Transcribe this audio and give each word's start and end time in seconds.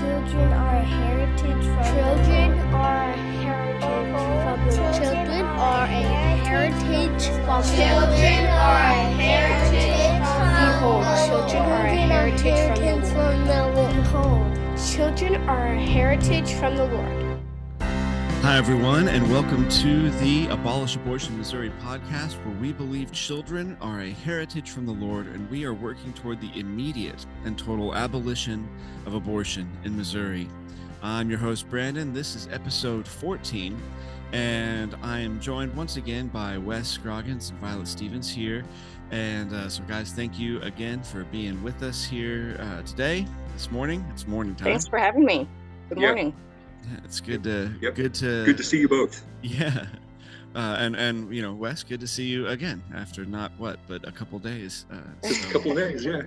Children 0.00 0.52
are 0.54 0.76
a 0.76 0.82
heritage 0.82 1.44
from 1.44 1.84
Children 1.84 2.58
are 2.72 3.10
a 3.10 3.16
heritage 3.44 3.82
from 3.84 4.66
the 4.66 4.76
Lord. 4.80 4.94
Children 4.94 5.44
are 5.44 5.84
a 5.84 6.02
heritage 6.40 7.26
from 7.44 7.62
Children 7.64 8.46
are 8.46 8.80
a 8.80 9.04
heritage 9.20 10.00
Behold, 10.80 11.04
children 11.28 11.62
are 11.70 11.86
a 11.86 11.96
heritage 11.96 13.12
from 13.12 13.46
the 13.46 13.60
Lord. 13.76 13.94
Behold, 13.94 14.80
children 14.90 15.34
are 15.46 15.66
a 15.66 15.78
heritage 15.78 16.52
from 16.54 16.76
the 16.76 16.86
Lord. 16.86 17.29
Hi, 18.42 18.56
everyone, 18.56 19.08
and 19.08 19.30
welcome 19.30 19.68
to 19.68 20.10
the 20.12 20.46
Abolish 20.48 20.96
Abortion 20.96 21.36
Missouri 21.36 21.70
podcast, 21.82 22.32
where 22.42 22.56
we 22.56 22.72
believe 22.72 23.12
children 23.12 23.76
are 23.82 24.00
a 24.00 24.10
heritage 24.10 24.70
from 24.70 24.86
the 24.86 24.92
Lord 24.92 25.26
and 25.26 25.48
we 25.50 25.66
are 25.66 25.74
working 25.74 26.14
toward 26.14 26.40
the 26.40 26.50
immediate 26.58 27.26
and 27.44 27.58
total 27.58 27.94
abolition 27.94 28.66
of 29.04 29.12
abortion 29.12 29.70
in 29.84 29.94
Missouri. 29.94 30.48
I'm 31.02 31.28
your 31.28 31.38
host, 31.38 31.68
Brandon. 31.68 32.14
This 32.14 32.34
is 32.34 32.48
episode 32.50 33.06
14, 33.06 33.78
and 34.32 34.96
I 35.02 35.18
am 35.18 35.38
joined 35.38 35.76
once 35.76 35.98
again 35.98 36.28
by 36.28 36.56
Wes 36.56 36.88
Scroggins 36.88 37.50
and 37.50 37.58
Violet 37.58 37.88
Stephens 37.88 38.30
here. 38.30 38.64
And 39.10 39.52
uh, 39.52 39.68
so, 39.68 39.82
guys, 39.82 40.12
thank 40.12 40.38
you 40.38 40.62
again 40.62 41.02
for 41.02 41.24
being 41.24 41.62
with 41.62 41.82
us 41.82 42.06
here 42.06 42.56
uh, 42.58 42.80
today, 42.82 43.26
this 43.52 43.70
morning. 43.70 44.02
It's 44.14 44.26
morning 44.26 44.54
time. 44.54 44.64
Thanks 44.64 44.88
for 44.88 44.98
having 44.98 45.26
me. 45.26 45.46
Good 45.90 45.98
morning. 45.98 46.34
Yeah, 46.84 46.98
it's 47.04 47.20
good 47.20 47.42
to 47.44 47.72
Yep. 47.80 47.94
good 47.94 48.14
to 48.14 48.44
Good 48.44 48.56
to 48.56 48.64
see 48.64 48.78
you 48.80 48.88
both. 48.88 49.24
Yeah. 49.42 49.86
Uh, 50.52 50.74
and 50.80 50.96
and 50.96 51.32
you 51.32 51.42
know, 51.42 51.54
Wes, 51.54 51.84
good 51.84 52.00
to 52.00 52.08
see 52.08 52.24
you 52.24 52.48
again 52.48 52.82
after 52.92 53.24
not 53.24 53.52
what, 53.56 53.78
but 53.86 54.04
a 54.08 54.10
couple 54.10 54.36
days. 54.40 54.84
Uh, 54.90 54.96
Just 55.22 55.48
a 55.48 55.52
couple 55.52 55.72
days, 55.76 56.04
yeah. 56.04 56.22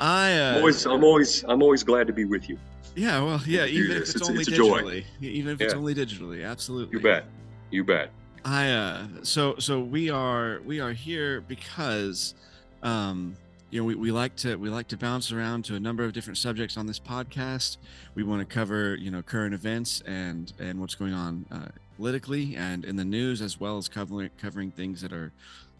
I 0.00 0.30
I'm 0.32 0.54
uh, 0.54 0.58
always, 0.58 0.86
I'm 0.86 1.04
always, 1.04 1.44
I'm 1.46 1.62
always 1.62 1.82
glad 1.82 2.06
to 2.06 2.14
be 2.14 2.24
with 2.24 2.48
you. 2.48 2.58
yeah, 2.96 3.22
well, 3.22 3.42
yeah, 3.46 3.66
even 3.66 3.90
if 3.90 4.02
it's, 4.04 4.14
It's- 4.14 4.30
only 4.30 4.40
it's 4.40 4.50
digitally, 4.50 5.04
even 5.20 5.52
if 5.52 5.60
it's 5.60 5.74
only 5.74 5.94
digitally, 5.94 6.42
absolutely. 6.48 6.96
You 6.96 7.02
bet. 7.02 7.26
You 7.70 7.84
bet. 7.84 8.08
I 8.46 8.70
uh, 8.70 9.06
so 9.24 9.56
so 9.58 9.80
we 9.80 10.08
are 10.08 10.60
we 10.64 10.80
are 10.80 10.92
here 10.94 11.42
because, 11.42 12.34
um, 12.82 13.36
you 13.72 13.80
know, 13.80 13.86
we, 13.86 13.94
we 13.94 14.12
like 14.12 14.36
to 14.36 14.56
we 14.56 14.68
like 14.68 14.86
to 14.88 14.98
bounce 14.98 15.32
around 15.32 15.64
to 15.64 15.74
a 15.74 15.80
number 15.80 16.04
of 16.04 16.12
different 16.12 16.36
subjects 16.36 16.76
on 16.76 16.86
this 16.86 17.00
podcast. 17.00 17.78
We 18.14 18.22
want 18.22 18.46
to 18.46 18.54
cover 18.54 18.96
you 18.96 19.10
know 19.10 19.22
current 19.22 19.54
events 19.54 20.02
and 20.04 20.52
and 20.58 20.78
what's 20.78 20.94
going 20.94 21.14
on 21.14 21.46
uh, 21.50 21.68
politically 21.96 22.54
and 22.54 22.84
in 22.84 22.96
the 22.96 23.04
news, 23.04 23.40
as 23.40 23.58
well 23.58 23.78
as 23.78 23.88
covering 23.88 24.28
covering 24.36 24.72
things 24.72 25.00
that 25.00 25.14
are 25.14 25.32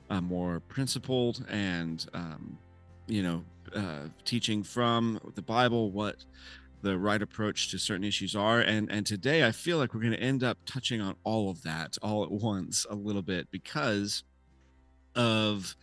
uh, 0.09 0.23
more 0.23 0.61
principled 0.61 1.45
and 1.51 2.07
um, 2.15 2.57
you 3.09 3.23
know 3.23 3.45
uh, 3.77 4.09
teaching 4.25 4.63
from 4.63 5.21
the 5.35 5.43
Bible 5.43 5.91
what 5.91 6.25
the 6.81 6.97
right 6.97 7.21
approach 7.21 7.71
to 7.71 7.79
certain 7.79 8.05
issues 8.05 8.35
are 8.35 8.59
and 8.59 8.91
and 8.91 9.07
today 9.07 9.47
i 9.47 9.53
feel 9.53 9.79
like 9.79 9.95
we're 9.95 10.01
going 10.01 10.13
to 10.13 10.19
end 10.19 10.43
up 10.43 10.59
touching 10.67 11.01
on 11.01 11.15
all 11.23 11.49
of 11.49 11.63
that 11.63 11.97
all 12.03 12.25
at 12.25 12.31
once 12.33 12.85
a 12.91 12.95
little 12.97 13.23
bit 13.23 13.49
because 13.53 14.25
of 15.15 15.77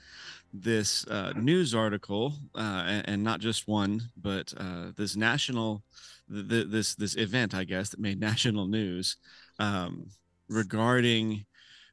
this 0.53 1.05
uh, 1.08 1.33
news 1.36 1.75
article 1.75 2.33
uh, 2.55 3.02
and, 3.05 3.23
not 3.23 3.39
just 3.39 3.67
one 3.67 4.02
but 4.17 4.53
uh, 4.58 4.92
this 4.97 5.16
national 5.16 5.83
th- 6.31 6.67
this 6.69 6.95
this 6.95 7.16
event 7.16 7.53
i 7.53 7.64
guess 7.64 7.89
that 7.89 8.00
made 8.00 8.19
national 8.30 8.67
news 8.67 9.17
um, 9.59 10.05
regarding 10.47 11.45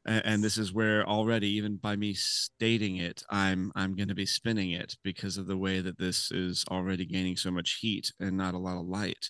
and 0.05 0.41
this 0.41 0.57
is 0.57 0.71
where 0.71 1.05
already 1.05 1.49
even 1.49 1.75
by 1.75 1.95
me 1.95 2.13
stating 2.13 2.95
it 2.95 3.23
i'm 3.29 3.71
i'm 3.75 3.93
going 3.93 4.07
to 4.07 4.15
be 4.15 4.25
spinning 4.25 4.71
it 4.71 4.95
because 5.03 5.37
of 5.37 5.47
the 5.47 5.57
way 5.57 5.81
that 5.81 5.97
this 5.99 6.31
is 6.31 6.63
already 6.71 7.05
gaining 7.05 7.35
so 7.35 7.51
much 7.51 7.79
heat 7.81 8.11
and 8.19 8.37
not 8.37 8.53
a 8.53 8.57
lot 8.57 8.79
of 8.79 8.87
light. 8.87 9.29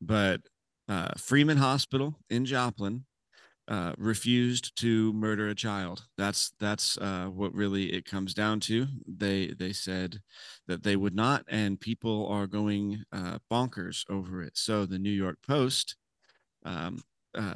But 0.00 0.40
uh, 0.88 1.12
freeman 1.16 1.56
hospital 1.56 2.18
in 2.28 2.44
joplin 2.44 3.04
uh, 3.70 3.92
refused 3.96 4.76
to 4.76 5.12
murder 5.12 5.48
a 5.48 5.54
child 5.54 6.04
that's 6.18 6.52
that's 6.58 6.98
uh, 6.98 7.26
what 7.26 7.54
really 7.54 7.92
it 7.92 8.04
comes 8.04 8.34
down 8.34 8.60
to 8.60 8.86
they 9.06 9.54
they 9.58 9.72
said 9.72 10.20
that 10.66 10.82
they 10.82 10.96
would 10.96 11.14
not 11.14 11.44
and 11.48 11.80
people 11.80 12.26
are 12.28 12.46
going 12.46 13.02
uh, 13.12 13.38
bonkers 13.50 14.04
over 14.10 14.42
it 14.42 14.56
so 14.56 14.84
the 14.84 14.98
new 14.98 15.08
york 15.08 15.38
post 15.46 15.96
um, 16.64 17.00
uh, 17.34 17.54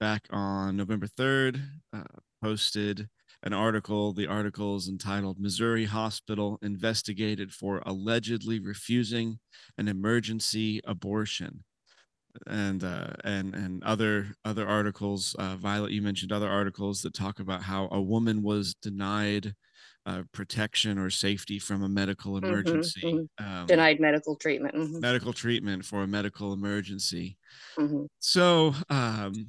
back 0.00 0.26
on 0.30 0.76
November 0.76 1.06
3rd, 1.06 1.60
uh, 1.92 2.02
posted 2.42 3.08
an 3.42 3.52
article. 3.52 4.12
The 4.12 4.26
article 4.26 4.76
is 4.76 4.88
entitled 4.88 5.38
Missouri 5.38 5.84
Hospital 5.84 6.58
Investigated 6.62 7.52
for 7.52 7.82
Allegedly 7.86 8.58
Refusing 8.58 9.38
an 9.78 9.88
Emergency 9.88 10.80
Abortion. 10.84 11.64
And 12.46 12.82
uh, 12.82 13.12
and 13.22 13.54
and 13.54 13.82
other 13.84 14.34
other 14.44 14.66
articles, 14.66 15.34
uh, 15.38 15.56
Violet, 15.56 15.92
you 15.92 16.02
mentioned 16.02 16.32
other 16.32 16.48
articles 16.48 17.00
that 17.02 17.14
talk 17.14 17.38
about 17.38 17.62
how 17.62 17.88
a 17.92 18.00
woman 18.02 18.42
was 18.42 18.74
denied 18.74 19.54
uh, 20.06 20.22
protection 20.32 20.98
or 20.98 21.10
safety 21.10 21.58
from 21.58 21.82
a 21.82 21.88
medical 21.88 22.36
emergency, 22.36 23.00
mhm. 23.02 23.28
Um, 23.38 23.66
Denied 23.66 24.00
medical 24.00 24.36
treatment. 24.36 24.74
Mhm, 24.74 25.00
medical 25.00 25.32
treatment 25.32 25.84
for 25.84 26.02
a 26.02 26.06
medical 26.06 26.52
emergency. 26.52 27.38
mhm. 27.76 28.06
So, 28.18 28.74
um, 28.90 29.48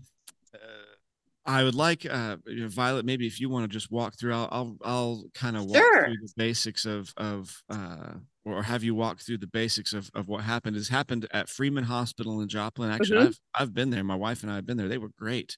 I 1.46 1.64
would 1.64 1.76
like 1.76 2.06
uh, 2.06 2.38
Violet. 2.48 3.06
Maybe 3.06 3.28
if 3.28 3.40
you 3.40 3.50
want 3.50 3.64
to 3.64 3.74
just 3.74 3.92
walk 3.92 4.18
through, 4.18 4.34
I'll 4.34 4.50
I'll, 4.52 4.78
I'll 4.84 5.24
kind 5.34 5.56
of 5.56 5.66
walk 5.66 5.78
Sure. 5.78 6.06
through 6.06 6.18
the 6.22 6.34
basics 6.36 6.86
of 6.86 7.14
of 7.18 7.62
uh, 7.70 8.14
or 8.46 8.64
have 8.64 8.84
you 8.84 8.96
walk 8.96 9.20
through 9.20 9.38
the 9.40 9.48
basics 9.48 9.94
of 9.94 10.10
of 10.16 10.28
what 10.28 10.44
happened. 10.44 10.76
Has 10.76 10.90
happened 10.90 11.28
at 11.32 11.50
Freeman 11.50 11.84
Hospital 11.84 12.42
in 12.42 12.48
Joplin. 12.48 12.90
Actually, 12.90 13.20
Mhm. 13.20 13.28
I've 13.28 13.40
I've 13.54 13.74
been 13.74 13.92
there. 13.92 14.04
My 14.04 14.16
wife 14.16 14.42
and 14.44 14.52
I 14.52 14.56
have 14.56 14.66
been 14.66 14.78
there. 14.78 14.88
They 14.88 14.98
were 14.98 15.12
great. 15.18 15.58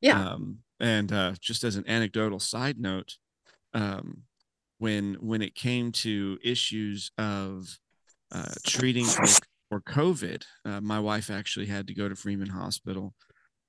Yeah. 0.00 0.20
Um, 0.32 0.58
and 0.80 1.12
uh, 1.12 1.34
just 1.40 1.64
as 1.64 1.76
an 1.76 1.84
anecdotal 1.88 2.40
side 2.40 2.78
note, 2.78 3.16
um, 3.72 4.24
when 4.78 5.14
when 5.14 5.40
it 5.40 5.54
came 5.54 5.92
to 5.92 6.38
issues 6.42 7.10
of 7.16 7.78
uh, 8.32 8.52
treating 8.66 9.04
for, 9.06 9.26
for 9.68 9.80
COVID, 9.80 10.42
uh, 10.64 10.80
my 10.80 10.98
wife 10.98 11.30
actually 11.30 11.66
had 11.66 11.86
to 11.86 11.94
go 11.94 12.08
to 12.08 12.16
Freeman 12.16 12.48
Hospital, 12.48 13.14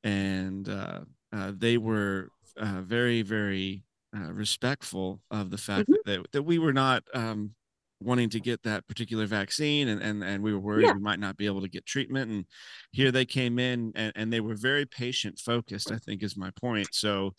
and 0.04 0.68
uh, 0.68 1.02
uh, 1.34 1.54
they 1.58 1.78
were 1.78 2.30
uh, 2.58 2.82
very 2.84 3.24
very 3.24 3.84
uh, 4.16 4.32
respectful 4.34 5.22
of 5.32 5.50
the 5.52 5.58
fact 5.58 5.90
Mhm. 5.90 5.96
that 6.06 6.26
that 6.34 6.44
we 6.44 6.60
were 6.60 6.74
not 6.74 7.04
um, 7.16 7.56
wanting 8.00 8.30
to 8.30 8.40
get 8.40 8.62
that 8.64 8.88
particular 8.88 9.26
vaccine 9.26 9.88
and 9.88 10.02
and, 10.02 10.24
and 10.24 10.44
we 10.44 10.54
were 10.54 10.60
worried 10.60 10.88
Yeah. 10.88 10.94
we 10.94 11.00
might 11.00 11.20
not 11.20 11.38
be 11.38 11.46
able 11.48 11.62
to 11.62 11.70
get 11.70 11.86
treatment 11.86 12.32
and 12.32 12.46
here 12.92 13.12
they 13.12 13.26
came 13.26 13.60
in 13.60 13.92
and, 13.96 14.12
and 14.16 14.34
they 14.34 14.42
were 14.42 14.56
very 14.56 14.86
patient 14.86 15.40
focused 15.40 15.92
i 15.92 15.98
think 15.98 16.22
is 16.24 16.38
my 16.38 16.52
point 16.62 16.90
so 16.94 17.34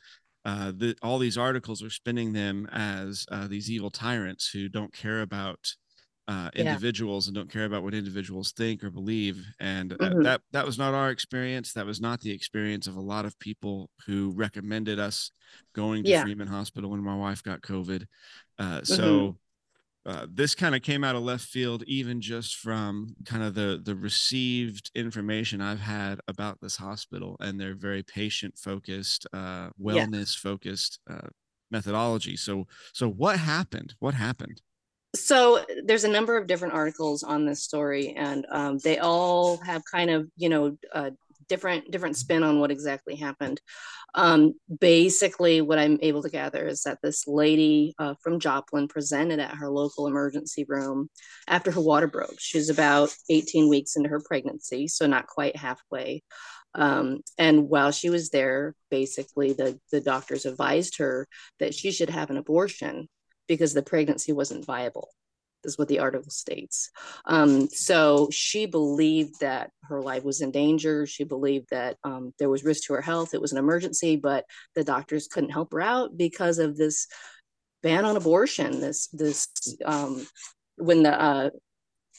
uh, 0.47 0.73
the, 0.77 0.95
all 1.03 1.19
these 1.19 1.39
articles 1.39 1.83
are 1.83 1.89
spinning 1.91 2.33
them 2.35 2.67
as 2.73 3.25
uh, 3.31 3.47
these 3.49 3.71
evil 3.71 3.91
tyrants 3.91 4.51
who 4.51 4.69
don't 4.69 4.93
care 4.93 5.23
about 5.23 5.75
uh, 6.29 6.51
Yeah. 6.55 6.63
individuals 6.63 7.27
and 7.29 7.35
don't 7.35 7.51
care 7.51 7.65
about 7.67 7.83
what 7.83 7.95
individuals 7.95 8.53
think 8.53 8.83
or 8.83 8.91
believe. 8.91 9.45
And 9.61 9.93
uh, 9.93 9.97
Mhm. 10.11 10.23
that 10.25 10.41
that 10.53 10.67
was 10.67 10.79
not 10.79 10.95
our 10.95 11.11
experience. 11.11 11.73
That 11.75 11.87
was 11.87 12.01
not 12.01 12.21
the 12.21 12.31
experience 12.33 12.87
of 12.87 12.97
a 12.97 13.01
lot 13.01 13.25
of 13.27 13.39
people 13.39 13.91
who 14.07 14.33
recommended 14.35 14.99
us 14.99 15.31
going 15.75 16.05
to 16.05 16.11
Yeah. 16.11 16.23
Freeman 16.23 16.49
Hospital 16.49 16.91
when 16.91 17.03
my 17.03 17.17
wife 17.17 17.43
got 17.43 17.63
COVID. 17.63 18.07
Uh, 18.59 18.81
Mm-hmm. 18.81 18.85
so. 18.85 19.39
Uh, 20.07 20.27
this 20.31 20.55
kind 20.55 20.75
of 20.75 20.83
came 20.83 21.03
out 21.03 21.17
of 21.17 21.23
left 21.23 21.47
field, 21.47 21.83
even 21.87 22.21
just 22.21 22.57
from 22.57 23.17
kind 23.25 23.43
of 23.43 23.55
the 23.55 23.81
the 23.83 23.97
received 23.97 24.91
information 24.95 25.63
I've 25.63 25.81
had 25.81 26.21
about 26.29 26.61
this 26.61 26.77
hospital 26.77 27.37
and 27.41 27.59
their 27.59 27.75
very 27.75 28.03
patient 28.03 28.59
focused, 28.59 29.27
uh, 29.33 29.71
wellness 29.81 30.37
focused 30.37 31.01
uh, 31.09 31.29
methodology. 31.71 32.37
So, 32.37 32.67
so 32.93 33.09
what 33.09 33.39
happened? 33.39 33.95
What 33.99 34.13
happened? 34.13 34.61
So 35.15 35.65
there's 35.85 36.05
a 36.05 36.09
number 36.09 36.37
of 36.37 36.47
different 36.47 36.75
articles 36.75 37.23
on 37.23 37.47
this 37.47 37.63
story, 37.63 38.15
and 38.17 38.47
um, 38.51 38.79
they 38.79 38.99
all 38.99 39.59
have 39.59 39.83
kind 39.91 40.11
of, 40.11 40.29
you 40.37 40.49
know, 40.49 40.77
uh, 40.93 41.11
different 41.49 41.91
different 41.91 42.17
spin 42.17 42.43
on 42.43 42.59
what 42.59 42.71
exactly 42.71 43.17
happened. 43.17 43.61
Um, 44.15 44.55
basically, 44.81 45.61
what 45.61 45.79
I'm 45.79 45.99
able 46.03 46.23
to 46.23 46.31
gather 46.31 46.67
is 46.67 46.83
that 46.83 46.99
this 47.03 47.27
lady 47.27 47.95
uh, 47.99 48.15
from 48.23 48.41
Joplin 48.41 48.89
presented 48.89 49.41
at 49.41 49.57
her 49.57 49.69
local 49.69 50.07
emergency 50.07 50.65
room 50.69 51.11
after 51.49 51.71
her 51.71 51.81
water 51.81 52.07
broke. 52.07 52.39
She 52.39 52.59
was 52.59 52.71
about 52.71 53.15
18 53.29 53.69
weeks 53.69 53.97
into 53.97 54.09
her 54.09 54.21
pregnancy, 54.21 54.89
so 54.89 55.07
not 55.07 55.27
quite 55.27 55.57
halfway. 55.57 56.23
Um, 56.77 57.21
and 57.39 57.69
while 57.69 57.93
she 57.93 58.11
was 58.11 58.31
there, 58.31 58.75
basically 58.91 59.53
the 59.53 59.79
the 59.93 60.01
doctors 60.01 60.45
advised 60.45 60.99
her 60.99 61.29
that 61.61 61.75
she 61.75 61.93
should 61.93 62.11
have 62.11 62.31
an 62.31 62.37
abortion 62.37 63.09
because 63.49 63.75
the 63.75 63.83
pregnancy 63.83 64.33
wasn't 64.33 64.65
viable 64.65 65.11
is 65.65 65.79
what 65.79 65.89
the 65.89 65.99
article 65.99 66.31
states. 66.31 66.91
Um, 67.25 67.69
so 67.69 68.29
she 68.31 68.67
believed 68.67 69.41
that 69.41 69.71
her 69.85 70.01
life 70.01 70.25
was 70.25 70.41
in 70.41 70.51
danger. 70.51 71.07
She 71.07 71.25
believed 71.25 71.69
that 71.71 71.97
um, 72.05 72.33
there 72.39 72.51
was 72.51 72.65
risk 72.65 72.85
to 72.85 72.95
her 72.95 73.01
health. 73.01 73.35
It 73.35 73.41
was 73.41 73.53
an 73.53 73.59
emergency, 73.59 74.17
but 74.17 74.45
the 74.75 74.85
doctors 74.85 75.27
couldn't 75.27 75.51
help 75.51 75.73
her 75.73 75.81
out 75.81 76.17
because 76.17 76.59
of 76.59 76.77
this 76.77 77.07
ban 77.83 78.05
on 78.05 78.17
abortion. 78.17 78.81
This 78.81 79.09
this 79.09 79.49
um, 79.85 80.27
when 80.77 81.03
the 81.03 81.21
uh, 81.21 81.51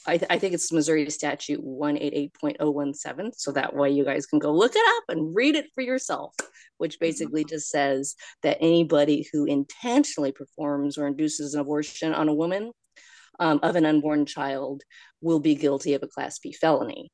I, 0.06 0.18
th- 0.18 0.30
I 0.30 0.38
think 0.38 0.54
it's 0.54 0.72
Missouri 0.72 1.08
statute 1.10 1.64
188.017. 1.64 3.32
So 3.36 3.52
that 3.52 3.74
way 3.74 3.90
you 3.90 4.04
guys 4.04 4.26
can 4.26 4.38
go 4.38 4.52
look 4.52 4.72
it 4.74 4.96
up 4.96 5.04
and 5.08 5.34
read 5.34 5.56
it 5.56 5.66
for 5.74 5.82
yourself, 5.82 6.34
which 6.78 6.94
mm-hmm. 6.94 7.06
basically 7.06 7.44
just 7.44 7.68
says 7.68 8.14
that 8.42 8.58
anybody 8.60 9.28
who 9.32 9.44
intentionally 9.44 10.32
performs 10.32 10.98
or 10.98 11.06
induces 11.06 11.54
an 11.54 11.60
abortion 11.60 12.12
on 12.14 12.28
a 12.28 12.34
woman 12.34 12.72
um, 13.38 13.60
of 13.62 13.76
an 13.76 13.86
unborn 13.86 14.26
child 14.26 14.82
will 15.20 15.40
be 15.40 15.54
guilty 15.54 15.94
of 15.94 16.02
a 16.02 16.08
Class 16.08 16.38
B 16.38 16.52
felony 16.52 17.10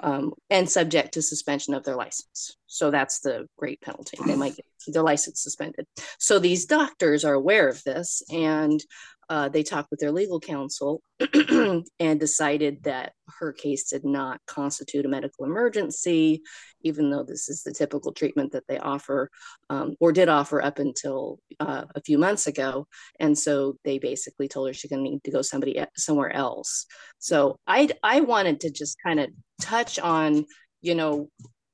um, 0.00 0.32
and 0.50 0.68
subject 0.68 1.14
to 1.14 1.22
suspension 1.22 1.74
of 1.74 1.84
their 1.84 1.96
license. 1.96 2.56
So 2.66 2.90
that's 2.90 3.20
the 3.20 3.46
great 3.56 3.80
penalty. 3.80 4.18
They 4.26 4.36
might 4.36 4.56
get 4.56 4.66
their 4.88 5.02
license 5.02 5.42
suspended. 5.42 5.86
So 6.18 6.38
these 6.38 6.66
doctors 6.66 7.24
are 7.24 7.34
aware 7.34 7.68
of 7.68 7.82
this 7.84 8.22
and 8.30 8.80
uh, 9.28 9.48
they 9.48 9.62
talked 9.62 9.90
with 9.90 10.00
their 10.00 10.12
legal 10.12 10.40
counsel 10.40 11.02
and 12.00 12.20
decided 12.20 12.82
that 12.84 13.12
her 13.38 13.52
case 13.52 13.88
did 13.90 14.04
not 14.04 14.40
constitute 14.46 15.06
a 15.06 15.08
medical 15.08 15.44
emergency, 15.44 16.42
even 16.82 17.10
though 17.10 17.22
this 17.22 17.48
is 17.48 17.62
the 17.62 17.72
typical 17.72 18.12
treatment 18.12 18.52
that 18.52 18.64
they 18.68 18.78
offer 18.78 19.30
um, 19.70 19.96
or 20.00 20.12
did 20.12 20.28
offer 20.28 20.62
up 20.62 20.78
until 20.78 21.38
uh, 21.60 21.84
a 21.94 22.00
few 22.02 22.18
months 22.18 22.46
ago. 22.46 22.86
And 23.18 23.38
so 23.38 23.76
they 23.84 23.98
basically 23.98 24.48
told 24.48 24.68
her 24.68 24.74
she's 24.74 24.90
going 24.90 25.04
to 25.04 25.10
need 25.10 25.24
to 25.24 25.30
go 25.30 25.42
somebody 25.42 25.82
somewhere 25.96 26.32
else. 26.32 26.86
So 27.18 27.58
I 27.66 27.88
I 28.02 28.20
wanted 28.20 28.60
to 28.60 28.70
just 28.70 28.96
kind 29.02 29.20
of 29.20 29.30
touch 29.60 29.98
on 29.98 30.44
you 30.82 30.94
know 30.94 31.28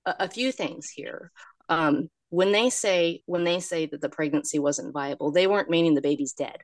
a, 0.07 0.15
a 0.21 0.29
few 0.29 0.53
things 0.53 0.89
here. 0.89 1.33
Um, 1.69 2.09
when 2.31 2.53
they 2.53 2.71
say 2.71 3.23
when 3.27 3.45
they 3.45 3.61
say 3.61 3.87
that 3.87 4.01
the 4.01 4.09
pregnancy 4.09 4.59
wasn't 4.59 4.93
viable, 4.95 5.33
they 5.33 5.47
weren't 5.47 5.71
meaning 5.71 5.95
the 5.95 6.01
baby's 6.01 6.33
dead 6.33 6.59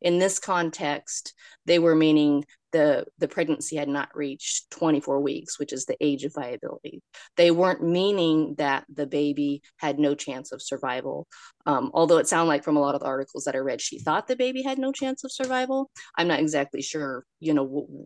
in 0.00 0.18
this 0.18 0.38
context, 0.38 1.34
they 1.64 1.78
were 1.78 1.94
meaning 1.94 2.44
the, 2.72 3.06
the 3.18 3.28
pregnancy 3.28 3.76
had 3.76 3.88
not 3.88 4.14
reached 4.14 4.70
24 4.70 5.20
weeks, 5.20 5.58
which 5.58 5.72
is 5.72 5.86
the 5.86 5.96
age 6.00 6.24
of 6.24 6.34
viability. 6.34 7.02
They 7.36 7.50
weren't 7.50 7.82
meaning 7.82 8.54
that 8.58 8.84
the 8.92 9.06
baby 9.06 9.62
had 9.78 9.98
no 9.98 10.14
chance 10.14 10.52
of 10.52 10.60
survival. 10.60 11.26
Um, 11.64 11.90
although 11.94 12.18
it 12.18 12.28
sounded 12.28 12.48
like 12.48 12.64
from 12.64 12.76
a 12.76 12.80
lot 12.80 12.94
of 12.94 13.00
the 13.00 13.06
articles 13.06 13.44
that 13.44 13.54
I 13.54 13.58
read, 13.58 13.80
she 13.80 13.98
thought 13.98 14.26
the 14.26 14.36
baby 14.36 14.62
had 14.62 14.78
no 14.78 14.92
chance 14.92 15.24
of 15.24 15.32
survival. 15.32 15.90
I'm 16.16 16.28
not 16.28 16.40
exactly 16.40 16.82
sure, 16.82 17.24
you 17.40 17.54
know, 17.54 17.64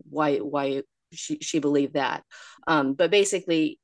why 0.09 0.37
why 0.37 0.83
she, 1.11 1.39
she 1.41 1.59
believed 1.59 1.95
that. 1.95 2.23
Um, 2.67 2.93
but 2.93 3.11
basically, 3.11 3.79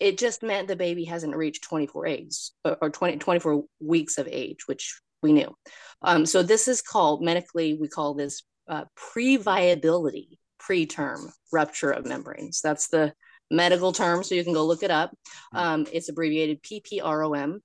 it 0.00 0.18
just 0.18 0.42
meant 0.42 0.68
the 0.68 0.76
baby 0.76 1.04
hasn't 1.04 1.36
reached 1.36 1.64
24 1.64 2.06
eggs 2.06 2.52
or 2.64 2.90
20, 2.90 3.18
24 3.18 3.64
weeks 3.80 4.18
of 4.18 4.28
age, 4.28 4.66
which 4.66 5.00
we 5.22 5.32
knew. 5.32 5.54
Um, 6.02 6.26
so 6.26 6.42
this 6.42 6.68
is 6.68 6.82
called 6.82 7.22
medically, 7.22 7.74
we 7.74 7.88
call 7.88 8.14
this 8.14 8.42
uh, 8.68 8.84
pre-viability, 8.96 10.38
preterm 10.60 11.30
rupture 11.52 11.90
of 11.90 12.06
membranes. 12.06 12.60
That's 12.60 12.88
the 12.88 13.12
medical 13.50 13.92
term, 13.92 14.22
so 14.22 14.34
you 14.34 14.44
can 14.44 14.52
go 14.52 14.66
look 14.66 14.82
it 14.82 14.90
up. 14.90 15.10
Hmm. 15.52 15.58
Um, 15.58 15.86
it's 15.92 16.08
abbreviated 16.08 16.62
PPROM. 16.62 17.60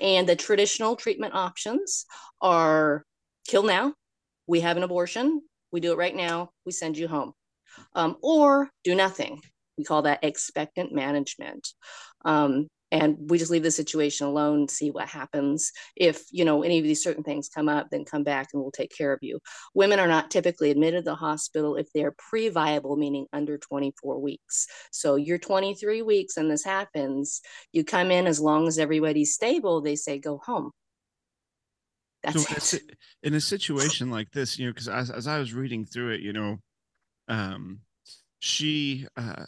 And 0.00 0.28
the 0.28 0.36
traditional 0.36 0.96
treatment 0.96 1.34
options 1.34 2.06
are 2.40 3.04
kill 3.46 3.62
now, 3.62 3.94
we 4.46 4.60
have 4.60 4.76
an 4.76 4.82
abortion, 4.82 5.42
we 5.70 5.80
do 5.80 5.92
it 5.92 5.98
right 5.98 6.14
now, 6.14 6.50
we 6.66 6.72
send 6.72 6.96
you 6.98 7.08
home. 7.08 7.32
Um, 7.94 8.16
or 8.22 8.68
do 8.84 8.94
nothing. 8.94 9.40
We 9.78 9.84
call 9.84 10.02
that 10.02 10.22
expectant 10.22 10.92
management. 10.92 11.68
Um, 12.24 12.68
and 12.92 13.16
we 13.30 13.38
just 13.38 13.50
leave 13.50 13.62
the 13.62 13.70
situation 13.70 14.26
alone 14.26 14.68
see 14.68 14.90
what 14.90 15.08
happens. 15.08 15.72
If 15.96 16.24
you 16.30 16.44
know 16.44 16.62
any 16.62 16.78
of 16.78 16.84
these 16.84 17.02
certain 17.02 17.24
things 17.24 17.48
come 17.48 17.68
up 17.68 17.88
then 17.90 18.04
come 18.04 18.22
back 18.22 18.50
and 18.52 18.62
we'll 18.62 18.70
take 18.70 18.96
care 18.96 19.12
of 19.12 19.18
you. 19.22 19.40
Women 19.74 19.98
are 19.98 20.06
not 20.06 20.30
typically 20.30 20.70
admitted 20.70 21.04
to 21.04 21.10
the 21.10 21.14
hospital 21.16 21.76
if 21.76 21.88
they're 21.92 22.14
pre-viable 22.16 22.96
meaning 22.96 23.26
under 23.32 23.58
24 23.58 24.20
weeks. 24.20 24.66
So 24.92 25.16
you're 25.16 25.38
23 25.38 26.02
weeks 26.02 26.36
and 26.36 26.50
this 26.50 26.64
happens. 26.64 27.40
You 27.72 27.82
come 27.82 28.10
in 28.10 28.26
as 28.26 28.38
long 28.38 28.68
as 28.68 28.78
everybody's 28.78 29.34
stable 29.34 29.80
they 29.80 29.96
say 29.96 30.18
go 30.18 30.38
home. 30.44 30.70
That's 32.22 32.68
so 32.70 32.76
it. 32.76 32.96
in 33.22 33.34
a 33.34 33.40
situation 33.54 34.10
like 34.10 34.30
this 34.30 34.58
you 34.58 34.66
know 34.66 34.72
because 34.72 34.88
as, 34.88 35.10
as 35.10 35.26
i 35.26 35.40
was 35.40 35.52
reading 35.52 35.84
through 35.84 36.10
it 36.10 36.20
you 36.20 36.32
know 36.32 36.58
um 37.26 37.80
she 38.38 39.08
uh 39.16 39.44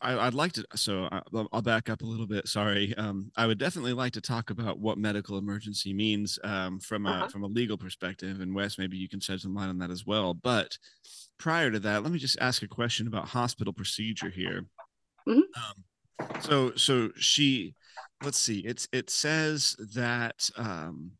I, 0.00 0.24
would 0.24 0.34
like 0.34 0.52
to. 0.52 0.64
So 0.74 1.08
I'll, 1.10 1.48
I'll, 1.52 1.62
back 1.62 1.88
up 1.88 2.02
a 2.02 2.06
little 2.06 2.26
bit. 2.26 2.48
Sorry. 2.48 2.94
Um, 2.96 3.30
I 3.36 3.46
would 3.46 3.58
definitely 3.58 3.92
like 3.92 4.12
to 4.12 4.20
talk 4.20 4.50
about 4.50 4.78
what 4.78 4.98
medical 4.98 5.38
emergency 5.38 5.92
means 5.92 6.38
um, 6.44 6.78
from 6.80 7.06
a 7.06 7.10
uh-huh. 7.10 7.28
from 7.28 7.42
a 7.42 7.48
legal 7.48 7.76
perspective. 7.76 8.40
And 8.40 8.54
Wes, 8.54 8.78
maybe 8.78 8.96
you 8.96 9.08
can 9.08 9.20
shed 9.20 9.40
some 9.40 9.54
light 9.54 9.68
on 9.68 9.78
that 9.78 9.90
as 9.90 10.06
well. 10.06 10.34
But 10.34 10.78
prior 11.38 11.70
to 11.70 11.78
that, 11.80 12.02
let 12.02 12.12
me 12.12 12.18
just 12.18 12.38
ask 12.40 12.62
a 12.62 12.68
question 12.68 13.06
about 13.06 13.28
hospital 13.28 13.72
procedure 13.72 14.30
here. 14.30 14.66
Mm-hmm. 15.28 15.40
Um, 15.40 16.40
so 16.40 16.72
so 16.76 17.10
she, 17.16 17.74
let's 18.22 18.38
see. 18.38 18.60
It's 18.60 18.88
it 18.92 19.10
says 19.10 19.76
that 19.94 20.48
um, 20.56 21.12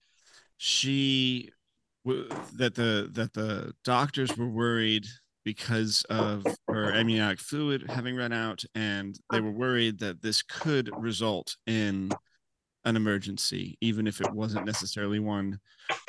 she 0.56 1.50
that 2.04 2.75
the 2.75 3.10
that 3.12 3.32
the 3.34 3.75
doctors 3.84 4.37
were 4.37 4.49
worried 4.49 5.06
because 5.46 6.04
of 6.10 6.44
her 6.66 6.93
amniotic 6.93 7.38
fluid 7.38 7.84
having 7.88 8.16
run 8.16 8.32
out, 8.32 8.64
and 8.75 9.16
they 9.31 9.40
were 9.40 9.52
worried 9.52 9.96
that 10.00 10.20
this 10.20 10.43
could 10.43 10.90
result 10.98 11.56
in 11.69 12.10
an 12.84 12.96
emergency, 12.96 13.78
even 13.81 14.08
if 14.08 14.20
it 14.20 14.32
wasn't 14.32 14.66
necessarily 14.66 15.20
one 15.20 15.60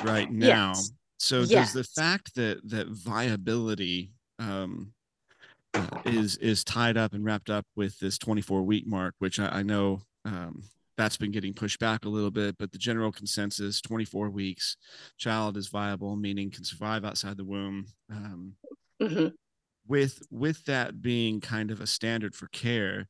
right 0.02 0.28
now. 0.28 0.72
Yes. 0.74 0.90
So 1.20 1.42
yes. 1.42 1.50
does 1.50 1.72
the 1.72 1.84
fact 1.84 2.34
that 2.34 2.68
that 2.68 2.88
viability 2.88 4.10
um, 4.40 4.92
uh, 5.72 5.86
is 6.04 6.36
is 6.38 6.64
tied 6.64 6.96
up 6.96 7.12
and 7.12 7.24
wrapped 7.24 7.48
up 7.48 7.64
with 7.76 7.96
this 8.00 8.18
24 8.18 8.62
week 8.62 8.88
mark, 8.88 9.14
which 9.20 9.38
I, 9.38 9.60
I 9.60 9.62
know 9.62 10.00
um, 10.24 10.64
that's 10.96 11.16
been 11.16 11.30
getting 11.30 11.54
pushed 11.54 11.78
back 11.78 12.04
a 12.04 12.08
little 12.08 12.32
bit, 12.32 12.58
but 12.58 12.72
the 12.72 12.78
general 12.78 13.12
consensus 13.12 13.80
24 13.80 14.30
weeks, 14.30 14.76
child 15.16 15.56
is 15.56 15.68
viable, 15.68 16.16
meaning 16.16 16.50
can 16.50 16.64
survive 16.64 17.04
outside 17.04 17.36
the 17.36 17.44
womb. 17.44 17.86
Um, 18.10 18.54
Mm-hmm. 19.00 19.28
With 19.86 20.20
with 20.30 20.64
that 20.66 21.00
being 21.00 21.40
kind 21.40 21.70
of 21.70 21.80
a 21.80 21.86
standard 21.86 22.34
for 22.34 22.48
care, 22.48 23.08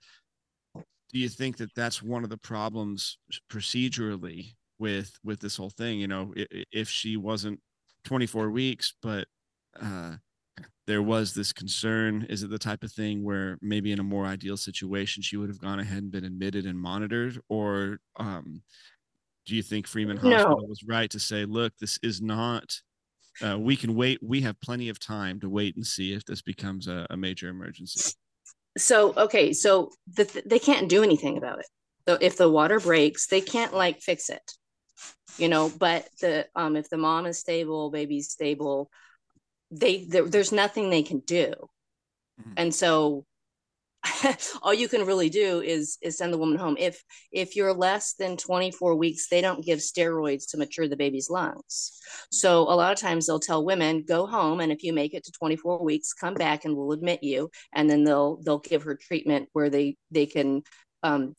do 1.12 1.18
you 1.18 1.28
think 1.28 1.56
that 1.56 1.74
that's 1.74 2.02
one 2.02 2.24
of 2.24 2.30
the 2.30 2.36
problems 2.36 3.18
procedurally 3.50 4.54
with 4.78 5.12
with 5.24 5.40
this 5.40 5.56
whole 5.56 5.70
thing? 5.70 5.98
You 5.98 6.06
know, 6.06 6.32
if 6.36 6.88
she 6.88 7.16
wasn't 7.16 7.60
24 8.04 8.50
weeks, 8.50 8.94
but 9.02 9.26
uh, 9.80 10.16
there 10.86 11.02
was 11.02 11.34
this 11.34 11.52
concern, 11.52 12.26
is 12.30 12.42
it 12.42 12.50
the 12.50 12.58
type 12.58 12.82
of 12.82 12.92
thing 12.92 13.22
where 13.22 13.58
maybe 13.60 13.92
in 13.92 14.00
a 14.00 14.04
more 14.04 14.24
ideal 14.24 14.56
situation 14.56 15.22
she 15.22 15.36
would 15.36 15.48
have 15.48 15.60
gone 15.60 15.80
ahead 15.80 16.02
and 16.02 16.12
been 16.12 16.24
admitted 16.24 16.64
and 16.64 16.78
monitored, 16.78 17.40
or 17.48 17.98
um, 18.16 18.62
do 19.46 19.54
you 19.54 19.62
think 19.62 19.86
Freeman 19.86 20.16
Hospital 20.16 20.60
no. 20.60 20.66
was 20.68 20.82
right 20.86 21.10
to 21.10 21.18
say, 21.18 21.44
look, 21.44 21.72
this 21.78 21.98
is 22.02 22.20
not 22.20 22.80
uh, 23.44 23.58
we 23.58 23.76
can 23.76 23.94
wait. 23.94 24.20
We 24.22 24.40
have 24.42 24.60
plenty 24.60 24.88
of 24.88 24.98
time 24.98 25.40
to 25.40 25.48
wait 25.48 25.76
and 25.76 25.86
see 25.86 26.12
if 26.12 26.24
this 26.24 26.42
becomes 26.42 26.88
a, 26.88 27.06
a 27.10 27.16
major 27.16 27.48
emergency. 27.48 28.12
So 28.76 29.14
okay, 29.16 29.52
so 29.52 29.90
the, 30.14 30.42
they 30.46 30.58
can't 30.58 30.88
do 30.88 31.02
anything 31.02 31.36
about 31.36 31.60
it. 31.60 31.66
So 32.08 32.18
if 32.20 32.36
the 32.36 32.50
water 32.50 32.80
breaks, 32.80 33.26
they 33.26 33.40
can't 33.40 33.74
like 33.74 34.00
fix 34.00 34.30
it, 34.30 34.52
you 35.36 35.48
know. 35.48 35.70
But 35.76 36.08
the 36.20 36.46
um, 36.54 36.76
if 36.76 36.88
the 36.88 36.96
mom 36.96 37.26
is 37.26 37.38
stable, 37.38 37.90
baby's 37.90 38.30
stable, 38.30 38.90
they 39.70 40.04
there, 40.04 40.24
there's 40.24 40.52
nothing 40.52 40.90
they 40.90 41.02
can 41.02 41.20
do. 41.20 41.52
Mm-hmm. 42.40 42.52
And 42.56 42.74
so 42.74 43.24
all 44.62 44.72
you 44.72 44.88
can 44.88 45.04
really 45.04 45.28
do 45.28 45.60
is 45.60 45.98
is 46.02 46.18
send 46.18 46.32
the 46.32 46.38
woman 46.38 46.56
home 46.56 46.76
if 46.78 47.02
if 47.32 47.56
you're 47.56 47.72
less 47.72 48.14
than 48.14 48.36
24 48.36 48.94
weeks 48.94 49.28
they 49.28 49.40
don't 49.40 49.64
give 49.64 49.80
steroids 49.80 50.48
to 50.48 50.56
mature 50.56 50.86
the 50.86 50.96
baby's 50.96 51.28
lungs 51.28 52.00
so 52.30 52.60
a 52.62 52.74
lot 52.74 52.92
of 52.92 52.98
times 52.98 53.26
they'll 53.26 53.40
tell 53.40 53.64
women 53.64 54.04
go 54.06 54.26
home 54.26 54.60
and 54.60 54.70
if 54.70 54.84
you 54.84 54.92
make 54.92 55.14
it 55.14 55.24
to 55.24 55.32
24 55.32 55.84
weeks 55.84 56.12
come 56.12 56.34
back 56.34 56.64
and 56.64 56.76
we'll 56.76 56.92
admit 56.92 57.22
you 57.22 57.50
and 57.72 57.90
then 57.90 58.04
they'll 58.04 58.36
they'll 58.42 58.60
give 58.60 58.84
her 58.84 58.94
treatment 58.94 59.48
where 59.52 59.68
they 59.68 59.96
they 60.12 60.26
can 60.26 60.62
um, 61.02 61.34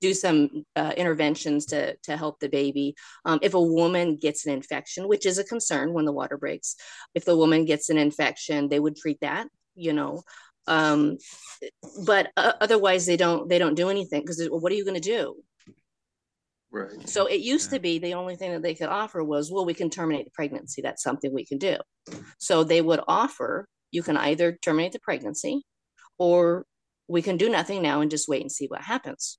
do 0.00 0.12
some 0.12 0.64
uh, 0.74 0.92
interventions 0.96 1.66
to 1.66 1.96
to 2.02 2.16
help 2.16 2.40
the 2.40 2.48
baby. 2.48 2.94
Um, 3.24 3.38
if 3.42 3.54
a 3.54 3.60
woman 3.60 4.16
gets 4.16 4.44
an 4.44 4.52
infection, 4.52 5.06
which 5.06 5.24
is 5.24 5.38
a 5.38 5.44
concern 5.44 5.92
when 5.92 6.04
the 6.04 6.12
water 6.12 6.36
breaks, 6.36 6.74
if 7.14 7.24
the 7.24 7.36
woman 7.36 7.64
gets 7.64 7.90
an 7.90 7.98
infection, 7.98 8.68
they 8.68 8.80
would 8.80 8.96
treat 8.96 9.20
that. 9.20 9.46
You 9.76 9.92
know, 9.92 10.22
um, 10.66 11.18
but 12.06 12.30
uh, 12.36 12.52
otherwise 12.60 13.06
they 13.06 13.16
don't 13.16 13.48
they 13.48 13.58
don't 13.58 13.74
do 13.74 13.90
anything 13.90 14.20
because 14.22 14.38
well, 14.50 14.60
what 14.60 14.72
are 14.72 14.76
you 14.76 14.84
going 14.84 15.00
to 15.00 15.00
do? 15.00 15.36
Right. 16.70 17.08
So 17.08 17.26
it 17.26 17.40
used 17.40 17.70
yeah. 17.70 17.78
to 17.78 17.82
be 17.82 17.98
the 17.98 18.14
only 18.14 18.36
thing 18.36 18.52
that 18.52 18.62
they 18.62 18.74
could 18.74 18.88
offer 18.88 19.22
was 19.22 19.50
well 19.50 19.64
we 19.64 19.74
can 19.74 19.90
terminate 19.90 20.24
the 20.24 20.30
pregnancy 20.32 20.82
that's 20.82 21.02
something 21.02 21.32
we 21.32 21.46
can 21.46 21.58
do. 21.58 21.76
So 22.38 22.64
they 22.64 22.82
would 22.82 23.00
offer 23.06 23.68
you 23.90 24.02
can 24.02 24.16
either 24.16 24.58
terminate 24.60 24.92
the 24.92 24.98
pregnancy 25.00 25.62
or 26.18 26.66
we 27.06 27.22
can 27.22 27.36
do 27.36 27.48
nothing 27.48 27.82
now 27.82 28.00
and 28.00 28.10
just 28.10 28.28
wait 28.28 28.42
and 28.42 28.50
see 28.50 28.66
what 28.66 28.80
happens. 28.80 29.38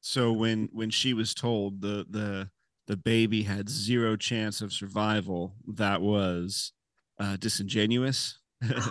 So 0.00 0.32
when 0.32 0.68
when 0.72 0.90
she 0.90 1.12
was 1.12 1.34
told 1.34 1.82
the 1.82 2.06
the 2.08 2.50
the 2.86 2.96
baby 2.96 3.42
had 3.42 3.68
zero 3.68 4.16
chance 4.16 4.62
of 4.62 4.72
survival 4.72 5.54
that 5.66 6.00
was 6.00 6.72
uh, 7.20 7.36
disingenuous 7.36 8.37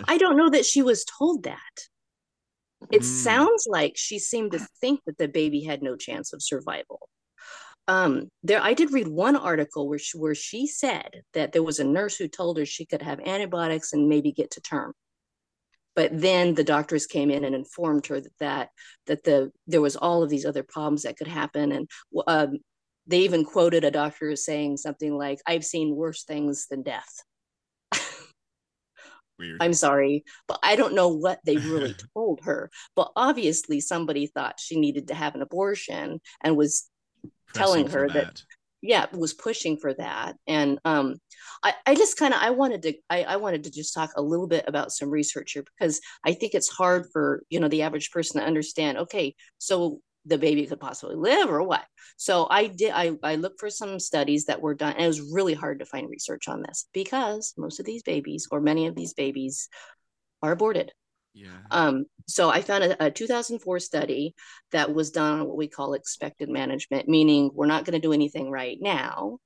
I 0.06 0.18
don't 0.18 0.36
know 0.36 0.50
that 0.50 0.66
she 0.66 0.82
was 0.82 1.04
told 1.04 1.44
that. 1.44 1.58
It 2.90 3.02
Mm. 3.02 3.04
sounds 3.04 3.66
like 3.68 3.96
she 3.96 4.18
seemed 4.18 4.52
to 4.52 4.66
think 4.80 5.00
that 5.04 5.18
the 5.18 5.28
baby 5.28 5.62
had 5.64 5.82
no 5.82 5.96
chance 5.96 6.32
of 6.32 6.42
survival. 6.42 7.08
Um, 7.86 8.30
there, 8.42 8.60
I 8.62 8.74
did 8.74 8.92
read 8.92 9.08
one 9.08 9.36
article 9.36 9.88
where 9.88 9.98
she, 9.98 10.18
where 10.18 10.34
she 10.34 10.66
said 10.66 11.22
that 11.32 11.52
there 11.52 11.62
was 11.62 11.78
a 11.78 11.84
nurse 11.84 12.16
who 12.16 12.28
told 12.28 12.58
her 12.58 12.66
she 12.66 12.84
could 12.84 13.02
have 13.02 13.20
antibiotics 13.20 13.92
and 13.92 14.08
maybe 14.08 14.32
get 14.32 14.50
to 14.52 14.60
term. 14.60 14.94
But 15.94 16.18
then 16.20 16.54
the 16.54 16.64
doctors 16.64 17.06
came 17.06 17.30
in 17.30 17.44
and 17.44 17.54
informed 17.54 18.06
her 18.06 18.20
that 18.20 18.38
that, 18.38 18.70
that 19.06 19.24
the 19.24 19.50
there 19.66 19.80
was 19.80 19.96
all 19.96 20.22
of 20.22 20.30
these 20.30 20.46
other 20.46 20.62
problems 20.62 21.02
that 21.02 21.16
could 21.16 21.26
happen, 21.26 21.72
and 21.72 21.90
um, 22.26 22.58
they 23.06 23.20
even 23.20 23.44
quoted 23.44 23.84
a 23.84 23.90
doctor 23.90 24.30
as 24.30 24.44
saying 24.44 24.76
something 24.76 25.16
like, 25.16 25.40
"I've 25.46 25.64
seen 25.64 25.96
worse 25.96 26.24
things 26.24 26.66
than 26.68 26.82
death." 26.82 27.24
Weird. 29.38 29.62
I'm 29.62 29.74
sorry, 29.74 30.24
but 30.46 30.58
I 30.62 30.76
don't 30.76 30.94
know 30.94 31.08
what 31.08 31.40
they 31.44 31.56
really 31.56 31.94
told 32.14 32.40
her. 32.44 32.70
But 32.96 33.12
obviously, 33.16 33.80
somebody 33.80 34.26
thought 34.26 34.60
she 34.60 34.78
needed 34.78 35.08
to 35.08 35.14
have 35.14 35.34
an 35.34 35.42
abortion 35.42 36.20
and 36.42 36.56
was, 36.56 36.88
telling 37.54 37.84
Pressing 37.84 37.92
for 37.92 38.14
her 38.14 38.24
that- 38.24 38.42
yeah, 38.80 39.06
was 39.12 39.34
pushing 39.34 39.76
for 39.76 39.92
that. 39.94 40.36
And 40.46 40.78
um, 40.84 41.16
I, 41.64 41.74
I 41.86 41.94
just 41.94 42.16
kind 42.16 42.32
of 42.32 42.40
I 42.40 42.50
wanted 42.50 42.82
to 42.82 42.94
I, 43.10 43.24
I 43.24 43.36
wanted 43.36 43.64
to 43.64 43.72
just 43.72 43.92
talk 43.92 44.10
a 44.16 44.22
little 44.22 44.46
bit 44.46 44.64
about 44.68 44.92
some 44.92 45.10
research 45.10 45.52
here 45.52 45.64
because 45.64 46.00
I 46.24 46.32
think 46.34 46.54
it's 46.54 46.68
hard 46.68 47.06
for 47.12 47.42
you 47.50 47.58
know 47.58 47.68
the 47.68 47.82
average 47.82 48.10
person 48.12 48.40
to 48.40 48.46
understand. 48.46 48.98
Okay, 48.98 49.34
so 49.58 50.00
the 50.28 50.38
baby 50.38 50.66
could 50.66 50.80
possibly 50.80 51.16
live 51.16 51.50
or 51.50 51.62
what? 51.62 51.84
So 52.16 52.46
I 52.50 52.66
did 52.68 52.92
I 52.94 53.12
I 53.22 53.36
looked 53.36 53.60
for 53.60 53.70
some 53.70 53.98
studies 53.98 54.46
that 54.46 54.60
were 54.60 54.74
done, 54.74 54.94
and 54.94 55.04
it 55.04 55.08
was 55.08 55.32
really 55.32 55.54
hard 55.54 55.80
to 55.80 55.86
find 55.86 56.08
research 56.10 56.48
on 56.48 56.62
this 56.62 56.88
because 56.92 57.54
most 57.56 57.80
of 57.80 57.86
these 57.86 58.02
babies 58.02 58.48
or 58.50 58.60
many 58.60 58.86
of 58.86 58.94
these 58.94 59.14
babies 59.14 59.68
are 60.42 60.52
aborted. 60.52 60.92
yeah. 61.34 61.58
Um, 61.70 62.06
so 62.26 62.50
I 62.50 62.60
found 62.62 62.84
a, 62.84 63.06
a 63.06 63.10
2004 63.10 63.80
study 63.80 64.34
that 64.72 64.92
was 64.92 65.10
done 65.10 65.40
on 65.40 65.46
what 65.46 65.56
we 65.56 65.68
call 65.68 65.94
expectant 65.94 66.50
management, 66.50 67.08
meaning 67.08 67.50
we're 67.54 67.66
not 67.66 67.84
going 67.84 68.00
to 68.00 68.06
do 68.06 68.12
anything 68.12 68.50
right 68.50 68.78
now. 68.80 69.38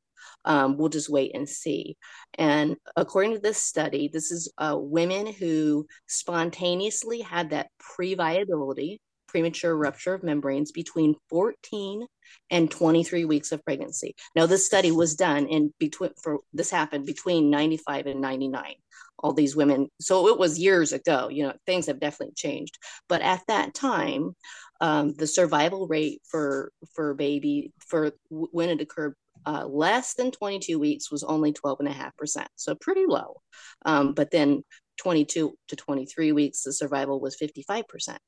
Um, 0.45 0.77
we'll 0.77 0.89
just 0.89 1.09
wait 1.09 1.33
and 1.35 1.49
see. 1.49 1.97
And 2.39 2.77
according 2.97 3.35
to 3.35 3.41
this 3.41 3.62
study, 3.62 4.09
this 4.09 4.31
is 4.31 4.53
uh, 4.59 4.77
women 4.79 5.27
who 5.27 5.87
spontaneously 6.07 7.21
had 7.21 7.51
that 7.51 7.69
pre-viability, 7.79 9.01
premature 9.33 9.75
rupture 9.75 10.12
of 10.12 10.23
membranes 10.23 10.73
between 10.73 11.17
14 11.31 12.07
and 12.51 12.71
23 12.71 13.25
weeks 13.25 13.51
of 13.51 13.65
pregnancy. 13.65 14.15
Now, 14.37 14.45
this 14.45 14.67
study 14.67 14.93
was 14.93 15.15
done 15.15 15.47
in 15.47 15.73
between 15.79 16.11
for 16.23 16.41
this 16.53 16.71
happened 16.71 17.07
between 17.07 17.51
95 17.51 18.07
and 18.07 18.21
99 18.21 18.75
all 19.19 19.33
these 19.33 19.57
women. 19.57 19.89
So 20.01 20.29
it 20.29 20.39
was 20.39 20.59
years 20.59 20.93
ago. 20.93 21.29
You 21.31 21.45
know, 21.45 21.53
things 21.65 21.87
have 21.87 22.01
definitely 22.01 22.35
changed. 22.35 22.77
But 23.09 23.23
at 23.23 23.41
that 23.47 23.73
time, 23.73 24.35
um, 24.81 25.15
the 25.15 25.27
survival 25.27 25.87
rate 25.87 26.21
for 26.29 26.73
for 26.95 27.15
baby 27.15 27.73
for 27.79 28.12
when 28.29 28.69
it 28.69 28.81
occurred 28.81 29.15
uh, 29.47 29.65
less 29.67 30.15
than 30.15 30.31
22 30.31 30.79
weeks 30.79 31.11
was 31.11 31.23
only 31.23 31.53
12.5%. 31.53 32.47
So 32.57 32.75
pretty 32.75 33.07
low. 33.07 33.41
Um, 33.85 34.12
but 34.15 34.31
then 34.31 34.62
22 34.99 35.55
to 35.69 35.77
23 35.77 36.33
weeks, 36.33 36.62
the 36.62 36.73
survival 36.73 37.21
was 37.21 37.37
55%. 37.37 38.19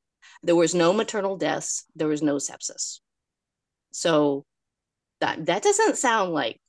There 0.43 0.57
was 0.57 0.75
no 0.75 0.93
maternal 0.93 1.37
deaths. 1.37 1.85
There 1.95 2.09
was 2.09 2.23
no 2.23 2.37
sepsis. 2.37 3.01
So 3.93 4.45
that 5.21 5.47
that 5.47 5.63
doesn't 5.63 5.97
sound 5.97 6.33
like 6.33 6.61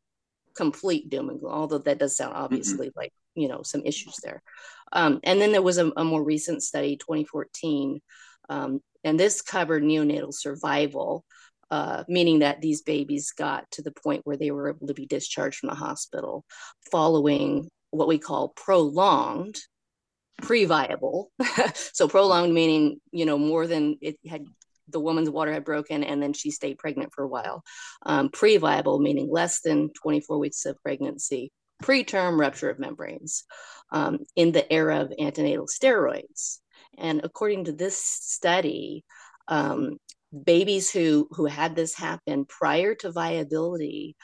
complete 0.55 1.09
doom 1.09 1.29
and 1.29 1.39
gloom, 1.39 1.53
although 1.53 1.79
that 1.79 1.99
does 1.99 2.15
sound 2.15 2.33
obviously 2.35 2.91
like 2.95 3.11
you 3.35 3.47
know 3.47 3.61
some 3.63 3.81
issues 3.85 4.15
there. 4.23 4.41
Um, 4.91 5.19
and 5.23 5.41
then 5.41 5.51
there 5.51 5.61
was 5.61 5.77
a, 5.77 5.91
a 5.97 6.03
more 6.03 6.23
recent 6.23 6.63
study, 6.63 6.95
2014, 6.97 8.01
um, 8.49 8.81
and 9.03 9.19
this 9.19 9.41
covered 9.41 9.83
neonatal 9.83 10.33
survival, 10.33 11.25
uh, 11.71 12.03
meaning 12.07 12.39
that 12.39 12.61
these 12.61 12.81
babies 12.81 13.31
got 13.31 13.69
to 13.71 13.81
the 13.81 13.91
point 13.91 14.21
where 14.25 14.37
they 14.37 14.51
were 14.51 14.69
able 14.69 14.87
to 14.87 14.93
be 14.93 15.05
discharged 15.05 15.59
from 15.59 15.69
the 15.69 15.75
hospital 15.75 16.45
following 16.91 17.69
what 17.91 18.07
we 18.07 18.17
call 18.17 18.49
prolonged 18.49 19.59
pre-viable. 20.41 21.31
so 21.73 22.07
prolonged 22.07 22.53
meaning 22.53 22.99
you 23.11 23.25
know 23.25 23.37
more 23.37 23.67
than 23.67 23.97
it 24.01 24.17
had 24.27 24.45
the 24.89 24.99
woman's 24.99 25.29
water 25.29 25.51
had 25.51 25.65
broken 25.65 26.03
and 26.03 26.21
then 26.21 26.31
she 26.31 26.51
stayed 26.51 26.77
pregnant 26.77 27.11
for 27.13 27.23
a 27.23 27.27
while. 27.27 27.63
Um, 28.05 28.29
pre-viable 28.29 28.99
meaning 28.99 29.29
less 29.31 29.61
than 29.61 29.89
24 30.01 30.37
weeks 30.37 30.65
of 30.65 30.77
pregnancy 30.83 31.51
preterm 31.83 32.39
rupture 32.39 32.69
of 32.69 32.79
membranes 32.79 33.43
um, 33.91 34.19
in 34.35 34.51
the 34.51 34.71
era 34.71 35.01
of 35.01 35.13
antenatal 35.19 35.67
steroids. 35.67 36.59
And 36.97 37.21
according 37.23 37.65
to 37.65 37.73
this 37.73 38.01
study, 38.01 39.03
um, 39.47 39.97
babies 40.43 40.91
who, 40.91 41.27
who 41.31 41.45
had 41.45 41.75
this 41.75 41.93
happen 41.93 42.45
prior 42.45 42.95
to 42.95 43.11
viability, 43.11 44.15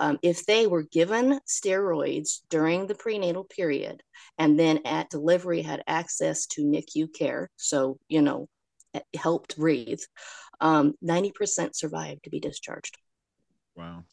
um, 0.00 0.18
if 0.22 0.46
they 0.46 0.66
were 0.66 0.82
given 0.82 1.38
steroids 1.46 2.40
during 2.48 2.86
the 2.86 2.94
prenatal 2.94 3.44
period 3.44 4.02
and 4.38 4.58
then 4.58 4.80
at 4.84 5.10
delivery 5.10 5.60
had 5.62 5.84
access 5.86 6.46
to 6.46 6.62
NICU 6.62 7.12
care, 7.14 7.50
so, 7.56 7.98
you 8.08 8.22
know, 8.22 8.48
helped 9.14 9.56
breathe, 9.56 10.00
um, 10.60 10.94
90% 11.04 11.76
survived 11.76 12.24
to 12.24 12.30
be 12.30 12.40
discharged. 12.40 12.96
Wow. 13.76 14.04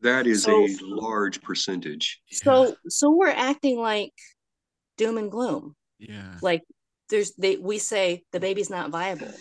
That 0.00 0.26
is 0.26 0.44
So- 0.44 0.64
a 0.64 0.76
large 0.82 1.42
percentage. 1.42 2.20
So 2.30 2.76
so 2.88 3.10
we're 3.10 3.28
acting 3.50 3.78
like 3.80 4.12
doom 4.96 5.18
and 5.18 5.30
gloom. 5.30 5.74
yeah. 5.98 6.38
Like 6.40 6.62
there's 7.10 7.32
they 7.34 7.56
we 7.56 7.78
say 7.78 8.22
the 8.32 8.40
baby's 8.40 8.70
not 8.70 8.90
viable. 8.90 9.32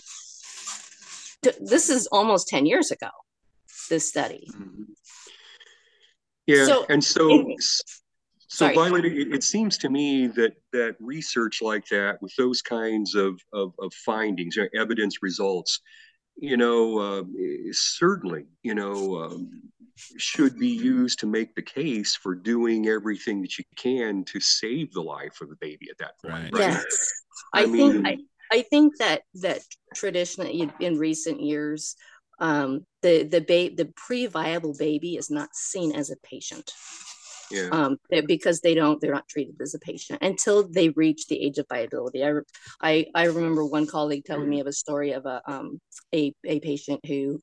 This 1.62 1.90
is 1.90 2.08
almost 2.08 2.48
10 2.48 2.66
years 2.66 2.90
ago, 2.92 3.10
this 3.90 4.10
study. 4.10 4.48
Mhm. 4.52 4.95
Yeah, 6.48 6.66
So, 6.66 6.86
and 6.90 7.04
so 7.04 7.46
so 8.48 8.68
Sorry. 8.68 8.76
Violet, 8.76 9.06
it, 9.06 9.34
it 9.34 9.44
seems 9.44 9.78
to 9.80 9.90
me 9.90 10.28
that 10.28 10.54
that 10.72 10.96
research 11.00 11.62
like 11.62 11.88
that, 11.88 12.22
with 12.22 12.34
those 12.38 12.62
kinds 12.62 13.16
of 13.16 13.40
of, 13.54 13.74
of 13.80 13.94
findings, 13.94 14.56
you 14.56 14.64
know, 14.64 14.82
evidence 14.82 15.22
results, 15.22 15.82
you 16.38 16.58
know, 16.58 17.00
uh, 17.00 17.24
certainly, 17.72 18.46
you 18.64 18.76
know, 18.76 19.18
um, 19.24 19.50
should 20.18 20.60
be 20.60 20.70
used 20.70 21.20
to 21.20 21.28
make 21.28 21.56
the 21.56 21.62
case 21.62 22.16
for 22.16 22.36
doing 22.36 22.88
everything 22.88 23.42
that 23.42 23.58
you 23.58 23.64
can 23.76 24.24
to 24.26 24.40
save 24.40 24.94
the 24.94 25.02
life 25.02 25.42
of 25.42 25.50
the 25.50 25.58
baby 25.60 25.88
at 25.90 25.98
that 25.98 26.20
point. 26.22 26.54
Right. 26.54 26.72
Yes. 26.72 27.14
I 27.54 27.64
I, 27.64 27.66
think 27.66 28.08
I, 28.08 28.18
I 28.52 28.62
think 28.62 28.98
that 29.00 29.24
that 29.36 29.62
traditionally 29.96 30.70
in 30.80 30.98
recent 30.98 31.42
years 31.42 31.96
um, 32.40 32.86
the 33.02 33.24
the 33.24 33.42
ba- 33.42 33.76
the 33.76 33.92
pre-viable 33.96 34.76
baby 34.78 35.16
is 35.16 35.30
not 35.30 35.50
seen 35.54 35.94
as 35.94 36.10
a 36.10 36.18
patient. 36.18 36.72
Yeah. 37.52 37.70
um, 37.72 37.98
because 38.26 38.62
they 38.62 38.74
don't 38.74 39.00
they're 39.00 39.14
not 39.14 39.28
treated 39.28 39.62
as 39.62 39.76
a 39.76 39.80
patient 39.80 40.24
until 40.24 40.68
they 40.68 40.90
reach 40.90 41.28
the 41.28 41.40
age 41.40 41.60
of 41.60 41.68
viability. 41.70 42.26
I, 42.26 42.32
I 42.82 43.06
I 43.14 43.26
remember 43.26 43.64
one 43.64 43.86
colleague 43.86 44.26
telling 44.26 44.50
me 44.50 44.62
of 44.62 44.68
a 44.68 44.74
story 44.74 45.12
of 45.12 45.28
a 45.28 45.42
um 45.46 45.80
a 46.14 46.34
a 46.44 46.60
patient 46.60 47.06
who 47.06 47.40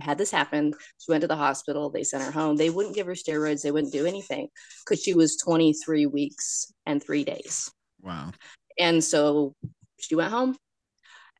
had 0.00 0.18
this 0.18 0.30
happen. 0.30 0.74
She 0.98 1.10
went 1.10 1.22
to 1.22 1.26
the 1.26 1.36
hospital. 1.36 1.88
They 1.88 2.04
sent 2.04 2.22
her 2.22 2.30
home. 2.30 2.56
They 2.56 2.68
wouldn't 2.68 2.94
give 2.94 3.06
her 3.06 3.14
steroids. 3.14 3.62
They 3.62 3.70
wouldn't 3.70 3.94
do 3.94 4.04
anything 4.04 4.48
because 4.84 5.02
she 5.02 5.14
was 5.14 5.38
23 5.38 6.04
weeks 6.04 6.70
and 6.84 7.02
three 7.02 7.24
days. 7.24 7.70
Wow. 8.02 8.32
And 8.78 9.02
so 9.02 9.54
she 9.98 10.14
went 10.14 10.30
home, 10.30 10.54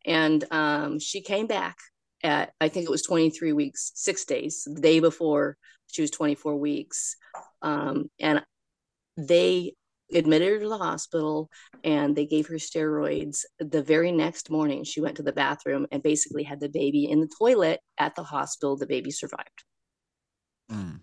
and 0.07 0.43
um, 0.51 0.99
she 0.99 1.21
came 1.21 1.47
back 1.47 1.77
at 2.23 2.53
I 2.61 2.69
think 2.69 2.87
it 2.87 2.91
was 2.91 3.03
23 3.03 3.53
weeks, 3.53 3.93
six 3.95 4.25
days, 4.25 4.67
the 4.67 4.81
day 4.81 5.01
before 5.01 5.57
she 5.89 6.03
was 6.03 6.11
24 6.11 6.57
weeks, 6.57 7.17
um, 7.63 8.11
and 8.19 8.43
they 9.17 9.75
admitted 10.13 10.49
her 10.49 10.59
to 10.61 10.69
the 10.69 10.79
hospital 10.79 11.51
and 11.83 12.15
they 12.15 12.27
gave 12.27 12.47
her 12.47 12.57
steroids. 12.57 13.45
The 13.59 13.83
very 13.83 14.13
next 14.13 14.51
morning, 14.51 14.85
she 14.85 15.01
went 15.01 15.17
to 15.17 15.23
the 15.23 15.33
bathroom 15.33 15.87
and 15.91 16.03
basically 16.03 16.45
had 16.45 16.61
the 16.61 16.69
baby 16.69 17.11
in 17.11 17.21
the 17.21 17.31
toilet 17.39 17.81
at 17.99 18.15
the 18.15 18.23
hospital. 18.23 18.77
The 18.77 18.87
baby 18.87 19.11
survived, 19.11 19.65
Mm. 20.71 21.01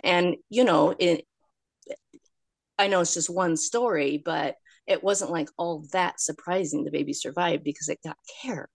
and 0.00 0.36
you 0.50 0.64
know 0.64 0.94
it. 0.98 1.26
I 2.78 2.88
know 2.88 3.00
it's 3.00 3.14
just 3.14 3.30
one 3.30 3.56
story, 3.56 4.20
but 4.22 4.56
it 4.86 5.02
wasn't 5.02 5.30
like 5.30 5.48
all 5.56 5.84
that 5.92 6.20
surprising 6.20 6.84
the 6.84 6.90
baby 6.90 7.12
survived 7.12 7.64
because 7.64 7.88
it 7.88 7.98
got 8.04 8.18
care 8.42 8.68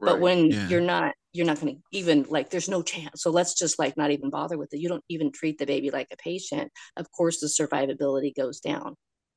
but 0.00 0.20
when 0.20 0.46
Yeah. 0.46 0.68
you're 0.68 0.80
not 0.80 1.14
you're 1.32 1.46
not 1.46 1.60
going 1.60 1.76
to 1.76 1.82
even 1.92 2.24
like 2.28 2.50
there's 2.50 2.68
no 2.68 2.82
chance 2.82 3.22
so 3.22 3.30
let's 3.30 3.54
just 3.54 3.78
like 3.78 3.96
not 3.96 4.10
even 4.10 4.30
bother 4.30 4.56
with 4.56 4.72
it 4.72 4.80
you 4.80 4.88
don't 4.88 5.04
even 5.08 5.30
treat 5.30 5.58
the 5.58 5.66
baby 5.66 5.90
like 5.90 6.08
a 6.12 6.16
patient 6.16 6.72
of 6.96 7.10
course 7.12 7.40
the 7.40 7.46
survivability 7.46 8.34
goes 8.34 8.60
down 8.60 8.94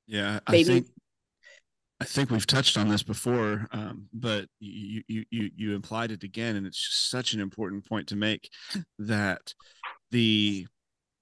Yeah. 0.08 0.40
I 0.48 0.64
think 0.64 0.88
I 2.00 2.04
think 2.06 2.32
we've 2.32 2.48
touched 2.48 2.80
on 2.80 2.88
this 2.88 3.04
before, 3.04 3.68
um, 3.72 4.08
but 4.12 4.48
you, 4.60 5.04
you 5.08 5.24
you 5.30 5.52
you 5.56 5.76
implied 5.76 6.10
it 6.10 6.24
again, 6.24 6.56
and 6.56 6.66
it's 6.66 6.80
just 6.80 7.12
such 7.12 7.34
an 7.36 7.40
important 7.40 7.88
point 7.88 8.08
to 8.08 8.16
make 8.16 8.50
that 8.98 9.54
the 10.10 10.66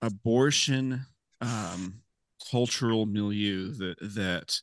abortion 0.01 1.01
um, 1.41 1.95
cultural 2.49 3.05
milieu 3.05 3.73
that 3.73 3.97
that 4.15 4.61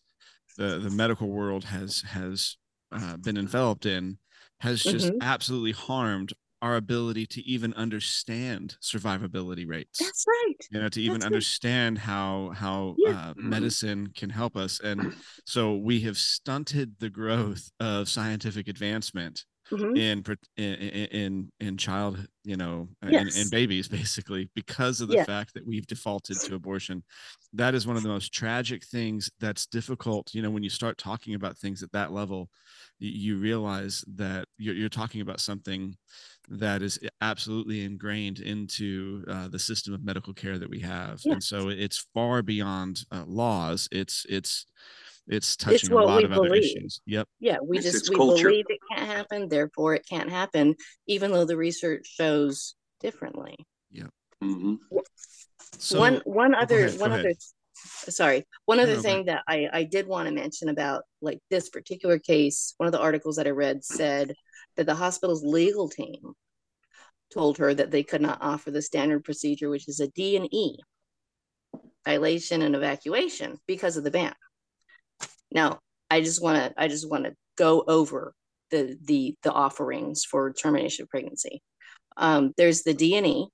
the 0.56 0.78
the 0.78 0.88
medical 0.88 1.28
world 1.28 1.64
has 1.64 2.00
has 2.00 2.56
uh, 2.92 3.18
been 3.18 3.36
enveloped 3.36 3.84
in 3.84 4.16
has 4.60 4.82
just 4.84 5.12
Mhm. 5.12 5.18
absolutely 5.20 5.72
harmed 5.72 6.32
our 6.62 6.76
ability 6.76 7.26
to 7.26 7.42
even 7.42 7.74
understand 7.74 8.76
survivability 8.80 9.66
rates 9.68 10.00
That's 10.00 10.24
right. 10.26 10.54
you 10.70 10.80
know 10.80 10.88
to 10.88 11.00
even 11.00 11.20
That's 11.20 11.24
right. 11.24 11.26
understand 11.34 11.98
how 11.98 12.50
how 12.50 12.96
Yeah. 12.96 13.12
uh, 13.12 13.34
Mhm. 13.36 13.50
medicine 13.50 14.08
can 14.14 14.30
help 14.30 14.56
us 14.56 14.80
and 14.80 15.14
so 15.44 15.76
we 15.76 16.00
have 16.00 16.16
stunted 16.18 16.98
the 16.98 17.10
growth 17.10 17.70
of 17.78 18.08
scientific 18.08 18.66
advancement 18.68 19.44
Mhm. 19.70 19.96
in 19.96 20.22
in 20.56 20.74
in 20.74 21.50
in 21.60 21.76
child 21.76 22.26
you 22.44 22.56
know 22.56 22.88
in, 23.02 23.28
in 23.28 23.48
Yes. 23.48 23.50
babies 23.50 23.88
basically 24.00 24.50
because 24.54 25.00
of 25.00 25.08
the 25.08 25.16
Yeah. 25.16 25.26
fact 25.26 25.54
that 25.54 25.66
we've 25.66 25.86
defaulted 25.86 26.40
to 26.42 26.54
abortion 26.54 27.02
that 27.52 27.74
is 27.74 27.86
one 27.86 27.96
of 27.96 28.02
the 28.02 28.08
most 28.08 28.32
tragic 28.32 28.84
things 28.84 29.30
that's 29.40 29.66
difficult 29.66 30.34
you 30.34 30.42
know 30.42 30.50
when 30.50 30.62
you 30.62 30.70
start 30.70 30.98
talking 30.98 31.34
about 31.34 31.56
things 31.58 31.82
at 31.82 31.92
that 31.92 32.12
level 32.12 32.50
you 32.98 33.36
realize 33.38 34.04
that 34.06 34.46
you're, 34.58 34.74
you're 34.74 34.88
talking 34.88 35.20
about 35.20 35.40
something 35.40 35.94
that 36.48 36.82
is 36.82 36.98
absolutely 37.20 37.84
ingrained 37.84 38.38
into 38.38 39.24
uh, 39.28 39.48
the 39.48 39.58
system 39.58 39.92
of 39.92 40.04
medical 40.04 40.32
care 40.32 40.58
that 40.58 40.70
we 40.70 40.80
have 40.80 41.24
Yeah. 41.24 41.32
and 41.32 41.42
so 41.42 41.68
it's 41.68 42.06
far 42.14 42.42
beyond 42.42 43.00
uh, 43.12 43.24
laws 43.26 43.88
it's 43.90 44.24
it's 44.28 44.66
it's 45.28 45.56
touching 45.56 45.92
a 45.92 45.94
lot 45.96 46.18
we 46.18 46.24
of 46.24 46.32
other 46.32 46.54
issues 46.54 47.00
yep 47.06 47.26
Yeah, 47.40 47.58
we 47.62 47.78
It's- 47.78 47.92
just 47.92 48.04
it's 48.04 48.10
we 48.10 48.16
culture. 48.16 48.48
believe 48.48 48.66
it 48.68 48.78
can't 48.90 49.06
happen, 49.06 49.48
therefore 49.48 49.94
it 49.94 50.06
can't 50.08 50.30
happen, 50.30 50.74
even 51.06 51.32
though 51.32 51.44
the 51.44 51.56
research 51.56 52.06
shows 52.06 52.74
differently. 53.00 53.56
Mhm. 54.42 54.78
so 55.78 55.98
one 55.98 56.20
go 56.52 56.58
other 56.58 56.84
ahead, 56.86 56.98
go 56.98 57.00
one 57.00 57.12
ahead. 57.12 57.24
other 57.26 57.34
sorry 58.12 58.46
one 58.66 58.78
other 58.80 58.92
no, 58.96 58.96
go 58.96 59.02
thing 59.02 59.24
that 59.24 59.42
i 59.48 59.66
i 59.72 59.82
did 59.82 60.06
want 60.06 60.28
to 60.28 60.34
mention 60.34 60.68
about 60.68 61.04
like 61.22 61.38
this 61.48 61.70
particular 61.70 62.18
case 62.18 62.74
one 62.76 62.86
of 62.86 62.92
the 62.92 63.00
articles 63.00 63.36
that 63.36 63.46
i 63.46 63.50
read 63.50 63.82
said 63.82 64.34
that 64.76 64.84
the 64.84 64.94
hospital's 64.94 65.42
legal 65.42 65.88
team 65.88 66.34
told 67.32 67.56
her 67.56 67.72
that 67.72 67.90
they 67.90 68.02
could 68.02 68.20
not 68.20 68.38
offer 68.42 68.70
the 68.70 68.82
standard 68.82 69.24
procedure 69.24 69.70
which 69.70 69.88
is 69.88 70.00
a 70.00 70.08
d 70.08 70.36
and 70.36 70.48
e 70.52 70.76
dilation 72.04 72.60
and 72.62 72.74
evacuation 72.76 73.58
because 73.66 73.96
of 73.96 74.04
the 74.04 74.10
ban 74.10 74.34
now 75.52 75.78
i 76.10 76.20
just 76.20 76.42
want 76.42 76.56
to 76.56 76.72
i 76.80 76.88
just 76.88 77.08
want 77.08 77.24
to 77.24 77.34
go 77.56 77.84
over 77.86 78.34
the 78.70 78.98
the 79.04 79.34
the 79.42 79.52
offerings 79.52 80.24
for 80.24 80.52
termination 80.52 81.04
of 81.04 81.08
pregnancy. 81.08 81.62
Um, 82.16 82.52
there's 82.56 82.82
the 82.82 82.94
d 82.94 83.48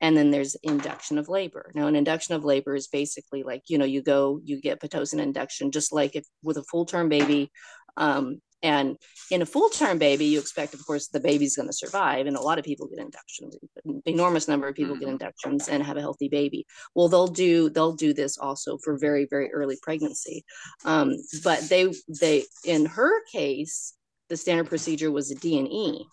and 0.00 0.16
then 0.16 0.30
there's 0.30 0.56
induction 0.56 1.18
of 1.18 1.28
labor. 1.28 1.70
Now 1.74 1.86
an 1.86 1.96
induction 1.96 2.34
of 2.34 2.44
labor 2.44 2.74
is 2.74 2.88
basically 2.88 3.42
like 3.42 3.62
you 3.68 3.78
know 3.78 3.84
you 3.84 4.02
go 4.02 4.40
you 4.44 4.60
get 4.60 4.80
pitocin 4.80 5.20
induction 5.20 5.70
just 5.70 5.92
like 5.92 6.16
if 6.16 6.24
with 6.42 6.56
a 6.56 6.64
full-term 6.64 7.08
baby 7.08 7.50
um, 7.96 8.40
and 8.64 8.96
in 9.30 9.42
a 9.42 9.46
full-term 9.46 9.98
baby 9.98 10.24
you 10.24 10.40
expect 10.40 10.74
of 10.74 10.84
course 10.84 11.08
the 11.08 11.20
baby's 11.20 11.54
going 11.54 11.68
to 11.68 11.72
survive 11.72 12.26
and 12.26 12.36
a 12.36 12.40
lot 12.40 12.58
of 12.58 12.64
people 12.64 12.88
get 12.88 12.98
inductions 12.98 13.56
an 13.84 14.02
enormous 14.06 14.48
number 14.48 14.66
of 14.66 14.74
people 14.74 14.96
get 14.96 15.06
Mhm. 15.08 15.12
inductions 15.12 15.68
and 15.68 15.82
have 15.84 15.96
a 15.96 16.00
healthy 16.00 16.28
baby. 16.28 16.66
Well 16.96 17.08
they'll 17.08 17.28
do 17.46 17.68
they'll 17.70 17.92
do 18.06 18.12
this 18.12 18.36
also 18.38 18.78
for 18.78 18.98
very 18.98 19.26
very 19.26 19.52
early 19.52 19.78
pregnancy. 19.82 20.44
Um, 20.84 21.08
but 21.44 21.60
they 21.68 21.92
they 22.20 22.44
in 22.64 22.86
her 22.86 23.12
case 23.30 23.94
the 24.30 24.36
standard 24.36 24.68
procedure 24.68 25.12
was 25.12 25.30
a 25.30 25.34
d&e 25.34 26.06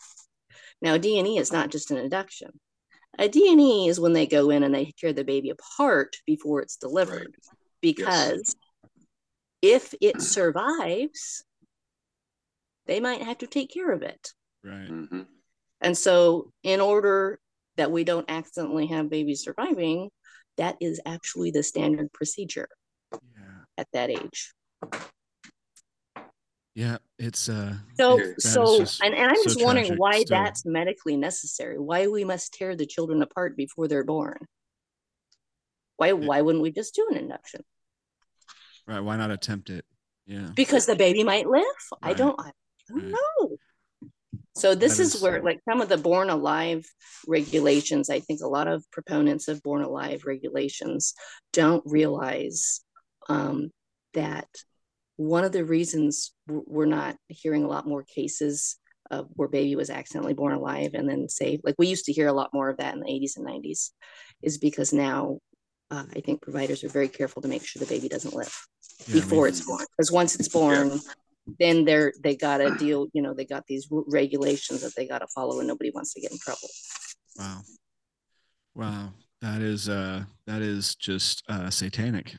now 0.81 0.98
d&e 0.98 1.38
is 1.38 1.51
not 1.51 1.70
just 1.70 1.91
an 1.91 1.98
induction. 1.98 2.51
A 3.20 3.27
D&E 3.27 3.89
is 3.89 4.00
when 4.00 4.13
they 4.13 4.25
go 4.25 4.50
in 4.50 4.63
and 4.63 4.74
they 4.74 4.93
tear 4.98 5.12
the 5.13 5.24
baby 5.25 5.50
apart 5.50 6.15
before 6.25 6.62
it's 6.62 6.77
delivered. 6.77 7.36
Because 7.81 8.55
if 9.62 9.93
it 10.01 10.22
survives, 10.22 11.43
they 12.92 13.00
might 13.00 13.22
have 13.22 13.38
to 13.38 13.48
take 13.48 13.72
care 13.74 13.90
of 13.94 14.01
it. 14.01 14.34
right 14.66 14.90
Mhm. 14.90 15.25
And 15.80 15.98
so, 15.98 16.51
in 16.62 16.82
order 16.82 17.40
that 17.77 17.90
we 17.90 18.04
don't 18.04 18.30
accidentally 18.30 18.88
have 18.88 19.10
babies 19.10 19.44
surviving, 19.44 20.10
that 20.58 20.75
is 20.82 21.00
actually 21.06 21.51
the 21.51 21.64
standard 21.64 22.12
procedure 22.12 22.68
yeah 23.14 23.64
at 23.77 23.88
that 23.94 24.10
age. 24.10 24.54
yeah 26.75 26.98
it's 27.18 27.48
uh 27.48 27.77
So, 27.98 28.18
Yeah. 28.18 28.24
That 28.24 28.36
is 28.36 28.44
so, 28.44 28.80
just 28.80 29.01
and, 29.04 29.16
and 29.16 29.30
I'm 29.32 29.38
so 29.38 29.44
just 29.44 29.64
wondering 29.64 29.96
why 29.96 30.24
still. 30.24 30.38
that's 30.38 30.66
medically 30.66 31.16
necessary. 31.16 31.80
Why 31.80 32.08
we 32.08 32.25
must 32.25 32.54
tear 32.54 32.75
the 32.75 32.86
children 32.86 33.22
apart 33.22 33.56
before 33.56 33.88
they're 33.88 34.04
born. 34.04 34.40
Why, 35.96 36.12
why 36.12 36.42
wouldn't 36.42 36.62
we 36.62 36.72
just 36.72 36.94
do 36.94 37.08
an 37.10 37.16
induction? 37.18 37.62
right 38.86 39.00
why 39.00 39.16
not 39.16 39.32
attempt 39.32 39.70
it 39.70 39.86
yeah 40.25 40.50
because 40.56 40.86
the 40.88 40.96
baby 40.96 41.24
might 41.24 41.48
live. 41.48 41.80
I 42.01 42.14
don't, 42.14 42.38
I 42.40 42.51
don't 42.92 43.12
know. 43.12 43.58
So 44.56 44.75
this 44.75 45.00
is, 45.00 45.16
is- 45.16 45.22
where 45.22 45.42
like 45.42 45.60
some 45.70 45.82
of 45.82 45.90
the 45.90 45.98
born 45.98 46.30
alive 46.30 46.86
regulations, 47.27 48.10
I 48.10 48.20
think 48.20 48.42
a 48.42 48.48
lot 48.48 48.68
of 48.68 48.84
proponents 48.92 49.48
of 49.48 49.62
born 49.64 49.82
alive 49.82 50.24
regulations 50.25 51.14
don't 51.54 51.84
realize 51.86 52.82
um, 53.30 53.72
that 54.14 54.48
one 55.18 55.44
of 55.44 55.51
the 55.51 55.64
reasons 55.64 56.34
we're 56.48 56.86
not 56.86 57.16
hearing 57.27 57.64
a 57.64 57.68
lot 57.68 57.88
more 57.88 58.04
cases 58.04 58.77
of 59.10 59.27
where 59.36 59.48
baby 59.50 59.75
was 59.75 59.90
accidentally 59.90 60.34
born 60.34 60.54
alive 60.54 60.92
and 60.94 61.08
then 61.10 61.27
saved, 61.30 61.62
like 61.66 61.75
we 61.77 61.88
used 61.88 62.06
to 62.06 62.14
hear 62.14 62.27
a 62.27 62.34
lot 62.34 62.50
more 62.54 62.70
of 62.70 62.77
that 62.77 62.94
in 62.94 63.01
the 63.01 63.06
80s 63.12 63.38
and 63.38 63.46
90s, 63.46 63.92
is 64.42 64.58
because 64.58 64.94
now 64.94 65.38
uh, 65.92 66.06
I 66.16 66.22
think 66.22 66.42
providers 66.42 66.84
are 66.86 66.90
very 66.90 67.10
careful 67.10 67.42
to 67.42 67.48
make 67.50 67.66
sure 67.66 67.80
the 67.82 67.86
baby 67.94 68.08
doesn't 68.08 68.34
live 68.34 68.54
Yeah, 69.08 69.16
before 69.16 69.44
we- 69.44 69.50
it's 69.50 69.66
born 69.66 69.86
because 69.98 70.12
once 70.12 70.36
it's 70.36 70.48
born 70.50 71.00
then 71.59 71.85
they're 71.85 72.14
they 72.24 72.35
gotta 72.35 72.75
deal 72.77 73.07
you 73.14 73.22
know 73.22 73.33
they 73.33 73.46
got 73.46 73.66
these 73.68 73.87
regulations 73.90 74.81
that 74.81 74.96
they 74.96 75.07
gotta 75.07 75.27
follow 75.27 75.59
and 75.59 75.68
nobody 75.68 75.92
wants 75.92 76.14
to 76.14 76.22
get 76.22 76.31
in 76.31 76.37
trouble. 76.37 76.70
Wow. 77.37 77.61
Wow. 78.75 79.14
That 79.42 79.61
is 79.61 79.90
uh 79.90 80.24
that 80.46 80.61
is 80.61 80.96
just 80.96 81.44
uh 81.50 81.70
satanic. 81.70 82.35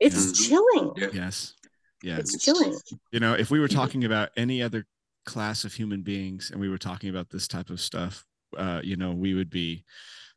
It's 0.00 0.16
Mhm. 0.16 0.48
chilling. 0.48 0.92
Yeah. 0.96 1.08
yes. 1.12 1.54
Yeah 2.02 2.18
it's 2.18 2.42
chilling. 2.42 2.78
You 3.12 3.20
know 3.20 3.34
if 3.34 3.50
we 3.50 3.60
were 3.60 3.68
talking 3.68 4.04
about 4.04 4.30
any 4.36 4.62
other 4.62 4.86
class 5.26 5.64
of 5.64 5.72
human 5.72 6.02
beings 6.02 6.50
and 6.50 6.60
we 6.60 6.68
were 6.68 6.78
talking 6.78 7.10
about 7.10 7.30
this 7.30 7.48
type 7.48 7.70
of 7.70 7.80
stuff 7.80 8.26
uh 8.58 8.80
you 8.84 8.94
know 8.94 9.12
we 9.12 9.32
would 9.34 9.50
be 9.50 9.84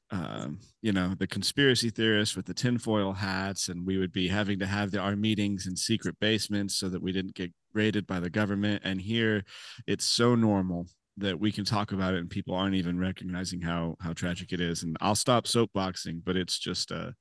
um 0.10 0.58
you 0.82 0.94
know 0.94 1.14
the 1.20 1.28
conspiracy 1.28 1.90
theorists 1.90 2.36
with 2.36 2.46
the 2.46 2.54
tinfoil 2.54 3.12
hats 3.12 3.68
and 3.68 3.86
we 3.86 3.98
would 3.98 4.14
be 4.14 4.30
having 4.30 4.58
to 4.58 4.66
have 4.66 4.92
the, 4.92 5.00
our 5.00 5.18
meetings 5.18 5.68
in 5.68 5.76
secret 5.76 6.16
basements 6.22 6.76
so 6.76 6.88
that 6.88 7.02
we 7.02 7.12
didn't 7.12 7.36
get 7.36 7.52
raided 7.74 8.08
by 8.08 8.20
the 8.20 8.30
government. 8.30 8.82
And 8.86 9.02
here 9.02 9.44
it's 9.86 10.06
so 10.06 10.34
normal 10.34 10.88
that 11.18 11.40
we 11.40 11.52
can 11.52 11.66
talk 11.66 11.92
about 11.92 12.14
it 12.14 12.20
and 12.20 12.30
people 12.30 12.56
aren't 12.56 12.76
even 12.76 13.00
recognizing 13.00 13.62
how 13.62 13.98
how 14.00 14.14
tragic 14.14 14.54
it 14.54 14.62
is. 14.62 14.84
And 14.84 14.96
i'll 15.02 15.16
stop 15.16 15.46
soapboxing 15.46 16.22
but 16.24 16.38
it's 16.38 16.58
just 16.58 16.92
uh 16.92 17.12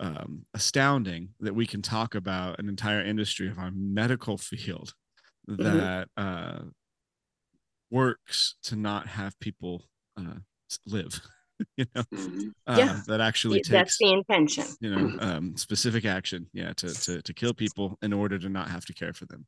um, 0.00 0.44
astounding 0.52 1.28
that 1.40 1.54
we 1.54 1.64
can 1.64 1.80
talk 1.80 2.16
about 2.16 2.58
an 2.58 2.68
entire 2.68 3.04
industry 3.04 3.48
of 3.48 3.58
our 3.58 3.70
medical 3.72 4.36
field 4.36 4.94
that 5.46 6.08
uh, 6.16 6.58
works 7.90 8.56
to 8.64 8.76
not 8.76 9.06
have 9.06 9.38
people 9.38 9.84
uh, 10.18 10.40
live. 10.86 11.20
you 11.76 11.84
know, 11.94 12.02
Mhm. 12.12 12.52
uh, 12.66 12.76
Yeah. 12.78 13.00
that 13.06 13.20
actually 13.20 13.58
Y- 13.58 13.62
that's 13.68 13.96
takes 13.96 13.98
the 13.98 14.12
intention 14.12 14.64
you 14.80 14.90
know 14.94 15.16
um, 15.20 15.56
specific 15.56 16.04
action. 16.04 16.46
Yeah, 16.52 16.72
to 16.74 16.92
to 16.92 17.22
to 17.22 17.34
kill 17.34 17.54
people 17.54 17.98
in 18.02 18.12
order 18.12 18.38
to 18.38 18.48
not 18.48 18.68
have 18.68 18.84
to 18.86 18.92
care 18.94 19.12
for 19.12 19.26
them. 19.26 19.46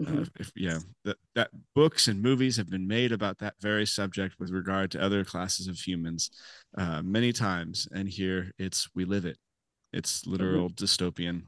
Mhm. 0.00 0.22
Uh, 0.22 0.26
if 0.40 0.50
yeah, 0.56 0.78
that 1.04 1.16
that 1.34 1.50
books 1.74 2.08
and 2.08 2.20
movies 2.20 2.56
have 2.56 2.68
been 2.68 2.86
made 2.88 3.12
about 3.12 3.38
that 3.38 3.54
very 3.60 3.86
subject 3.86 4.34
with 4.40 4.50
regard 4.50 4.90
to 4.92 5.00
other 5.00 5.24
classes 5.24 5.68
of 5.68 5.78
humans 5.78 6.30
uh, 6.76 7.00
many 7.02 7.32
times, 7.32 7.86
and 7.94 8.08
here 8.08 8.50
it's 8.58 8.88
we 8.94 9.04
live 9.04 9.24
it. 9.24 9.38
It's 9.92 10.26
literal 10.26 10.70
dystopian 10.70 11.42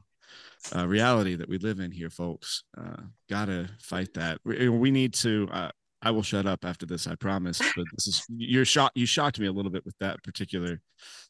uh, 0.73 0.87
reality 0.87 1.35
that 1.35 1.49
we 1.49 1.57
live 1.57 1.81
in 1.81 1.91
here, 1.91 2.09
folks. 2.09 2.63
Uh, 2.77 3.01
gotta 3.29 3.69
fight 3.81 4.13
that. 4.13 4.39
We, 4.45 4.69
we 4.69 4.91
need 4.91 5.13
to. 5.15 5.49
Uh, 5.51 5.71
I 6.01 6.11
will 6.11 6.23
shut 6.23 6.45
up 6.45 6.63
after 6.63 6.85
this, 6.85 7.07
I 7.07 7.15
promise. 7.15 7.59
But 7.75 7.85
this 7.95 8.07
is 8.07 8.23
you're 8.29 8.65
shocked. 8.65 8.97
You 8.97 9.05
shocked 9.05 9.39
me 9.39 9.47
a 9.47 9.51
little 9.51 9.71
bit 9.71 9.83
with 9.85 9.97
that 9.99 10.23
particular 10.23 10.79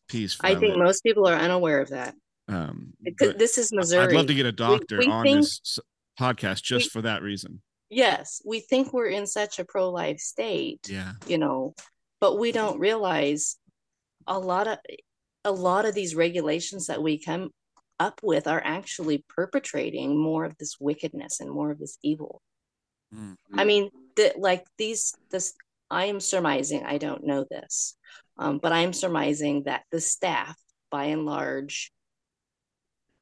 piece. 0.10 0.38
i 0.42 0.56
think 0.56 0.78
most 0.78 1.02
people 1.04 1.28
are 1.28 1.36
unaware 1.36 1.82
of 1.82 1.90
that 1.90 2.16
Um, 2.48 2.94
this 3.38 3.58
is 3.58 3.74
missouri 3.74 4.06
I'd 4.08 4.14
love 4.14 4.28
to 4.28 4.34
get 4.34 4.46
a 4.46 4.54
doctor 4.54 5.00
we 5.00 5.08
on 5.08 5.24
think- 5.26 5.38
this 5.42 5.80
podcast 6.18 6.62
just 6.64 6.86
we- 6.86 6.90
for 6.92 7.02
that 7.02 7.22
reason. 7.22 7.62
yes 7.90 8.42
we 8.46 8.62
think 8.62 8.94
we're 8.94 9.08
in 9.10 9.28
such 9.28 9.60
a 9.60 9.66
pro-life 9.66 10.20
state 10.20 10.80
Yeah. 10.90 11.12
you 11.28 11.38
know 11.38 11.74
but 12.22 12.40
we 12.40 12.54
don't 12.54 12.80
realize 12.80 13.58
a 14.28 14.40
lot 14.40 14.68
of 14.68 14.78
a 15.44 15.52
lot 15.52 15.84
of 15.86 15.94
these 15.94 16.16
regulations 16.16 16.88
that 16.88 17.04
we 17.04 17.20
come 17.20 17.50
up 18.00 18.22
with 18.24 18.48
are 18.48 18.62
actually 18.64 19.26
perpetrating 19.28 20.18
more 20.18 20.46
of 20.46 20.56
this 20.58 20.78
wickedness 20.80 21.42
and 21.42 21.52
more 21.52 21.70
of 21.72 21.80
this 21.80 21.98
evil 22.02 22.42
I 23.54 23.64
mean, 23.64 23.90
that 24.18 24.38
like 24.40 24.66
these, 24.78 25.14
this, 25.32 25.54
I 25.90 26.06
am 26.06 26.20
surmising, 26.20 26.84
I 26.86 26.98
don't 26.98 27.26
know 27.26 27.46
this, 27.50 27.96
um, 28.38 28.60
but 28.60 28.72
I'm 28.72 28.94
surmising 28.94 29.64
that 29.64 29.84
the 29.92 30.02
staff, 30.02 30.56
by 30.92 31.06
and 31.06 31.26
large, 31.26 31.92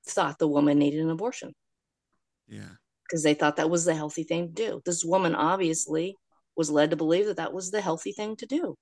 thought 0.07 0.39
the 0.39 0.47
woman 0.47 0.77
needed 0.79 1.01
an 1.01 1.09
abortion. 1.09 1.53
Yeah. 2.47 2.69
because 3.03 3.23
they 3.23 3.33
thought 3.33 3.55
that 3.57 3.69
was 3.69 3.85
the 3.85 3.95
healthy 3.95 4.23
thing 4.23 4.47
to 4.47 4.53
do. 4.53 4.81
This 4.85 5.03
woman 5.05 5.33
obviously 5.35 6.15
was 6.55 6.69
led 6.69 6.91
to 6.91 6.95
believe 6.95 7.25
that 7.27 7.37
that 7.37 7.53
was 7.53 7.71
the 7.71 7.81
healthy 7.81 8.11
thing 8.11 8.35
to 8.37 8.45
do. 8.45 8.75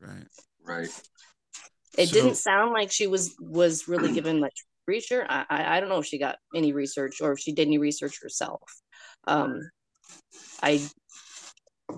Right. 0.00 0.26
Right. 0.64 0.88
It 1.98 2.08
So- 2.08 2.14
didn't 2.14 2.36
sound 2.36 2.72
like 2.72 2.90
she 2.90 3.06
was 3.06 3.34
was 3.38 3.86
really 3.88 4.12
given 4.12 4.40
much 4.40 4.64
research. 4.86 5.26
I, 5.28 5.44
I 5.48 5.76
I 5.76 5.80
don't 5.80 5.88
know 5.90 5.98
if 5.98 6.06
she 6.06 6.18
got 6.18 6.36
any 6.54 6.72
research 6.72 7.20
or 7.20 7.32
if 7.32 7.38
she 7.38 7.52
did 7.52 7.66
any 7.68 7.78
research 7.78 8.18
herself. 8.22 8.62
Um, 9.26 9.60
I 10.62 10.80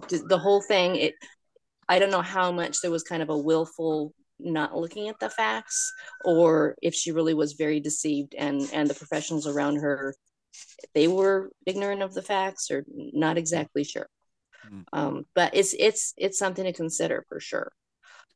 the 0.08 0.24
the 0.28 0.38
whole 0.38 0.62
thing. 0.62 0.96
It 0.96 1.14
I 1.88 1.98
don't 1.98 2.10
know 2.10 2.22
how 2.22 2.50
much 2.52 2.80
there 2.80 2.90
was 2.90 3.02
kind 3.02 3.22
of 3.22 3.28
a 3.30 3.38
willful 3.38 4.14
not 4.40 4.76
looking 4.76 5.08
at 5.08 5.18
the 5.20 5.30
facts 5.30 5.92
or 6.24 6.74
if 6.82 6.94
she 6.94 7.12
really 7.12 7.34
was 7.34 7.52
very 7.52 7.78
deceived 7.80 8.34
and 8.36 8.68
and 8.72 8.88
the 8.88 8.94
professionals 8.94 9.46
around 9.46 9.76
her 9.76 10.14
they 10.92 11.06
were 11.06 11.50
ignorant 11.66 12.02
of 12.02 12.14
the 12.14 12.22
facts 12.22 12.70
or 12.70 12.84
not 12.88 13.38
exactly 13.38 13.84
sure 13.84 14.08
Hmm. 14.68 14.80
um, 14.92 15.24
but 15.34 15.54
it's 15.54 15.74
it's 15.78 16.14
it's 16.16 16.38
something 16.38 16.64
to 16.64 16.72
consider 16.72 17.24
for 17.28 17.38
sure 17.38 17.70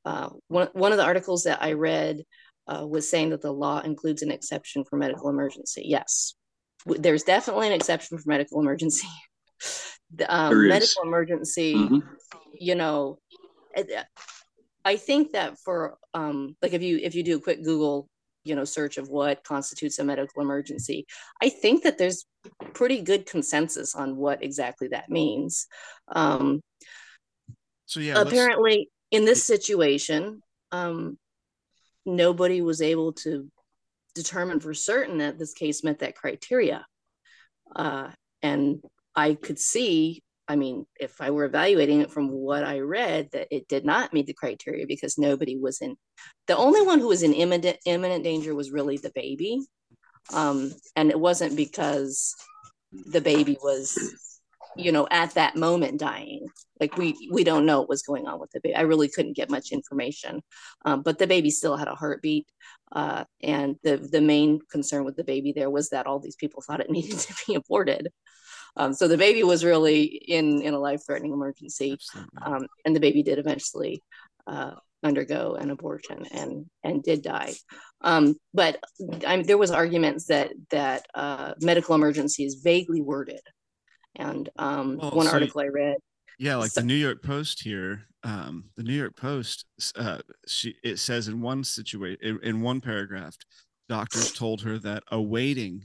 uh, 0.04 0.28
one, 0.46 0.68
one 0.72 0.92
of 0.92 0.98
the 0.98 1.04
articles 1.04 1.44
that 1.44 1.60
i 1.62 1.72
read 1.72 2.22
uh, 2.68 2.86
was 2.86 3.10
saying 3.10 3.30
that 3.30 3.42
the 3.42 3.52
law 3.52 3.80
includes 3.80 4.22
an 4.22 4.30
exception 4.30 4.84
for 4.84 4.96
medical 4.96 5.28
emergency 5.28 5.82
yes 5.84 6.34
W- 6.86 7.02
there's 7.02 7.24
definitely 7.24 7.66
an 7.66 7.72
exception 7.72 8.18
for 8.18 8.28
medical 8.28 8.60
emergency 8.60 9.08
um, 10.28 10.68
medical 10.68 11.02
emergency 11.02 11.74
Mhm. 11.74 12.02
you 12.52 12.74
know 12.74 13.18
i 14.84 14.96
think 14.96 15.32
that 15.32 15.58
for 15.64 15.96
um 16.14 16.56
like 16.62 16.72
if 16.72 16.82
you 16.82 16.98
if 16.98 17.14
you 17.14 17.22
do 17.22 17.36
a 17.36 17.40
quick 17.40 17.62
google 17.62 18.08
you 18.44 18.54
know 18.54 18.64
search 18.64 18.96
of 18.96 19.08
what 19.08 19.44
constitutes 19.44 19.98
a 19.98 20.04
medical 20.04 20.42
emergency 20.42 21.06
i 21.42 21.48
think 21.48 21.82
that 21.82 21.98
there's 21.98 22.24
pretty 22.72 23.02
good 23.02 23.26
consensus 23.26 23.94
on 23.94 24.16
what 24.16 24.42
exactly 24.42 24.88
that 24.88 25.08
means 25.10 25.66
um 26.14 26.60
So 27.86 28.00
yeah. 28.00 28.18
let's- 28.18 28.28
apparently 28.32 28.88
in 29.10 29.24
this 29.24 29.44
situation 29.44 30.40
um 30.72 31.18
nobody 32.06 32.62
was 32.62 32.80
able 32.80 33.12
to 33.12 33.50
determine 34.14 34.60
for 34.60 34.74
certain 34.74 35.18
that 35.18 35.38
this 35.38 35.52
case 35.52 35.84
met 35.84 35.98
that 36.00 36.14
criteria 36.16 36.84
uh 37.76 38.10
and 38.42 38.82
i 39.18 39.34
could 39.34 39.58
see 39.58 40.22
i 40.48 40.56
mean 40.56 40.86
if 40.98 41.20
i 41.20 41.30
were 41.30 41.44
evaluating 41.44 42.00
it 42.00 42.10
from 42.10 42.30
what 42.30 42.64
i 42.64 42.78
read 42.78 43.28
that 43.32 43.48
it 43.50 43.68
did 43.68 43.84
not 43.84 44.12
meet 44.12 44.26
the 44.26 44.40
criteria 44.42 44.86
because 44.86 45.18
nobody 45.18 45.56
was 45.56 45.80
in 45.80 45.96
the 46.46 46.56
only 46.56 46.82
one 46.82 46.98
who 46.98 47.08
was 47.08 47.22
in 47.22 47.34
imminent 47.34 47.78
imminent 47.84 48.24
danger 48.24 48.54
was 48.54 48.70
really 48.70 48.96
the 48.96 49.12
baby. 49.14 49.60
Um 50.32 50.72
and 50.96 51.10
it 51.10 51.20
wasn't 51.20 51.56
because 51.56 52.34
the 52.92 53.20
baby 53.20 53.56
was 53.62 53.98
you 54.76 54.92
know 54.92 55.06
at 55.10 55.34
that 55.34 55.56
moment 55.56 56.00
dying. 56.00 56.46
Like 56.80 56.96
we 56.96 57.14
we 57.32 57.44
don't 57.44 57.66
know 57.66 57.80
what 57.80 57.88
was 57.88 58.02
going 58.02 58.26
on 58.26 58.40
with 58.40 58.50
the 58.52 58.60
baby 58.60 58.76
i 58.76 58.82
really 58.82 59.08
couldn't 59.08 59.36
get 59.36 59.50
much 59.50 59.72
information. 59.72 60.42
Um, 60.84 61.02
but 61.02 61.18
the 61.18 61.26
baby 61.26 61.50
still 61.50 61.76
had 61.76 61.88
a 61.88 61.94
heartbeat 61.94 62.46
uh, 62.92 63.24
and 63.42 63.76
the 63.82 63.96
the 63.96 64.20
main 64.20 64.60
concern 64.70 65.04
with 65.04 65.16
the 65.16 65.24
baby 65.24 65.52
there 65.52 65.70
was 65.70 65.90
that 65.90 66.06
all 66.06 66.20
these 66.20 66.36
people 66.36 66.62
thought 66.66 66.80
it 66.80 66.90
needed 66.90 67.18
to 67.18 67.34
be 67.46 67.54
aborted 67.54 68.08
um, 68.76 68.92
so 68.92 69.08
the 69.08 69.18
baby 69.18 69.42
was 69.42 69.64
really 69.64 70.02
in 70.04 70.62
in 70.62 70.74
a 70.74 70.78
life 70.78 71.02
threatening 71.06 71.32
emergency 71.32 71.96
um, 72.42 72.66
and 72.84 72.94
the 72.94 73.00
baby 73.00 73.22
did 73.22 73.38
eventually 73.38 74.02
uh, 74.46 74.72
undergo 75.02 75.54
an 75.54 75.70
abortion 75.70 76.24
and 76.32 76.66
and 76.82 77.02
did 77.02 77.22
die. 77.22 77.54
Um, 78.00 78.36
but 78.54 78.80
I 79.26 79.36
mean, 79.36 79.46
there 79.46 79.58
was 79.58 79.70
arguments 79.70 80.26
that 80.26 80.52
that 80.70 81.06
uh, 81.14 81.54
medical 81.60 81.94
emergency 81.94 82.44
is 82.44 82.54
vaguely 82.56 83.00
worded, 83.00 83.40
and 84.16 84.48
um, 84.56 84.98
Well, 84.98 85.10
one 85.12 85.26
so- 85.26 85.32
article 85.32 85.60
I 85.60 85.66
read. 85.66 85.96
Yeah, 86.38 86.56
like 86.56 86.70
So- 86.70 86.80
the 86.80 86.86
New 86.86 86.94
York 86.94 87.22
Post 87.22 87.62
here. 87.62 88.04
Um, 88.24 88.64
the 88.76 88.82
New 88.82 88.94
York 88.94 89.16
Post, 89.16 89.64
uh, 89.94 90.18
she 90.48 90.74
it 90.82 90.98
says 90.98 91.28
in 91.28 91.40
one 91.40 91.62
situation, 91.62 92.18
in, 92.20 92.40
in 92.42 92.60
one 92.62 92.80
paragraph, 92.80 93.36
doctors 93.88 94.32
told 94.32 94.60
her 94.62 94.76
that 94.80 95.04
awaiting 95.12 95.84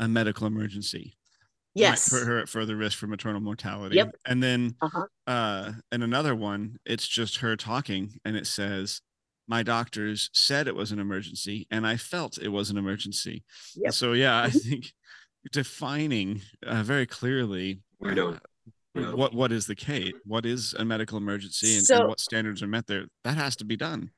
a 0.00 0.08
medical 0.08 0.46
emergency 0.46 1.18
Yes, 1.76 2.10
might 2.12 2.18
put 2.20 2.26
her 2.26 2.38
at 2.38 2.48
further 2.48 2.74
risk 2.76 2.98
for 2.98 3.06
maternal 3.06 3.40
mortality. 3.40 3.96
Yep. 3.96 4.16
And 4.24 4.42
then, 4.42 4.74
Uh-huh. 4.80 5.06
uh, 5.26 5.72
in 5.92 6.02
another 6.02 6.34
one, 6.34 6.78
it's 6.84 7.06
just 7.06 7.36
her 7.38 7.56
talking, 7.56 8.18
and 8.24 8.36
it 8.36 8.46
says, 8.46 9.00
"My 9.46 9.62
doctors 9.62 10.30
said 10.32 10.66
it 10.68 10.74
was 10.74 10.90
an 10.92 10.98
emergency, 10.98 11.66
and 11.70 11.86
I 11.86 11.96
felt 11.96 12.38
it 12.38 12.48
was 12.48 12.70
an 12.70 12.78
emergency." 12.78 13.44
Yep. 13.76 13.92
So 13.92 14.12
yeah, 14.14 14.42
I 14.42 14.48
Mhm. 14.50 14.62
think 14.62 14.92
defining 15.52 16.42
uh, 16.64 16.82
very 16.82 17.06
clearly 17.06 17.80
We 18.00 18.14
don't. 18.14 18.36
uh, 18.96 19.14
what 19.16 19.32
what 19.34 19.52
is 19.52 19.66
the 19.66 19.74
case 19.76 20.12
what 20.24 20.44
is 20.46 20.74
a 20.74 20.84
medical 20.84 21.18
emergency 21.18 21.76
and, 21.76 21.84
So- 21.86 21.98
and 21.98 22.08
what 22.08 22.18
standards 22.18 22.62
are 22.62 22.66
met 22.66 22.86
there 22.86 23.06
that 23.24 23.36
has 23.36 23.54
to 23.56 23.64
be 23.64 23.76
done 23.76 24.10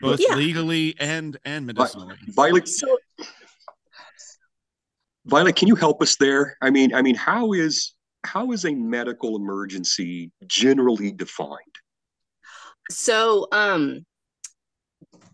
both 0.00 0.20
Yeah. 0.20 0.36
legally 0.36 0.94
and 1.00 1.36
and 1.44 1.66
medicinally 1.66 2.16
Violet, 2.28 2.68
so 2.68 2.96
Violet, 5.28 5.56
can 5.56 5.68
you 5.68 5.74
help 5.74 6.00
us 6.00 6.16
there? 6.16 6.56
I 6.62 6.70
mean, 6.70 6.94
I 6.94 7.02
mean, 7.02 7.14
how 7.14 7.52
is 7.52 7.94
how 8.24 8.52
is 8.52 8.64
a 8.64 8.74
medical 8.74 9.36
emergency 9.36 10.32
generally 10.46 11.12
defined? 11.12 11.58
So, 12.90 13.46
um, 13.52 14.06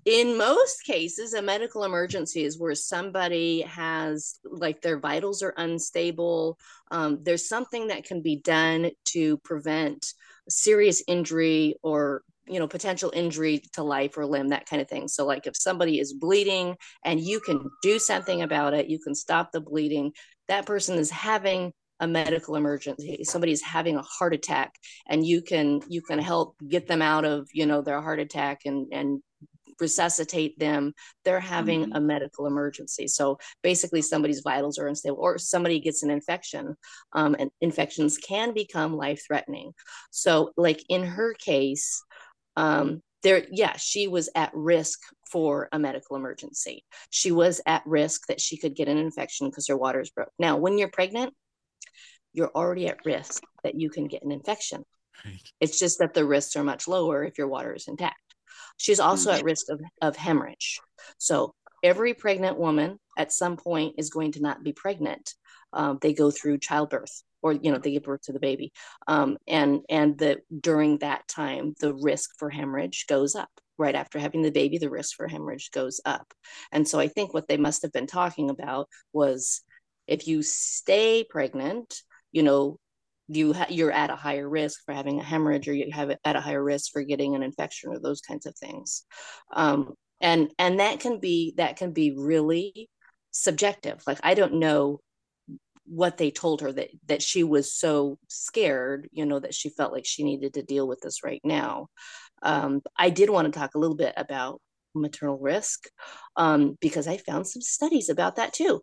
in 0.05 0.37
most 0.37 0.85
cases, 0.85 1.33
a 1.33 1.41
medical 1.41 1.85
emergency 1.85 2.43
is 2.43 2.59
where 2.59 2.75
somebody 2.75 3.63
has 3.63 4.41
like 4.45 4.83
their 4.83 4.99
vitals 4.99 5.43
are 5.43 5.55
unstable. 5.57 6.59
Um, 6.91 7.21
there's 7.23 7.49
something 7.49 7.87
that 7.87 8.05
can 8.05 8.21
be 8.21 8.37
done 8.37 8.91
to 9.07 9.39
prevent 9.39 10.13
serious 10.49 11.05
injury 11.07 11.77
or 11.85 12.23
you 12.47 12.59
know 12.59 12.69
potential 12.69 13.11
injury 13.15 13.63
to 13.73 13.83
life 13.83 14.17
or 14.17 14.27
limb 14.27 14.49
that 14.49 14.67
kind 14.67 14.83
of 14.83 14.89
thing. 14.89 15.09
So 15.09 15.25
like 15.27 15.47
if 15.47 15.57
somebody 15.57 15.99
is 15.99 16.13
bleeding 16.13 16.77
and 17.05 17.21
you 17.21 17.41
can 17.41 17.71
do 17.83 17.99
something 17.99 18.43
about 18.43 18.75
it 18.75 18.89
you 18.89 18.99
can 18.99 19.15
stop 19.15 19.53
the 19.53 19.61
bleeding 19.61 20.13
that 20.49 20.67
person 20.67 20.99
is 20.99 21.11
having 21.11 21.73
a 22.01 22.07
medical 22.09 22.57
emergency 22.57 23.23
somebody's 23.25 23.63
having 23.63 23.97
a 23.97 24.03
heart 24.03 24.35
attack 24.35 24.75
and 25.09 25.25
you 25.27 25.41
can 25.43 25.81
you 25.89 26.03
can 26.03 26.19
help 26.19 26.57
get 26.69 26.87
them 26.87 27.01
out 27.01 27.25
of 27.25 27.49
you 27.53 27.67
know 27.67 27.83
their 27.83 28.03
heart 28.03 28.19
attack 28.21 28.61
and 28.67 28.89
and 28.93 29.23
resuscitate 29.81 30.59
them 30.59 30.93
they're 31.25 31.41
having 31.41 31.87
Mhm. 31.87 31.97
a 31.97 32.01
medical 32.01 32.47
emergency. 32.47 33.09
So 33.09 33.39
basically 33.63 34.03
somebody's 34.03 34.41
vitals 34.41 34.79
are 34.79 34.87
unstable 34.87 35.19
or 35.19 35.39
somebody 35.39 35.81
gets 35.81 36.03
an 36.03 36.11
infection 36.11 36.77
um, 37.13 37.35
and 37.39 37.51
infections 37.61 38.19
can 38.19 38.53
become 38.55 38.97
life 38.97 39.23
threatening 39.27 39.73
so 40.11 40.53
like 40.57 40.85
in 40.89 41.03
her 41.03 41.35
case 41.35 42.03
um, 42.57 43.01
there 43.23 43.45
yeah 43.51 43.77
she 43.77 44.09
was 44.09 44.29
at 44.35 44.51
risk 44.55 45.01
for 45.31 45.69
a 45.73 45.79
medical 45.79 46.17
emergency 46.17 46.85
she 47.11 47.33
was 47.33 47.61
at 47.67 47.83
risk 47.87 48.27
that 48.29 48.40
she 48.40 48.57
could 48.57 48.77
get 48.77 48.88
an 48.88 48.99
infection 48.99 49.49
because 49.49 49.67
her 49.67 49.77
water 49.77 50.01
is 50.01 50.11
broke 50.11 50.33
now 50.38 50.57
when 50.57 50.79
you're 50.79 50.88
pregnant 50.88 51.33
you're 52.33 52.53
already 52.55 52.88
at 52.88 53.05
risk 53.05 53.43
that 53.62 53.79
you 53.81 53.88
can 53.90 54.07
get 54.07 54.23
an 54.23 54.31
infection 54.31 54.85
right 55.25 55.40
it's 55.61 55.79
just 55.79 55.99
that 55.99 56.14
the 56.14 56.25
risks 56.25 56.57
are 56.57 56.64
much 56.64 56.88
lower 56.88 57.25
if 57.25 57.38
your 57.38 57.49
water 57.49 57.73
is 57.75 57.88
intact. 57.88 58.17
She's 58.77 59.01
also 59.01 59.31
at 59.31 59.45
risk 59.45 59.67
of, 59.71 59.81
of 60.03 60.17
hemorrhage. 60.17 60.81
So 61.19 61.55
every 61.83 62.14
pregnant 62.14 62.59
woman 62.59 62.99
at 63.17 63.33
some 63.33 63.57
point 63.57 63.95
is 63.99 64.11
going 64.11 64.33
to 64.33 64.43
not 64.43 64.64
be 64.64 64.73
pregnant. 64.73 65.35
Um, 65.73 65.99
they 66.01 66.12
go 66.12 66.31
through 66.31 66.59
childbirth 66.59 67.23
or 67.45 67.53
you 67.53 67.71
know 67.71 67.79
they 67.79 67.93
give 67.93 68.03
birth 68.05 68.23
to 68.23 68.33
the 68.33 68.41
baby. 68.41 68.73
Um, 69.07 69.37
and 69.47 69.81
and 69.89 70.19
the 70.19 70.39
during 70.61 70.99
that 70.99 71.29
time 71.29 71.75
the 71.79 71.95
risk 71.95 72.31
for 72.39 72.51
hemorrhage 72.51 73.07
goes 73.07 73.37
up. 73.37 73.51
Right 73.77 73.95
after 73.95 74.19
having 74.19 74.43
the 74.43 74.51
baby 74.51 74.79
the 74.79 74.91
risk 74.91 75.15
for 75.17 75.29
hemorrhage 75.29 75.71
goes 75.71 76.01
up. 76.05 76.33
And 76.73 76.89
so 76.89 76.99
i 76.99 77.07
think 77.07 77.33
what 77.33 77.47
they 77.47 77.59
must 77.59 77.83
have 77.83 77.93
been 77.93 78.07
talking 78.09 78.51
about 78.51 78.89
was 79.13 79.61
if 80.07 80.27
you 80.27 80.43
stay 80.43 81.25
pregnant 81.29 82.03
you 82.33 82.43
know 82.43 82.79
you 83.29 83.53
ha- 83.53 83.67
you're 83.69 83.93
at 83.93 84.11
a 84.11 84.17
higher 84.17 84.49
risk 84.49 84.81
for 84.85 84.95
having 84.95 85.21
a 85.21 85.25
hemorrhage 85.25 85.69
or 85.69 85.75
you 85.75 85.91
have 85.93 86.11
it 86.11 86.19
at 86.25 86.37
a 86.37 86.41
higher 86.41 86.63
risk 86.63 86.93
for 86.93 87.03
getting 87.03 87.35
an 87.35 87.43
infection 87.43 87.91
or 87.91 87.99
those 87.99 88.21
kinds 88.21 88.45
of 88.47 88.55
things. 88.57 89.05
Um, 89.53 89.95
and 90.21 90.51
and 90.59 90.81
that 90.81 91.01
can 91.01 91.21
be 91.21 91.55
that 91.57 91.77
can 91.77 91.93
be 91.93 92.15
really 92.17 92.89
subjective. 93.33 94.03
Like 94.07 94.21
i 94.23 94.35
don't 94.35 94.55
know 94.55 95.01
what 95.87 96.16
they 96.16 96.31
told 96.31 96.61
her 96.61 96.73
that 96.73 96.88
that 97.07 97.23
she 97.23 97.44
was 97.44 97.73
so 97.73 98.18
scared 98.29 99.09
you 99.12 99.27
know 99.27 99.38
that 99.38 99.55
she 99.55 99.68
felt 99.68 99.92
like 99.92 100.07
she 100.07 100.25
needed 100.25 100.55
to 100.55 100.62
deal 100.62 100.88
with 100.88 101.01
this 101.01 101.23
right 101.25 101.40
now. 101.44 101.88
Um, 102.42 102.83
i 102.99 103.11
did 103.11 103.31
want 103.31 103.53
to 103.53 103.59
talk 103.59 103.75
a 103.75 103.79
little 103.79 103.97
bit 103.97 104.14
about 104.16 104.61
maternal 104.94 105.38
risk 105.38 105.88
um, 106.37 106.77
because 106.81 107.07
i 107.09 107.16
found 107.16 107.47
some 107.47 107.62
studies 107.62 108.09
about 108.09 108.37
that 108.37 108.53
too. 108.53 108.81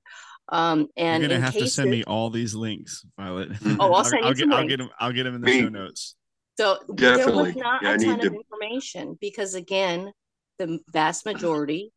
Um, 0.50 0.88
and 0.98 1.22
you're 1.22 1.30
gonna 1.30 1.40
in 1.40 1.44
have 1.44 1.54
cases, 1.54 1.70
to 1.70 1.76
send 1.82 1.92
me 1.92 2.04
all 2.04 2.30
these 2.30 2.54
links 2.54 3.06
violet. 3.18 3.50
Oh, 3.80 3.94
I'll 3.94 4.04
send 4.04 4.24
you 4.24 4.28
I'll, 4.28 4.34
get, 4.34 4.52
I'll 4.52 4.68
get 4.68 4.78
them 4.78 4.90
i'll 5.00 5.14
get 5.14 5.24
them 5.24 5.36
in 5.36 5.42
the 5.42 5.52
show 5.52 5.70
notes. 5.70 6.16
So 6.60 6.78
there 6.90 7.18
Definitely. 7.18 7.44
was 7.44 7.56
not 7.56 7.82
Yeah, 7.82 7.90
I 7.90 7.94
a 7.94 7.98
need 7.98 8.06
ton 8.06 8.20
of 8.28 8.34
information 8.34 9.18
because, 9.20 9.56
again, 9.56 10.12
the 10.60 10.80
vast 10.94 11.26
majority 11.26 11.92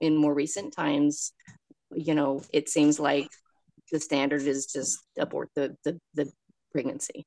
in 0.00 0.16
more 0.16 0.32
recent 0.32 0.74
times, 0.74 1.32
you 1.92 2.14
know, 2.14 2.42
it 2.52 2.68
seems 2.68 2.98
like 2.98 3.28
the 3.90 4.00
standard 4.00 4.42
is 4.42 4.66
just 4.66 4.98
abort 5.18 5.50
the 5.54 5.76
the, 5.84 5.98
the 6.14 6.30
pregnancy. 6.72 7.26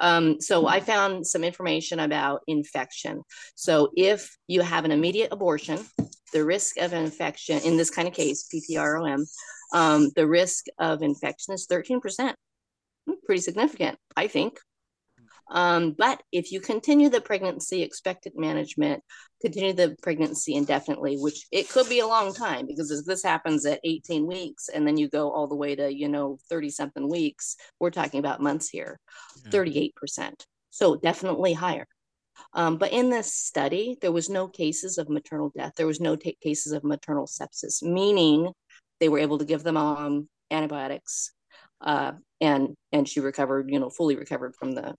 Um, 0.00 0.40
so 0.40 0.66
I 0.66 0.80
found 0.80 1.26
some 1.26 1.44
information 1.44 2.00
about 2.00 2.42
infection. 2.46 3.22
So 3.54 3.90
if 3.96 4.36
you 4.48 4.60
have 4.60 4.84
an 4.84 4.92
immediate 4.92 5.32
abortion, 5.32 5.78
the 6.32 6.44
risk 6.44 6.76
of 6.78 6.92
infection 6.92 7.60
in 7.64 7.76
this 7.76 7.90
kind 7.90 8.08
of 8.08 8.14
case, 8.14 8.48
PPROM, 8.52 9.24
um, 9.74 10.10
the 10.14 10.26
risk 10.26 10.66
of 10.78 11.02
infection 11.02 11.54
is 11.54 11.66
13%. 11.66 12.34
Pretty 13.26 13.40
significant, 13.40 13.98
I 14.16 14.28
think. 14.28 14.58
Um, 15.52 15.94
but 15.96 16.22
if 16.32 16.50
you 16.50 16.60
continue 16.60 17.10
the 17.10 17.20
pregnancy, 17.20 17.82
expectant 17.82 18.38
management, 18.38 19.02
continue 19.42 19.74
the 19.74 19.94
pregnancy 20.02 20.54
indefinitely, 20.54 21.16
which 21.18 21.46
it 21.52 21.68
could 21.68 21.90
be 21.90 22.00
a 22.00 22.06
long 22.06 22.32
time 22.32 22.66
because 22.66 22.90
if 22.90 23.04
this 23.04 23.22
happens 23.22 23.66
at 23.66 23.80
18 23.84 24.26
weeks 24.26 24.70
and 24.70 24.86
then 24.86 24.96
you 24.96 25.10
go 25.10 25.30
all 25.30 25.46
the 25.46 25.54
way 25.54 25.76
to, 25.76 25.92
you 25.92 26.08
know, 26.08 26.38
30 26.48 26.70
something 26.70 27.06
weeks, 27.06 27.56
we're 27.78 27.90
talking 27.90 28.18
about 28.18 28.40
months 28.40 28.70
here, 28.70 28.98
yeah. 29.44 29.50
38%. 29.50 29.90
So 30.70 30.96
definitely 30.96 31.52
higher. 31.52 31.86
Um, 32.54 32.78
but 32.78 32.92
in 32.92 33.10
this 33.10 33.34
study, 33.34 33.98
there 34.00 34.10
was 34.10 34.30
no 34.30 34.48
cases 34.48 34.96
of 34.96 35.10
maternal 35.10 35.52
death. 35.54 35.74
There 35.76 35.86
was 35.86 36.00
no 36.00 36.16
t- 36.16 36.38
cases 36.42 36.72
of 36.72 36.82
maternal 36.82 37.26
sepsis, 37.26 37.82
meaning 37.82 38.50
they 39.00 39.10
were 39.10 39.18
able 39.18 39.36
to 39.36 39.44
give 39.44 39.62
the 39.62 39.72
mom 39.72 40.30
antibiotics, 40.50 41.32
uh, 41.82 42.12
and 42.40 42.74
and 42.90 43.06
she 43.06 43.20
recovered, 43.20 43.70
you 43.70 43.78
know, 43.78 43.90
fully 43.90 44.16
recovered 44.16 44.54
from 44.58 44.72
the 44.72 44.94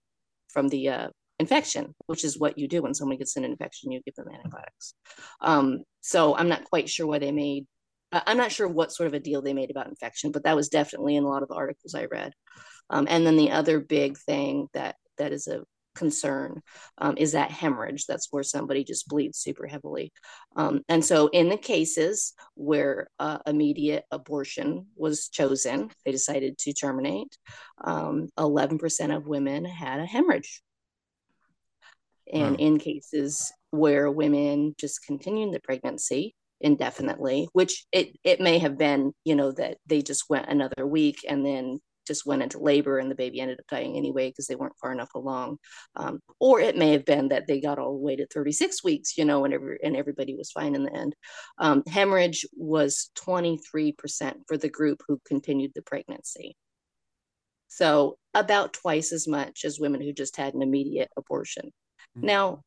from 0.54 0.68
the 0.68 0.88
uh, 0.88 1.08
infection, 1.38 1.94
which 2.06 2.24
is 2.24 2.38
what 2.38 2.56
you 2.56 2.66
do 2.68 2.80
when 2.80 2.94
someone 2.94 3.18
gets 3.18 3.36
an 3.36 3.44
infection, 3.44 3.92
you 3.92 4.00
give 4.06 4.14
them 4.14 4.28
antibiotics. 4.32 4.94
Um, 5.40 5.82
so 6.00 6.34
I'm 6.34 6.48
not 6.48 6.64
quite 6.64 6.88
sure 6.88 7.06
why 7.06 7.18
they 7.18 7.32
made, 7.32 7.66
I'm 8.12 8.38
not 8.38 8.52
sure 8.52 8.68
what 8.68 8.92
sort 8.92 9.08
of 9.08 9.14
a 9.14 9.20
deal 9.20 9.42
they 9.42 9.52
made 9.52 9.70
about 9.70 9.88
infection, 9.88 10.30
but 10.30 10.44
that 10.44 10.56
was 10.56 10.68
definitely 10.68 11.16
in 11.16 11.24
a 11.24 11.28
lot 11.28 11.42
of 11.42 11.48
the 11.48 11.56
articles 11.56 11.94
I 11.94 12.04
read. 12.04 12.32
Um, 12.88 13.06
and 13.10 13.26
then 13.26 13.36
the 13.36 13.50
other 13.50 13.80
big 13.80 14.16
thing 14.16 14.68
that 14.74 14.96
that 15.18 15.32
is 15.32 15.48
a 15.48 15.64
concern 15.94 16.62
um, 16.98 17.16
is 17.16 17.32
that 17.32 17.50
hemorrhage. 17.50 18.06
That's 18.06 18.28
where 18.30 18.42
somebody 18.42 18.84
just 18.84 19.08
bleeds 19.08 19.38
super 19.38 19.66
heavily. 19.66 20.12
Um, 20.56 20.82
and 20.88 21.04
so, 21.04 21.28
in 21.28 21.48
the 21.48 21.56
cases 21.56 22.34
where 22.54 23.08
uh, 23.18 23.38
immediate 23.46 24.04
abortion 24.10 24.86
was 24.96 25.28
chosen, 25.28 25.90
they 26.04 26.12
decided 26.12 26.58
to 26.58 26.72
terminate. 26.72 27.36
Um, 27.82 28.28
11% 28.38 29.16
of 29.16 29.26
women 29.26 29.64
had 29.64 30.00
a 30.00 30.06
hemorrhage. 30.06 30.62
And 32.32 32.52
wow. 32.52 32.66
in 32.66 32.78
cases 32.78 33.52
where 33.70 34.10
women 34.10 34.74
just 34.78 35.04
continued 35.04 35.52
the 35.52 35.60
pregnancy 35.60 36.34
indefinitely, 36.60 37.48
which 37.52 37.84
it, 37.92 38.16
it 38.24 38.40
may 38.40 38.58
have 38.58 38.78
been, 38.78 39.12
you 39.24 39.36
know, 39.36 39.52
that 39.52 39.76
they 39.86 40.00
just 40.00 40.24
went 40.30 40.48
another 40.48 40.86
week 40.86 41.18
and 41.28 41.44
then 41.44 41.80
just 42.06 42.26
went 42.26 42.42
into 42.42 42.58
labor 42.58 42.98
and 42.98 43.10
the 43.10 43.14
baby 43.14 43.40
ended 43.40 43.58
up 43.58 43.66
dying 43.68 43.96
anyway 43.96 44.28
because 44.28 44.46
they 44.46 44.54
weren't 44.54 44.78
far 44.80 44.92
enough 44.92 45.14
along. 45.14 45.58
Um, 45.96 46.20
or 46.40 46.60
it 46.60 46.76
may 46.76 46.92
have 46.92 47.04
been 47.04 47.28
that 47.28 47.46
they 47.46 47.60
got 47.60 47.78
all 47.78 47.92
the 47.92 48.04
way 48.04 48.16
to 48.16 48.26
36 48.26 48.84
weeks, 48.84 49.16
you 49.16 49.24
know, 49.24 49.44
and, 49.44 49.54
every, 49.54 49.78
and 49.82 49.96
everybody 49.96 50.34
was 50.34 50.52
fine 50.52 50.74
in 50.74 50.84
the 50.84 50.94
end. 50.94 51.14
Um, 51.58 51.82
hemorrhage 51.86 52.46
was 52.54 53.10
23% 53.16 53.94
for 54.46 54.56
the 54.56 54.68
group 54.68 55.02
who 55.06 55.20
continued 55.26 55.72
the 55.74 55.82
pregnancy. 55.82 56.56
So 57.68 58.18
about 58.34 58.72
twice 58.72 59.12
as 59.12 59.26
much 59.26 59.64
as 59.64 59.80
women 59.80 60.00
who 60.00 60.12
just 60.12 60.36
had 60.36 60.54
an 60.54 60.62
immediate 60.62 61.10
abortion. 61.16 61.72
Mm-hmm. 62.16 62.26
Now, 62.26 62.62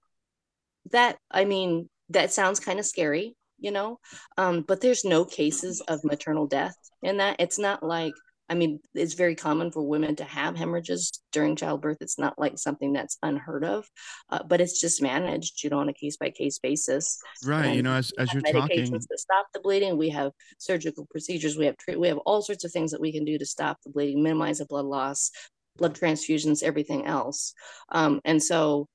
that, 0.91 1.17
I 1.31 1.45
mean, 1.45 1.89
that 2.09 2.33
sounds 2.33 2.59
kind 2.59 2.79
of 2.79 2.85
scary, 2.85 3.35
you 3.57 3.71
know, 3.71 3.99
um, 4.37 4.61
but 4.61 4.81
there's 4.81 5.05
no 5.05 5.25
cases 5.25 5.81
of 5.81 6.03
maternal 6.03 6.47
death 6.47 6.75
in 7.01 7.17
that. 7.17 7.37
It's 7.39 7.59
not 7.59 7.83
like 7.83 8.13
I 8.49 8.55
mean, 8.55 8.79
it's 8.93 9.13
very 9.13 9.35
common 9.35 9.71
for 9.71 9.81
women 9.81 10.15
to 10.17 10.23
have 10.23 10.55
hemorrhages 10.55 11.21
during 11.31 11.55
childbirth. 11.55 11.97
It's 11.99 12.17
not 12.17 12.39
like 12.39 12.57
something 12.57 12.93
that's 12.93 13.17
unheard 13.21 13.65
of, 13.65 13.89
uh, 14.29 14.43
but 14.47 14.61
it's 14.61 14.79
just 14.79 15.01
managed, 15.01 15.63
you 15.63 15.69
know, 15.69 15.79
on 15.79 15.89
a 15.89 15.93
case 15.93 16.17
by 16.17 16.29
case 16.29 16.57
basis. 16.59 17.19
Right. 17.43 17.65
And 17.65 17.75
you 17.75 17.83
know, 17.83 17.93
as, 17.93 18.13
as 18.17 18.33
you're 18.33 18.41
talking, 18.41 18.85
to 18.91 19.17
stop 19.17 19.47
the 19.53 19.59
bleeding, 19.59 19.97
we 19.97 20.09
have 20.09 20.31
surgical 20.59 21.05
procedures, 21.09 21.57
we 21.57 21.65
have 21.65 21.77
treat, 21.77 21.99
we 21.99 22.07
have 22.07 22.19
all 22.19 22.41
sorts 22.41 22.63
of 22.63 22.71
things 22.71 22.91
that 22.91 23.01
we 23.01 23.11
can 23.11 23.25
do 23.25 23.37
to 23.37 23.45
stop 23.45 23.77
the 23.83 23.91
bleeding, 23.91 24.23
minimize 24.23 24.59
the 24.59 24.65
blood 24.65 24.85
loss, 24.85 25.31
blood 25.75 25.95
transfusions, 25.95 26.63
everything 26.63 27.05
else. 27.05 27.53
Um, 27.89 28.21
and 28.23 28.41
so, 28.41 28.87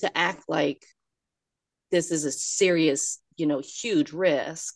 to 0.00 0.16
act 0.16 0.44
like 0.48 0.84
this 1.90 2.10
is 2.10 2.24
a 2.24 2.32
serious, 2.32 3.20
you 3.36 3.46
know, 3.46 3.60
huge 3.60 4.12
risk, 4.12 4.74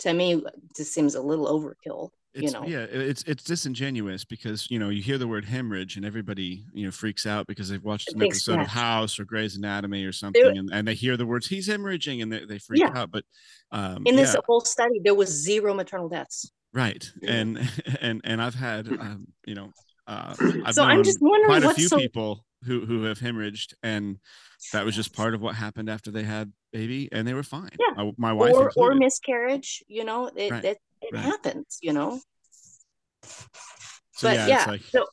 to 0.00 0.12
me, 0.12 0.42
just 0.76 0.92
seems 0.92 1.14
a 1.14 1.22
little 1.22 1.46
overkill 1.46 2.10
it's, 2.34 2.44
you 2.44 2.50
know 2.50 2.66
yeah 2.66 2.86
it's 2.90 3.22
it's 3.24 3.42
disingenuous 3.42 4.24
because 4.24 4.70
you 4.70 4.78
know 4.78 4.90
you 4.90 5.02
hear 5.02 5.18
the 5.18 5.26
word 5.26 5.44
hemorrhage 5.44 5.96
and 5.96 6.04
everybody 6.04 6.64
you 6.72 6.84
know 6.84 6.90
freaks 6.90 7.26
out 7.26 7.46
because 7.46 7.68
they've 7.68 7.84
watched 7.84 8.12
an 8.12 8.22
episode 8.22 8.60
of 8.60 8.66
house 8.66 9.18
or 9.18 9.24
Grey's 9.24 9.56
Anatomy 9.56 10.04
or 10.04 10.12
something 10.12 10.58
and, 10.58 10.70
and 10.72 10.86
they 10.86 10.94
hear 10.94 11.16
the 11.16 11.26
words 11.26 11.46
he's 11.46 11.68
hemorrhaging 11.68 12.22
and 12.22 12.32
they, 12.32 12.44
they 12.44 12.58
freak 12.58 12.80
yeah. 12.80 12.92
out 12.94 13.10
but 13.10 13.24
um, 13.72 14.02
in 14.06 14.14
this 14.14 14.34
yeah. 14.34 14.40
whole 14.46 14.60
study 14.60 15.00
there 15.02 15.14
was 15.14 15.30
zero 15.30 15.74
maternal 15.74 16.08
deaths 16.08 16.50
right 16.72 17.10
yeah. 17.22 17.32
and 17.32 17.70
and 18.00 18.20
and 18.24 18.42
I've 18.42 18.54
had 18.54 18.88
um, 18.88 19.26
you 19.46 19.54
know 19.54 19.72
uh, 20.06 20.34
I've 20.64 20.74
so 20.74 20.84
I'm 20.84 21.02
just 21.04 21.18
wondering 21.20 21.60
quite 21.60 21.64
a 21.64 21.74
few 21.74 21.88
so- 21.88 21.96
people 21.96 22.44
who 22.64 22.84
who 22.84 23.04
have 23.04 23.18
hemorrhaged 23.18 23.74
and 23.82 24.18
that 24.72 24.84
was 24.84 24.96
just 24.96 25.14
part 25.14 25.34
of 25.34 25.40
what 25.40 25.54
happened 25.54 25.88
after 25.88 26.10
they 26.10 26.24
had 26.24 26.52
baby 26.72 27.08
and 27.12 27.26
they 27.26 27.32
were 27.32 27.44
fine 27.44 27.70
yeah 27.78 27.94
my, 27.96 28.12
my 28.16 28.32
wife 28.32 28.52
or, 28.52 28.72
or 28.76 28.94
miscarriage 28.94 29.82
you 29.86 30.04
know 30.04 30.26
it, 30.34 30.50
right. 30.50 30.64
it, 30.64 30.78
it 31.02 31.14
right. 31.14 31.24
happens 31.24 31.78
you 31.82 31.92
know 31.92 32.20
so, 33.22 34.28
but 34.28 34.36
yeah, 34.36 34.46
yeah 34.46 34.64
like, 34.66 34.82
so 34.82 35.04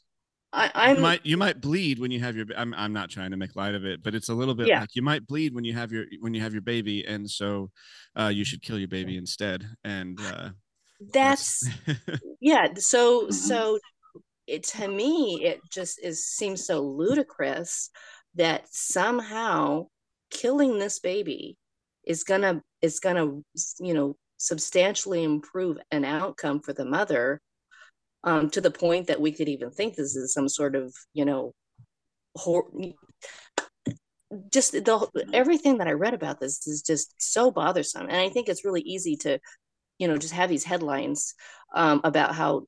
I, 0.55 0.91
am 0.91 0.95
you 0.95 1.01
might 1.01 1.25
you 1.25 1.37
might 1.37 1.61
bleed 1.61 1.99
when 1.99 2.11
you 2.11 2.19
have 2.21 2.35
your. 2.35 2.45
I'm 2.55 2.73
I'm 2.75 2.93
not 2.93 3.09
trying 3.09 3.31
to 3.31 3.37
make 3.37 3.55
light 3.55 3.75
of 3.75 3.85
it, 3.85 4.01
but 4.01 4.15
it's 4.15 4.29
a 4.29 4.33
little 4.33 4.55
bit 4.55 4.67
yeah. 4.67 4.79
like 4.79 4.95
you 4.95 5.01
might 5.01 5.27
bleed 5.27 5.53
when 5.53 5.65
you 5.65 5.73
have 5.73 5.91
your 5.91 6.05
when 6.21 6.33
you 6.33 6.41
have 6.41 6.53
your 6.53 6.61
baby, 6.61 7.05
and 7.05 7.29
so 7.29 7.71
uh, 8.17 8.27
you 8.27 8.45
should 8.45 8.61
kill 8.61 8.79
your 8.79 8.87
baby 8.87 9.17
instead. 9.17 9.65
And 9.83 10.17
uh, 10.21 10.49
that's, 11.11 11.67
that's 11.85 12.21
yeah. 12.39 12.67
So 12.77 13.29
so 13.29 13.79
it 14.47 14.63
to 14.63 14.87
me 14.87 15.41
it 15.43 15.59
just 15.71 15.99
is 16.01 16.25
seems 16.25 16.65
so 16.65 16.81
ludicrous 16.81 17.89
that 18.35 18.65
somehow 18.71 19.87
killing 20.29 20.79
this 20.79 20.99
baby 20.99 21.57
is 22.05 22.23
gonna 22.23 22.61
is 22.81 22.99
gonna 22.99 23.25
you 23.79 23.93
know 23.93 24.15
substantially 24.45 25.23
improve 25.23 25.77
an 25.91 26.05
outcome 26.05 26.59
for 26.59 26.71
the 26.71 26.85
mother 26.85 27.41
um, 28.23 28.49
to 28.51 28.61
the 28.61 28.71
point 28.71 29.07
that 29.07 29.19
we 29.19 29.31
could 29.31 29.49
even 29.49 29.71
think 29.71 29.95
this 29.95 30.15
is 30.15 30.33
some 30.33 30.47
sort 30.47 30.75
of 30.75 30.93
you 31.13 31.25
know 31.25 31.53
hor- 32.35 32.69
just 34.51 34.71
the 34.71 35.27
everything 35.33 35.77
that 35.79 35.87
i 35.87 35.91
read 35.91 36.13
about 36.13 36.39
this 36.39 36.67
is 36.67 36.81
just 36.81 37.13
so 37.17 37.49
bothersome. 37.51 38.03
And 38.03 38.17
i 38.17 38.29
think 38.29 38.47
it's 38.47 38.65
really 38.65 38.81
easy 38.81 39.15
to 39.17 39.39
you 39.97 40.07
know 40.07 40.17
just 40.17 40.33
have 40.33 40.49
these 40.49 40.63
headlines 40.63 41.33
um, 41.73 42.01
about 42.03 42.35
how 42.35 42.65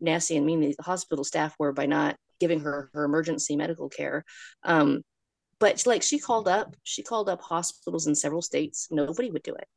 nasty 0.00 0.36
and 0.36 0.46
mean 0.46 0.60
the 0.60 0.74
hospital 0.80 1.24
staff 1.24 1.54
were 1.58 1.72
by 1.72 1.86
not 1.86 2.16
giving 2.40 2.60
her 2.60 2.90
her 2.94 3.04
emergency 3.04 3.54
medical 3.54 3.88
care. 3.88 4.24
Um, 4.64 5.02
but 5.60 5.86
like 5.86 6.02
she 6.02 6.18
called 6.18 6.48
up 6.48 6.74
she 6.82 7.02
called 7.02 7.28
up 7.28 7.40
hospitals 7.40 8.06
in 8.06 8.14
several 8.14 8.42
states. 8.42 8.88
Nobody 8.90 9.30
would 9.30 9.42
do 9.42 9.54
it 9.54 9.68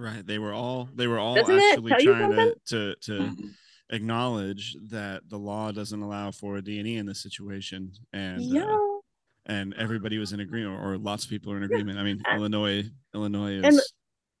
right 0.00 0.26
they 0.26 0.38
were 0.38 0.52
all 0.52 0.88
they 0.94 1.06
were 1.06 1.18
all 1.18 1.34
Doesn't 1.34 1.58
actually 1.58 2.04
trying 2.04 2.30
to 2.32 2.54
to 2.66 2.94
to 3.02 3.12
mm-hmm 3.12 3.48
acknowledge 3.90 4.76
that 4.88 5.28
the 5.28 5.36
law 5.36 5.72
doesn't 5.72 6.00
allow 6.00 6.30
for 6.30 6.56
a 6.56 6.62
D&E 6.62 6.96
in 6.96 7.06
this 7.06 7.22
situation, 7.22 7.92
and 8.12 8.42
yeah. 8.42 8.64
uh, 8.64 8.98
and 9.46 9.74
everybody 9.74 10.18
was 10.18 10.32
in 10.32 10.40
agreement, 10.40 10.82
or 10.82 10.96
lots 10.96 11.24
of 11.24 11.30
people 11.30 11.52
are 11.52 11.56
in 11.56 11.64
agreement. 11.64 11.98
I 11.98 12.04
mean, 12.04 12.22
Illinois, 12.32 12.84
Illinois 13.14 13.54
is. 13.54 13.64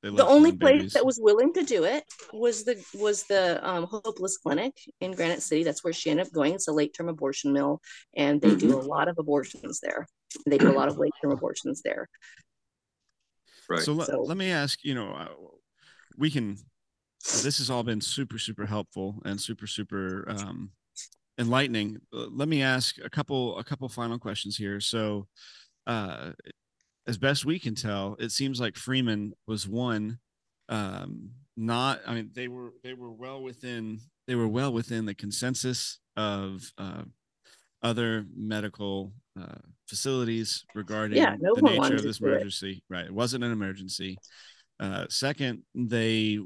And 0.02 0.16
the 0.16 0.26
only 0.26 0.52
place 0.52 0.78
babies. 0.78 0.92
that 0.94 1.04
was 1.04 1.18
willing 1.20 1.52
to 1.52 1.62
do 1.62 1.84
it 1.84 2.04
was 2.32 2.64
the 2.64 2.82
was 2.94 3.24
the 3.24 3.60
um, 3.68 3.84
Hopeless 3.84 4.38
Clinic 4.38 4.72
in 5.00 5.12
Granite 5.12 5.42
City. 5.42 5.62
That's 5.62 5.84
where 5.84 5.92
she 5.92 6.10
ended 6.10 6.26
up 6.26 6.32
going. 6.32 6.54
It's 6.54 6.68
a 6.68 6.72
late 6.72 6.94
term 6.94 7.08
abortion 7.08 7.52
mill, 7.52 7.82
and 8.16 8.40
they 8.40 8.48
mm-hmm. 8.48 8.70
do 8.70 8.78
a 8.78 8.80
lot 8.80 9.08
of 9.08 9.16
abortions 9.18 9.80
there. 9.80 10.06
They 10.46 10.56
do 10.56 10.70
a 10.70 10.72
lot 10.72 10.88
of 10.88 10.96
late 10.96 11.12
term 11.20 11.32
abortions 11.32 11.82
there. 11.82 12.08
Right. 13.70 13.82
So, 13.82 13.98
so, 14.00 14.22
let 14.22 14.36
me 14.36 14.50
ask. 14.50 14.84
You 14.84 14.94
know, 14.94 15.12
uh, 15.12 15.28
we 16.18 16.30
can 16.30 16.56
this 17.42 17.58
has 17.58 17.70
all 17.70 17.82
been 17.82 18.00
super 18.00 18.38
super 18.38 18.66
helpful 18.66 19.20
and 19.24 19.40
super 19.40 19.66
super 19.66 20.24
um, 20.28 20.70
enlightening 21.38 21.98
uh, 22.14 22.26
let 22.30 22.48
me 22.48 22.62
ask 22.62 22.96
a 23.04 23.10
couple 23.10 23.58
a 23.58 23.64
couple 23.64 23.88
final 23.88 24.18
questions 24.18 24.56
here 24.56 24.80
so 24.80 25.26
uh, 25.86 26.30
as 27.06 27.18
best 27.18 27.44
we 27.44 27.58
can 27.58 27.74
tell 27.74 28.16
it 28.18 28.30
seems 28.30 28.60
like 28.60 28.76
freeman 28.76 29.32
was 29.46 29.68
one 29.68 30.18
um, 30.68 31.30
not 31.56 32.00
i 32.06 32.14
mean 32.14 32.30
they 32.34 32.48
were 32.48 32.72
they 32.82 32.94
were 32.94 33.12
well 33.12 33.42
within 33.42 33.98
they 34.26 34.34
were 34.34 34.48
well 34.48 34.72
within 34.72 35.04
the 35.04 35.14
consensus 35.14 35.98
of 36.16 36.72
uh, 36.78 37.02
other 37.82 38.24
medical 38.34 39.12
uh, 39.38 39.58
facilities 39.88 40.64
regarding 40.74 41.18
yeah, 41.18 41.36
no 41.40 41.54
the 41.54 41.62
nature 41.62 41.94
of 41.94 42.02
this 42.02 42.20
emergency 42.20 42.82
right 42.88 43.06
it 43.06 43.14
wasn't 43.14 43.42
an 43.42 43.52
emergency 43.52 44.16
uh, 44.80 45.04
second 45.08 45.62
they 45.74 46.38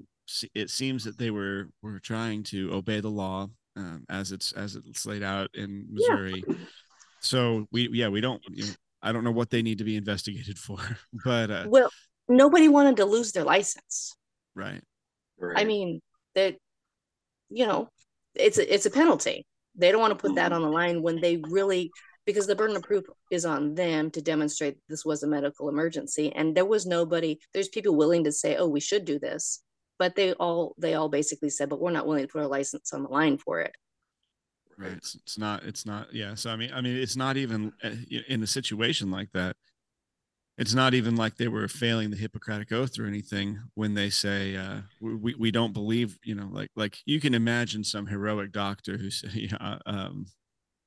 it 0.54 0.70
seems 0.70 1.04
that 1.04 1.18
they 1.18 1.30
were 1.30 1.68
were 1.82 2.00
trying 2.00 2.42
to 2.42 2.72
obey 2.72 3.00
the 3.00 3.10
law 3.10 3.48
um, 3.76 4.04
as 4.08 4.32
it's 4.32 4.52
as 4.52 4.76
it's 4.76 5.06
laid 5.06 5.22
out 5.22 5.50
in 5.54 5.86
Missouri. 5.90 6.44
Yeah. 6.46 6.54
So 7.20 7.66
we 7.72 7.88
yeah 7.92 8.08
we 8.08 8.20
don't 8.20 8.42
you 8.50 8.64
know, 8.64 8.72
I 9.02 9.12
don't 9.12 9.24
know 9.24 9.32
what 9.32 9.50
they 9.50 9.62
need 9.62 9.78
to 9.78 9.84
be 9.84 9.96
investigated 9.96 10.58
for, 10.58 10.78
but 11.24 11.50
uh, 11.50 11.64
well 11.66 11.90
nobody 12.28 12.68
wanted 12.68 12.96
to 12.98 13.04
lose 13.04 13.32
their 13.32 13.44
license. 13.44 14.14
Right. 14.54 14.82
right. 15.38 15.58
I 15.58 15.64
mean 15.64 16.00
that 16.34 16.56
you 17.50 17.66
know 17.66 17.88
it's 18.34 18.58
a, 18.58 18.74
it's 18.74 18.86
a 18.86 18.90
penalty. 18.90 19.46
They 19.76 19.90
don't 19.90 20.00
want 20.00 20.12
to 20.12 20.22
put 20.22 20.36
that 20.36 20.52
mm-hmm. 20.52 20.62
on 20.62 20.62
the 20.62 20.68
line 20.68 21.02
when 21.02 21.20
they 21.20 21.36
really 21.36 21.90
because 22.26 22.46
the 22.46 22.56
burden 22.56 22.76
of 22.76 22.82
proof 22.82 23.04
is 23.30 23.44
on 23.44 23.74
them 23.74 24.10
to 24.10 24.22
demonstrate 24.22 24.78
this 24.88 25.04
was 25.04 25.22
a 25.22 25.26
medical 25.26 25.68
emergency. 25.68 26.32
And 26.34 26.54
there 26.54 26.64
was 26.64 26.86
nobody 26.86 27.38
there's 27.52 27.68
people 27.68 27.94
willing 27.96 28.24
to 28.24 28.32
say 28.32 28.56
oh 28.56 28.68
we 28.68 28.80
should 28.80 29.04
do 29.04 29.18
this 29.18 29.62
but 29.98 30.16
they 30.16 30.32
all 30.34 30.74
they 30.78 30.94
all 30.94 31.08
basically 31.08 31.50
said 31.50 31.68
but 31.68 31.80
we're 31.80 31.90
not 31.90 32.06
willing 32.06 32.26
to 32.26 32.32
put 32.32 32.42
our 32.42 32.48
license 32.48 32.92
on 32.92 33.02
the 33.02 33.08
line 33.08 33.38
for 33.38 33.60
it. 33.60 33.74
Right. 34.76 34.92
It's, 34.92 35.14
it's 35.14 35.38
not 35.38 35.62
it's 35.64 35.86
not 35.86 36.12
yeah. 36.12 36.34
So 36.34 36.50
i 36.50 36.56
mean 36.56 36.72
i 36.74 36.80
mean 36.80 36.96
it's 36.96 37.16
not 37.16 37.36
even 37.36 37.72
uh, 37.82 37.90
in 38.28 38.42
a 38.42 38.46
situation 38.46 39.10
like 39.10 39.30
that 39.32 39.56
it's 40.56 40.74
not 40.74 40.94
even 40.94 41.16
like 41.16 41.36
they 41.36 41.48
were 41.48 41.66
failing 41.66 42.10
the 42.10 42.16
hippocratic 42.16 42.70
oath 42.70 42.98
or 42.98 43.06
anything 43.06 43.58
when 43.74 43.94
they 43.94 44.08
say 44.08 44.56
uh, 44.56 44.80
we, 45.00 45.34
we 45.34 45.50
don't 45.50 45.72
believe 45.72 46.18
you 46.22 46.34
know 46.34 46.48
like 46.52 46.70
like 46.76 46.98
you 47.06 47.20
can 47.20 47.34
imagine 47.34 47.82
some 47.82 48.06
heroic 48.06 48.52
doctor 48.52 48.96
who 48.96 49.10
say 49.10 49.28
yeah, 49.34 49.78
um, 49.86 50.26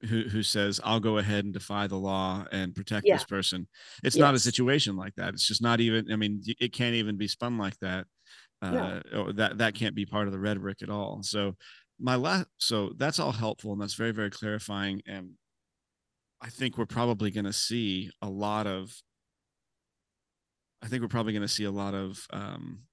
who 0.06 0.24
who 0.24 0.44
says 0.44 0.80
I'll 0.84 1.00
go 1.00 1.18
ahead 1.18 1.46
and 1.46 1.54
defy 1.54 1.88
the 1.88 1.98
law 1.98 2.46
and 2.52 2.76
protect 2.76 3.08
yeah. 3.08 3.16
this 3.16 3.24
person. 3.24 3.68
It's 4.04 4.16
yes. 4.16 4.22
not 4.22 4.36
a 4.36 4.40
situation 4.40 4.96
like 4.96 5.16
that. 5.16 5.34
It's 5.34 5.48
just 5.48 5.62
not 5.62 5.80
even. 5.80 6.12
I 6.12 6.16
mean, 6.16 6.42
it 6.46 6.74
can't 6.74 6.96
even 6.96 7.18
be 7.18 7.28
spun 7.28 7.58
like 7.58 7.78
that. 7.80 8.06
Uh, 8.62 9.00
no. 9.12 9.32
That 9.34 9.58
that 9.60 9.76
can't 9.76 9.96
be 9.96 10.06
part 10.06 10.28
of 10.28 10.34
the 10.34 10.40
rhetoric 10.40 10.82
at 10.82 10.90
all. 10.90 11.24
So 11.24 11.56
my 12.00 12.16
last. 12.16 12.48
So 12.58 12.92
that's 12.98 13.20
all 13.20 13.32
helpful 13.32 13.74
and 13.74 13.82
that's 13.82 13.96
very 13.96 14.12
very 14.12 14.30
clarifying. 14.30 15.02
And 15.08 15.32
I 16.42 16.50
think 16.50 16.78
we're 16.78 16.86
probably 16.86 17.32
going 17.32 17.46
to 17.46 17.54
see 17.54 18.12
a 18.22 18.30
lot 18.30 18.68
of. 18.68 18.92
I 20.82 20.88
think 20.88 21.02
we're 21.02 21.08
probably 21.08 21.34
going 21.34 21.42
to 21.42 21.48
see 21.48 21.64
a 21.64 21.72
lot 21.72 21.96
of 21.96 22.28
um, 22.32 22.84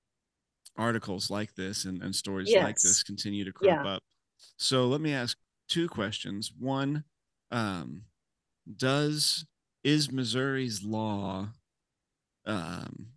articles 0.78 1.30
like 1.30 1.54
this 1.54 1.84
and, 1.84 2.02
and 2.02 2.14
stories 2.14 2.50
yes. 2.50 2.64
like 2.64 2.76
this 2.76 3.02
continue 3.02 3.44
to 3.44 3.52
crop 3.52 3.84
yeah. 3.84 3.94
up. 3.94 4.02
So 4.56 4.86
let 4.86 5.02
me 5.02 5.12
ask 5.12 5.36
two 5.68 5.88
questions. 5.88 6.52
One, 6.58 7.04
um, 7.50 8.02
does 8.76 9.46
is 9.82 10.10
Missouri's 10.10 10.82
law 10.82 11.48
um, 12.46 13.08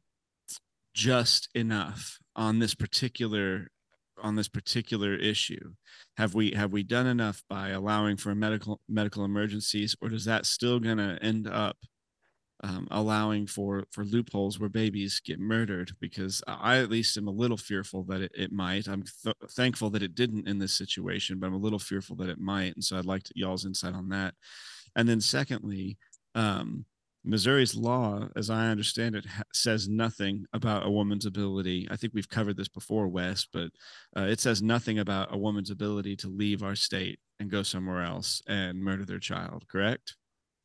just 0.94 1.50
enough 1.56 2.20
on 2.36 2.60
this 2.60 2.76
particular 2.76 3.70
on 4.22 4.36
this 4.36 4.48
particular 4.48 5.16
issue? 5.16 5.74
Have 6.18 6.34
we 6.34 6.52
have 6.52 6.72
we 6.72 6.84
done 6.84 7.08
enough 7.08 7.44
by 7.50 7.70
allowing 7.70 8.18
for 8.18 8.34
medical 8.36 8.82
medical 8.90 9.24
emergencies, 9.24 9.96
or 10.02 10.10
does 10.10 10.26
that 10.26 10.46
still 10.46 10.80
going 10.80 10.98
to 10.98 11.18
end 11.22 11.48
up 11.48 11.78
um, 12.64 12.88
allowing 12.92 13.46
for 13.46 13.86
for 13.92 14.04
loopholes 14.04 14.60
where 14.60 14.70
babies 14.70 15.22
get 15.24 15.40
murdered 15.40 15.92
because 16.00 16.42
i 16.48 16.78
at 16.78 16.90
least 16.90 17.18
am 17.18 17.28
a 17.28 17.32
little 17.32 17.58
fearful 17.58 18.04
that 18.04 18.22
it, 18.22 18.32
it 18.36 18.52
might. 18.52 18.88
I'm 18.88 19.04
th- 19.24 19.36
thankful 19.52 19.90
that 19.92 20.04
it 20.04 20.16
didn't 20.16 20.48
in 20.48 20.58
this 20.58 20.74
situation 20.74 21.40
but 21.40 21.48
i'm 21.48 21.54
a 21.54 21.58
little 21.58 21.80
fearful 21.80 22.16
that 22.18 22.30
it 22.30 22.40
might 22.40 22.74
and 22.76 22.84
so 22.84 22.98
i'd 22.98 23.06
like 23.06 23.24
to, 23.24 23.34
y'all's 23.36 23.66
insight 23.66 23.94
on 23.94 24.10
that. 24.10 24.34
And 24.96 25.08
then 25.08 25.22
secondly 25.22 25.98
um, 26.34 26.86
missouri's 27.24 27.76
law 27.76 28.28
as 28.36 28.50
i 28.50 28.68
understand 28.68 29.16
it 29.16 29.26
ha- 29.26 29.44
says 29.54 29.88
nothing 29.88 30.46
about 30.54 30.86
a 30.86 30.90
woman's 30.90 31.26
ability. 31.26 31.88
I 31.92 31.96
think 31.96 32.14
we've 32.14 32.30
covered 32.30 32.58
this 32.58 32.70
before 32.70 33.08
wes 33.08 33.46
but 33.52 33.70
uh, 34.18 34.22
it 34.22 34.40
says 34.40 34.64
nothing 34.64 34.98
about 34.98 35.34
a 35.34 35.38
woman's 35.38 35.70
ability 35.70 36.16
to 36.18 36.28
leave 36.28 36.64
our 36.64 36.76
state 36.76 37.20
and 37.40 37.52
go 37.52 37.62
somewhere 37.62 38.02
else 38.02 38.42
and 38.48 38.80
murder 38.80 39.06
their 39.06 39.20
child 39.20 39.66
correct? 39.68 40.16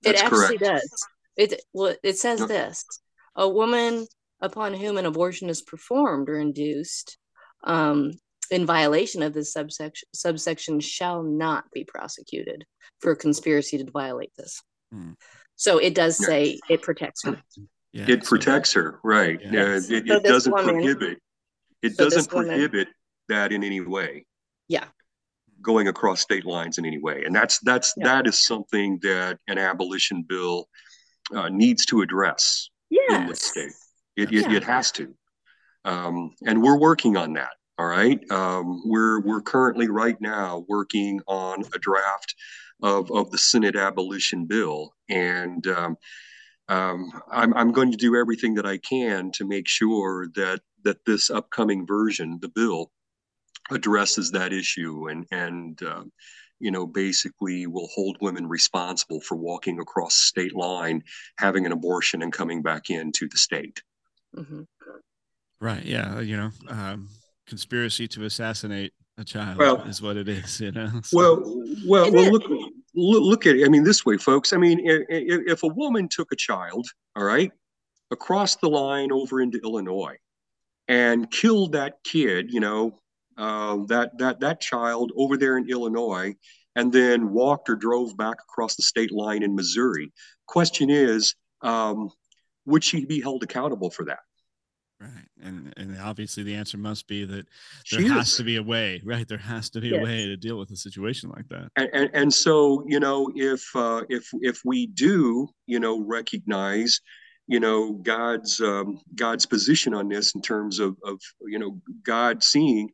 It 0.04 0.16
actually 0.16 0.56
correct. 0.58 0.80
does 0.80 1.06
it 1.36 1.62
well, 1.72 1.94
it 2.02 2.18
says 2.18 2.46
this: 2.46 2.84
a 3.36 3.48
woman 3.48 4.06
upon 4.40 4.74
whom 4.74 4.98
an 4.98 5.06
abortion 5.06 5.48
is 5.48 5.62
performed 5.62 6.28
or 6.28 6.38
induced 6.38 7.16
um, 7.64 8.12
in 8.50 8.66
violation 8.66 9.22
of 9.22 9.32
this 9.32 9.52
subsection 9.52 10.08
subsection 10.14 10.80
shall 10.80 11.22
not 11.22 11.64
be 11.72 11.84
prosecuted 11.84 12.64
for 13.00 13.12
a 13.12 13.16
conspiracy 13.16 13.78
to 13.78 13.90
violate 13.90 14.32
this. 14.36 14.62
Hmm. 14.92 15.12
So 15.56 15.78
it 15.78 15.94
does 15.94 16.16
say 16.16 16.58
it 16.68 16.82
protects 16.82 17.24
her. 17.24 17.40
Yeah, 17.92 18.06
it 18.08 18.24
protects 18.24 18.72
her, 18.72 18.98
right? 19.04 19.38
Yeah, 19.40 19.76
it, 19.76 19.90
it, 19.90 20.08
so 20.08 20.16
it 20.16 20.24
doesn't 20.24 20.52
woman, 20.52 20.74
prohibit. 20.76 21.18
It 21.82 21.94
so 21.94 22.04
doesn't 22.04 22.28
prohibit 22.28 22.88
woman, 22.88 22.94
that 23.28 23.52
in 23.52 23.62
any 23.62 23.80
way. 23.80 24.26
Yeah. 24.68 24.84
Going 25.60 25.88
across 25.88 26.20
state 26.20 26.44
lines 26.44 26.78
in 26.78 26.86
any 26.86 26.98
way, 26.98 27.22
and 27.24 27.34
that's 27.34 27.60
that's 27.60 27.94
yeah. 27.96 28.04
that 28.04 28.26
is 28.26 28.44
something 28.44 28.98
that 29.02 29.38
an 29.46 29.58
abolition 29.58 30.24
bill 30.28 30.68
uh, 31.34 31.48
needs 31.48 31.86
to 31.86 32.02
address 32.02 32.70
yes. 32.90 33.20
in 33.20 33.26
this 33.26 33.42
state. 33.42 33.72
It, 34.16 34.32
yeah. 34.32 34.46
it, 34.46 34.52
it, 34.52 34.64
has 34.64 34.90
to. 34.92 35.14
Um, 35.84 36.34
and 36.46 36.62
we're 36.62 36.78
working 36.78 37.16
on 37.16 37.32
that. 37.34 37.52
All 37.78 37.86
right. 37.86 38.20
Um, 38.30 38.82
we're, 38.84 39.20
we're 39.20 39.40
currently 39.40 39.88
right 39.88 40.20
now 40.20 40.64
working 40.68 41.20
on 41.26 41.64
a 41.74 41.78
draft 41.78 42.34
of, 42.82 43.10
of 43.10 43.30
the 43.30 43.38
Senate 43.38 43.76
abolition 43.76 44.46
bill. 44.46 44.92
And 45.08 45.66
um, 45.66 45.96
um, 46.68 47.10
I'm, 47.30 47.54
I'm 47.54 47.72
going 47.72 47.90
to 47.90 47.96
do 47.96 48.16
everything 48.16 48.54
that 48.54 48.66
I 48.66 48.78
can 48.78 49.32
to 49.32 49.46
make 49.46 49.66
sure 49.66 50.28
that, 50.34 50.60
that 50.84 51.04
this 51.06 51.30
upcoming 51.30 51.86
version, 51.86 52.38
the 52.40 52.48
bill, 52.48 52.90
addresses 53.70 54.30
that 54.32 54.52
issue 54.52 55.08
and, 55.08 55.26
and 55.30 55.82
uh, 55.82 56.04
you 56.62 56.70
know, 56.70 56.86
basically 56.86 57.66
will 57.66 57.88
hold 57.88 58.16
women 58.20 58.48
responsible 58.48 59.20
for 59.20 59.36
walking 59.36 59.80
across 59.80 60.14
state 60.14 60.54
line, 60.54 61.02
having 61.38 61.66
an 61.66 61.72
abortion, 61.72 62.22
and 62.22 62.32
coming 62.32 62.62
back 62.62 62.88
into 62.88 63.28
the 63.28 63.36
state. 63.36 63.82
Mm-hmm. 64.36 64.62
Right. 65.60 65.84
Yeah. 65.84 66.20
You 66.20 66.36
know, 66.36 66.50
um, 66.68 67.08
conspiracy 67.46 68.06
to 68.08 68.24
assassinate 68.24 68.92
a 69.18 69.24
child 69.24 69.58
well, 69.58 69.82
is 69.82 70.00
what 70.00 70.16
it 70.16 70.28
is. 70.28 70.60
You 70.60 70.70
know. 70.70 71.00
So. 71.02 71.16
Well, 71.16 71.64
well, 71.86 72.12
well. 72.12 72.30
Look, 72.32 72.44
look 72.94 73.46
at 73.46 73.56
it. 73.56 73.66
I 73.66 73.68
mean, 73.68 73.82
this 73.82 74.06
way, 74.06 74.16
folks. 74.16 74.52
I 74.52 74.56
mean, 74.56 74.80
if, 74.84 75.02
if 75.08 75.62
a 75.64 75.68
woman 75.68 76.08
took 76.08 76.30
a 76.30 76.36
child, 76.36 76.86
all 77.16 77.24
right, 77.24 77.50
across 78.12 78.56
the 78.56 78.68
line 78.68 79.10
over 79.10 79.40
into 79.40 79.58
Illinois, 79.64 80.16
and 80.88 81.30
killed 81.30 81.72
that 81.72 81.98
kid, 82.04 82.52
you 82.52 82.60
know, 82.60 83.01
uh, 83.36 83.78
that 83.86 84.16
that 84.18 84.40
that 84.40 84.60
child 84.60 85.12
over 85.16 85.36
there 85.36 85.56
in 85.56 85.68
Illinois, 85.68 86.34
and 86.76 86.92
then 86.92 87.30
walked 87.30 87.68
or 87.68 87.76
drove 87.76 88.16
back 88.16 88.36
across 88.48 88.76
the 88.76 88.82
state 88.82 89.12
line 89.12 89.42
in 89.42 89.54
Missouri. 89.54 90.12
Question 90.46 90.90
is, 90.90 91.34
um, 91.62 92.10
would 92.66 92.84
she 92.84 93.04
be 93.04 93.20
held 93.20 93.42
accountable 93.42 93.90
for 93.90 94.04
that? 94.06 94.20
Right, 95.00 95.26
and 95.42 95.74
and 95.76 95.98
obviously 96.00 96.44
the 96.44 96.54
answer 96.54 96.78
must 96.78 97.08
be 97.08 97.24
that 97.24 97.46
there 97.90 98.00
she 98.00 98.06
has 98.06 98.28
is. 98.28 98.36
to 98.36 98.44
be 98.44 98.56
a 98.56 98.62
way, 98.62 99.02
right? 99.04 99.26
There 99.26 99.36
has 99.36 99.68
to 99.70 99.80
be 99.80 99.88
yes. 99.88 100.00
a 100.00 100.04
way 100.04 100.26
to 100.26 100.36
deal 100.36 100.56
with 100.58 100.70
a 100.70 100.76
situation 100.76 101.28
like 101.30 101.48
that. 101.48 101.70
And, 101.74 101.90
and, 101.92 102.10
and 102.14 102.34
so 102.34 102.84
you 102.86 103.00
know, 103.00 103.28
if 103.34 103.64
uh, 103.74 104.04
if 104.08 104.28
if 104.34 104.60
we 104.64 104.86
do, 104.86 105.48
you 105.66 105.80
know, 105.80 106.00
recognize 106.00 107.00
you 107.48 107.58
know 107.58 107.94
God's 107.94 108.60
um, 108.60 109.00
God's 109.16 109.44
position 109.44 109.92
on 109.92 110.08
this 110.08 110.36
in 110.36 110.40
terms 110.40 110.78
of 110.78 110.96
of 111.04 111.20
you 111.40 111.58
know 111.58 111.80
God 112.04 112.44
seeing 112.44 112.90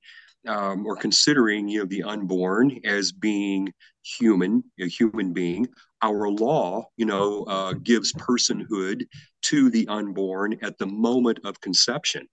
um, 0.47 0.87
or 0.87 0.97
considering 0.97 1.69
you 1.69 1.81
know 1.81 1.87
the 1.87 2.03
unborn 2.03 2.79
as 2.85 3.13
being 3.13 3.73
human, 4.03 4.65
a 4.81 4.87
human 4.87 5.33
being. 5.33 5.69
Our 6.03 6.29
law, 6.29 6.87
you 6.97 7.07
know, 7.07 7.45
uh, 7.45 7.73
gives 7.73 8.13
personhood 8.13 9.07
to 9.43 9.71
the 9.71 9.87
unborn 9.89 10.57
at 10.63 10.79
the 10.79 10.87
moment 10.87 11.41
of 11.45 11.61
conception. 11.61 12.29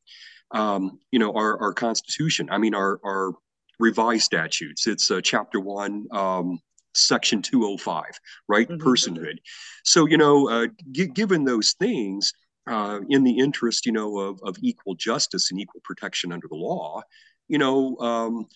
Um, 0.52 1.00
you 1.12 1.20
know, 1.20 1.34
our, 1.34 1.60
our 1.60 1.74
Constitution, 1.74 2.48
I 2.52 2.60
mean, 2.60 2.76
our, 2.76 3.00
our 3.04 3.34
revised 3.80 4.24
statutes, 4.24 4.86
it's 4.86 5.10
uh, 5.10 5.20
chapter 5.22 5.60
one, 5.60 6.06
um, 6.12 6.60
section 6.94 7.42
205, 7.42 8.04
right? 8.48 8.70
Mm-hmm. 8.70 8.88
Personhood. 8.88 9.38
So, 9.84 10.06
you 10.06 10.18
know, 10.18 10.48
uh, 10.48 10.68
g- 10.92 11.08
given 11.08 11.44
those 11.44 11.74
things, 11.74 12.32
uh, 12.68 13.00
in 13.10 13.24
the 13.24 13.38
interest, 13.38 13.86
you 13.86 13.92
know, 13.92 14.18
of, 14.18 14.40
of 14.44 14.56
equal 14.62 14.96
justice 14.96 15.52
and 15.52 15.60
equal 15.60 15.82
protection 15.84 16.32
under 16.32 16.48
the 16.48 16.56
law, 16.56 17.02
you 17.48 17.58
know, 17.58 17.98
um, 17.98 18.48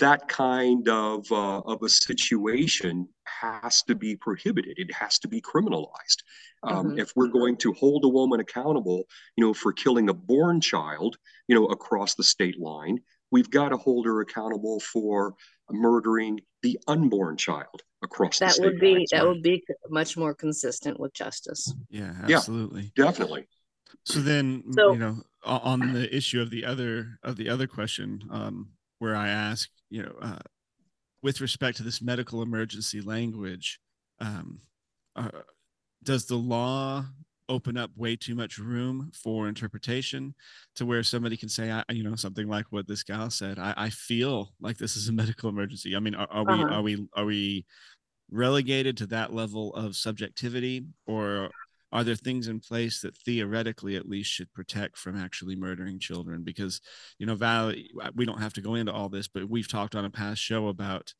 that 0.00 0.28
kind 0.28 0.88
of 0.88 1.30
uh, 1.32 1.60
of 1.60 1.82
a 1.82 1.88
situation 1.88 3.08
has 3.24 3.82
to 3.84 3.94
be 3.94 4.16
prohibited. 4.16 4.78
It 4.78 4.92
has 4.92 5.18
to 5.20 5.28
be 5.28 5.40
criminalized. 5.40 6.22
Um, 6.62 6.88
mm-hmm. 6.88 6.98
If 6.98 7.12
we're 7.16 7.28
going 7.28 7.56
to 7.58 7.72
hold 7.72 8.04
a 8.04 8.08
woman 8.08 8.40
accountable, 8.40 9.04
you 9.36 9.44
know, 9.44 9.54
for 9.54 9.72
killing 9.72 10.10
a 10.10 10.14
born 10.14 10.60
child, 10.60 11.16
you 11.48 11.54
know, 11.54 11.66
across 11.66 12.14
the 12.14 12.22
state 12.22 12.60
line, 12.60 13.00
we've 13.30 13.50
got 13.50 13.70
to 13.70 13.76
hold 13.76 14.06
her 14.06 14.20
accountable 14.20 14.78
for 14.78 15.34
murdering 15.70 16.40
the 16.62 16.78
unborn 16.86 17.36
child 17.36 17.82
across 18.02 18.38
that 18.38 18.56
would 18.60 18.78
be 18.78 19.06
that 19.10 19.26
would 19.26 19.42
be 19.42 19.64
much 19.88 20.16
more 20.16 20.34
consistent 20.34 20.98
with 21.00 21.14
justice 21.14 21.72
yeah 21.88 22.12
absolutely 22.24 22.82
yeah, 22.82 23.04
definitely 23.04 23.48
So 24.04 24.20
then, 24.20 24.62
So- 24.74 24.92
you 24.92 24.98
know, 24.98 25.22
on 25.44 25.92
the 25.92 26.14
issue 26.14 26.40
of 26.40 26.50
the 26.50 26.64
other 26.64 27.18
of 27.22 27.36
the 27.36 27.48
other 27.48 27.66
question, 27.66 28.22
um, 28.30 28.72
where 28.98 29.16
I 29.16 29.28
ask, 29.28 29.68
you 29.90 30.02
know, 30.02 30.14
uh, 30.20 30.38
with 31.22 31.40
respect 31.40 31.76
to 31.78 31.82
this 31.84 32.02
medical 32.02 32.42
emergency 32.42 33.00
language, 33.00 33.80
um, 34.20 34.60
uh, 35.16 35.30
does 36.02 36.26
the 36.26 36.36
law 36.36 37.04
open 37.48 37.76
up 37.76 37.90
way 37.96 38.16
too 38.16 38.34
much 38.34 38.58
room 38.58 39.10
for 39.14 39.48
interpretation 39.48 40.34
to 40.76 40.86
where 40.86 41.02
somebody 41.02 41.36
can 41.36 41.48
say, 41.48 41.70
I, 41.70 41.84
you 41.90 42.02
know, 42.04 42.16
something 42.16 42.48
like 42.48 42.66
what 42.70 42.88
this 42.88 43.02
gal 43.02 43.30
said? 43.30 43.58
I, 43.58 43.74
I 43.76 43.90
feel 43.90 44.54
like 44.60 44.78
this 44.78 44.96
is 44.96 45.08
a 45.08 45.12
medical 45.22 45.48
emergency. 45.50 45.96
I 45.96 46.00
mean, 46.00 46.14
are, 46.14 46.28
are 46.30 46.44
we 46.44 46.64
Uh-huh. 46.64 46.74
are 46.76 46.82
we 46.82 47.08
are 47.14 47.24
we 47.24 47.66
relegated 48.30 48.96
to 48.98 49.06
that 49.08 49.32
level 49.32 49.74
of 49.74 49.96
subjectivity, 49.96 50.86
or 51.06 51.50
are 51.92 52.04
there 52.04 52.14
things 52.16 52.48
in 52.48 52.58
place 52.60 53.00
that 53.02 53.16
theoretically 53.16 53.96
at 53.96 54.08
least 54.08 54.30
should 54.30 54.52
protect 54.52 54.96
from 54.98 55.16
actually 55.16 55.54
murdering 55.56 55.98
children 55.98 56.42
because 56.42 56.80
you 57.18 57.26
know 57.26 57.34
val 57.34 57.72
we 58.14 58.24
don't 58.24 58.40
have 58.40 58.52
to 58.54 58.60
go 58.60 58.74
into 58.74 58.92
all 58.92 59.08
this 59.08 59.28
but 59.28 59.48
we've 59.48 59.68
talked 59.68 59.94
on 59.94 60.04
a 60.04 60.10
past 60.10 60.40
show 60.40 60.68
about 60.68 61.12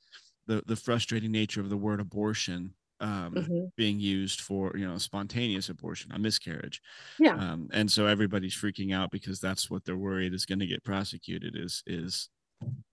the 0.46 0.62
the 0.66 0.76
frustrating 0.76 1.30
nature 1.32 1.60
of 1.60 1.70
the 1.70 1.76
word 1.76 2.00
abortion 2.00 2.74
um, 3.00 3.34
Mhm. 3.34 3.70
being 3.76 3.98
used 4.00 4.40
for 4.40 4.76
you 4.76 4.86
know 4.86 4.98
spontaneous 4.98 5.68
abortion 5.68 6.12
a 6.12 6.18
miscarriage 6.18 6.80
Yeah. 7.18 7.34
um, 7.34 7.68
and 7.72 7.90
so 7.90 8.06
everybody's 8.06 8.54
freaking 8.54 8.94
out 8.94 9.10
because 9.10 9.40
that's 9.40 9.70
what 9.70 9.84
they're 9.84 9.96
worried 9.96 10.32
is 10.34 10.46
going 10.46 10.60
to 10.60 10.66
get 10.66 10.84
prosecuted 10.84 11.56
is 11.56 11.82
is 11.86 12.28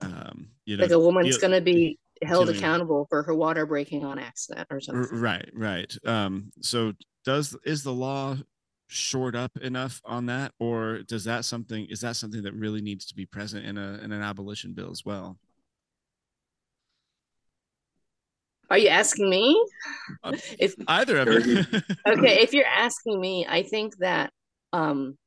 um 0.00 0.50
you 0.64 0.76
know 0.76 0.82
like 0.84 0.92
a 0.92 0.98
woman's 0.98 1.38
going 1.38 1.52
to 1.52 1.60
be 1.60 1.98
held 2.22 2.48
accountable 2.48 3.06
for 3.08 3.22
her 3.22 3.34
water 3.34 3.66
breaking 3.66 4.04
on 4.04 4.18
accident 4.18 4.66
or 4.70 4.80
something. 4.80 5.18
right 5.18 5.48
right 5.54 5.96
um 6.06 6.50
so 6.60 6.92
does 7.24 7.56
is 7.64 7.82
the 7.82 7.92
law 7.92 8.36
short 8.88 9.36
up 9.36 9.56
enough 9.58 10.00
on 10.04 10.26
that 10.26 10.52
or 10.58 11.02
does 11.02 11.24
that 11.24 11.44
something 11.44 11.86
is 11.90 12.00
that 12.00 12.16
something 12.16 12.42
that 12.42 12.54
really 12.54 12.80
needs 12.80 13.06
to 13.06 13.14
be 13.14 13.24
present 13.24 13.64
in 13.64 13.78
a 13.78 14.00
in 14.02 14.10
an 14.10 14.22
abolition 14.22 14.72
bill 14.72 14.90
as 14.90 15.04
well 15.04 15.38
Are 18.70 18.78
you 18.78 18.88
asking 18.88 19.28
me? 19.28 19.60
Uh, 20.22 20.32
if 20.58 20.76
either 20.86 21.18
of 21.18 21.46
you 21.46 21.58
okay, 22.06 22.40
if 22.40 22.52
you're 22.52 22.64
asking 22.64 23.20
me, 23.20 23.44
I 23.48 23.62
think 23.64 23.96
that 23.98 24.32
um 24.72 25.18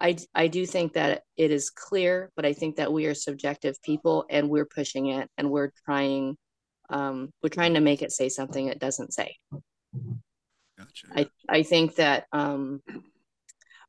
I 0.00 0.16
I 0.34 0.48
do 0.48 0.64
think 0.64 0.94
that 0.94 1.22
it 1.36 1.50
is 1.50 1.68
clear, 1.68 2.30
but 2.36 2.46
I 2.46 2.54
think 2.54 2.76
that 2.76 2.92
we 2.92 3.04
are 3.06 3.14
subjective 3.14 3.80
people 3.82 4.24
and 4.30 4.48
we're 4.48 4.64
pushing 4.64 5.08
it 5.08 5.28
and 5.36 5.50
we're 5.50 5.72
trying 5.84 6.38
um 6.88 7.30
we're 7.42 7.50
trying 7.50 7.74
to 7.74 7.80
make 7.80 8.00
it 8.00 8.12
say 8.12 8.30
something 8.30 8.66
it 8.66 8.78
doesn't 8.78 9.12
say. 9.12 9.36
Gotcha. 10.80 11.06
I 11.14 11.30
I 11.48 11.62
think 11.62 11.96
that 11.96 12.26
um 12.32 12.82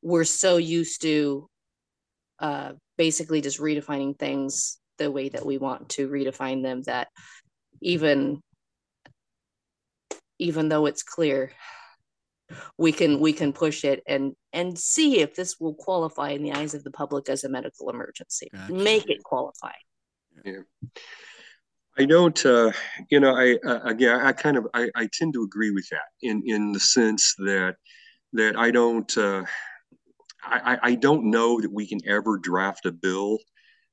we're 0.01 0.23
so 0.23 0.57
used 0.57 1.01
to 1.01 1.49
uh 2.39 2.73
basically 2.97 3.41
just 3.41 3.59
redefining 3.59 4.17
things 4.17 4.77
the 4.97 5.11
way 5.11 5.29
that 5.29 5.45
we 5.45 5.57
want 5.57 5.89
to 5.89 6.07
redefine 6.07 6.63
them 6.63 6.83
that 6.83 7.07
even 7.81 8.41
even 10.37 10.69
though 10.69 10.85
it's 10.85 11.03
clear 11.03 11.51
we 12.77 12.91
can 12.91 13.19
we 13.19 13.33
can 13.33 13.53
push 13.53 13.83
it 13.85 14.03
and 14.07 14.33
and 14.53 14.77
see 14.77 15.21
if 15.21 15.35
this 15.35 15.59
will 15.59 15.73
qualify 15.73 16.31
in 16.31 16.43
the 16.43 16.51
eyes 16.51 16.73
of 16.73 16.83
the 16.83 16.91
public 16.91 17.29
as 17.29 17.43
a 17.43 17.49
medical 17.49 17.89
emergency. 17.89 18.49
Gotcha. 18.51 18.73
make 18.73 19.09
it 19.09 19.23
qualify 19.23 19.71
I 22.01 22.05
don't, 22.05 22.43
uh, 22.47 22.71
you 23.11 23.19
know, 23.19 23.35
I 23.35 23.57
uh, 23.63 23.81
again, 23.83 24.19
I 24.21 24.31
kind 24.31 24.57
of, 24.57 24.65
I, 24.73 24.89
I 24.95 25.07
tend 25.13 25.33
to 25.35 25.43
agree 25.43 25.69
with 25.69 25.87
that 25.89 26.09
in 26.23 26.41
in 26.47 26.71
the 26.71 26.79
sense 26.79 27.35
that 27.37 27.75
that 28.33 28.57
I 28.57 28.71
don't, 28.71 29.15
uh, 29.15 29.43
I, 30.43 30.79
I 30.81 30.95
don't 30.95 31.29
know 31.29 31.61
that 31.61 31.71
we 31.71 31.85
can 31.85 31.99
ever 32.07 32.39
draft 32.39 32.87
a 32.87 32.91
bill 32.91 33.37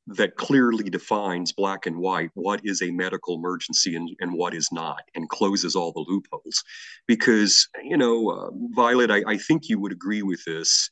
that 0.07 0.37
clearly 0.37 0.89
defines 0.89 1.53
black 1.53 1.85
and 1.85 1.99
white 1.99 2.31
what 2.33 2.63
is 2.65 2.81
a 2.81 2.91
medical 2.93 3.35
emergency 3.35 3.95
and, 3.95 4.09
and 4.21 4.33
what 4.33 4.55
is 4.55 4.71
not 4.73 5.03
and 5.15 5.29
closes 5.29 5.77
all 5.77 5.93
the 5.93 6.07
loopholes. 6.09 6.65
Because 7.07 7.69
you 7.85 7.99
know 7.99 8.31
uh, 8.31 8.51
violet 8.75 9.11
I, 9.11 9.23
I 9.27 9.37
think 9.37 9.69
you 9.69 9.79
would 9.81 9.93
agree 9.93 10.23
with 10.23 10.43
this 10.47 10.89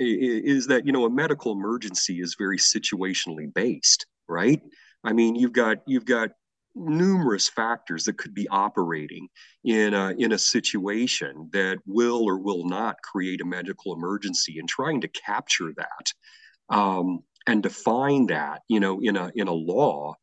is 0.00 0.66
that 0.66 0.84
you 0.84 0.90
know 0.90 1.04
a 1.04 1.10
medical 1.10 1.52
emergency 1.52 2.18
is 2.20 2.34
very 2.36 2.58
situationally 2.58 3.54
based 3.54 4.04
right? 4.28 4.60
I 5.04 5.12
mean 5.12 5.36
you've 5.36 5.52
got 5.52 5.78
you've 5.86 6.06
got 6.06 6.30
numerous 6.76 7.48
factors 7.48 8.04
that 8.04 8.18
could 8.18 8.34
be 8.34 8.46
operating 8.48 9.28
in 9.64 9.94
a, 9.94 10.10
in 10.18 10.32
a 10.32 10.38
situation 10.38 11.48
that 11.52 11.78
will 11.86 12.22
or 12.22 12.38
will 12.38 12.68
not 12.68 13.00
create 13.02 13.40
a 13.40 13.46
medical 13.46 13.94
emergency 13.94 14.58
and 14.58 14.68
trying 14.68 15.00
to 15.00 15.08
capture 15.08 15.72
that 15.76 16.12
um, 16.68 17.20
and 17.46 17.62
define 17.62 18.26
that 18.26 18.60
you 18.68 18.78
know 18.78 19.00
in 19.00 19.16
a 19.16 19.30
in 19.34 19.48
a 19.48 19.52
law 19.52 20.14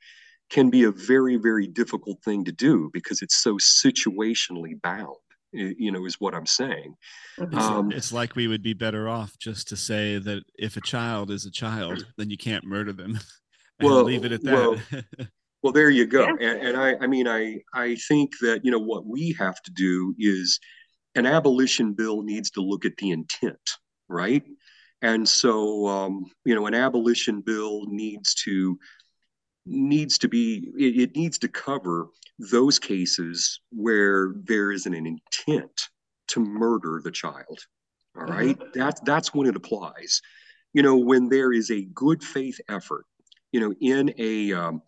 can 0.49 0.70
be 0.70 0.84
a 0.84 0.91
very 0.91 1.38
very 1.38 1.68
difficult 1.68 2.22
thing 2.24 2.43
to 2.45 2.51
do 2.51 2.89
because 2.93 3.22
it's 3.22 3.41
so 3.41 3.56
situationally 3.56 4.80
bound 4.82 5.16
you 5.54 5.91
know 5.91 6.06
is 6.06 6.20
what 6.20 6.36
i'm 6.36 6.45
saying. 6.45 6.95
It's, 7.38 7.58
Um, 7.58 7.91
it's 7.91 8.12
like 8.12 8.36
we 8.36 8.47
would 8.47 8.62
be 8.62 8.74
better 8.74 9.08
off 9.10 9.38
just 9.39 9.68
to 9.70 9.76
say 9.76 10.18
that 10.20 10.43
if 10.58 10.78
a 10.78 10.82
child 10.82 11.32
is 11.32 11.45
a 11.45 11.51
child 11.51 12.06
then 12.18 12.30
you 12.30 12.38
can't 12.38 12.64
murder 12.64 12.93
them 12.93 13.20
and 13.80 13.89
Well, 13.89 14.04
leave 14.04 14.26
it 14.26 14.32
at 14.32 14.43
that. 14.43 14.54
well, 14.54 14.82
Well, 15.64 15.74
there 15.74 15.89
you 15.89 16.05
go. 16.05 16.26
Yeah. 16.26 16.36
And, 16.47 16.68
and 16.68 16.78
I, 16.78 16.95
I 17.01 17.07
mean, 17.07 17.28
I, 17.28 17.61
I 17.74 17.95
think 17.95 18.32
that, 18.41 18.66
you 18.66 18.72
know, 18.72 18.80
what 18.80 19.05
we 19.05 19.36
have 19.39 19.61
to 19.64 19.72
do 19.72 20.14
is 20.20 20.59
an 21.16 21.26
abolition 21.26 21.93
bill 21.93 22.22
needs 22.22 22.51
to 22.51 22.61
look 22.61 22.86
at 22.86 22.97
the 22.97 23.11
intent, 23.11 23.72
right? 24.09 24.43
And 25.01 25.28
so, 25.28 25.88
um, 25.88 26.26
you 26.45 26.53
know, 26.53 26.68
an 26.68 26.74
abolition 26.74 27.41
bill 27.41 27.86
needs 27.88 28.36
to 28.45 28.78
needs 29.66 30.18
to 30.18 30.28
be 30.28 30.72
it, 30.78 30.99
it 30.99 31.16
needs 31.16 31.38
to 31.39 31.47
cover 31.47 32.07
those 32.39 32.80
cases 32.80 33.61
where 33.72 34.34
there 34.43 34.72
is 34.72 34.86
an, 34.86 34.93
an 34.93 35.05
intent 35.05 35.89
to 36.28 36.39
murder 36.39 37.01
the 37.03 37.11
child. 37.11 37.59
All 38.16 38.26
right, 38.26 38.57
that's 38.74 39.01
that's 39.01 39.34
when 39.34 39.47
it 39.47 39.55
applies. 39.55 40.22
You 40.74 40.84
know, 40.84 40.97
when 40.97 41.30
there 41.30 41.51
is 41.51 41.72
a 41.72 41.86
good 41.93 42.24
faith 42.24 42.59
effort, 42.70 43.05
you 43.51 43.59
know, 43.59 43.74
in 43.82 44.14
a 44.18 44.53
um, 44.53 44.82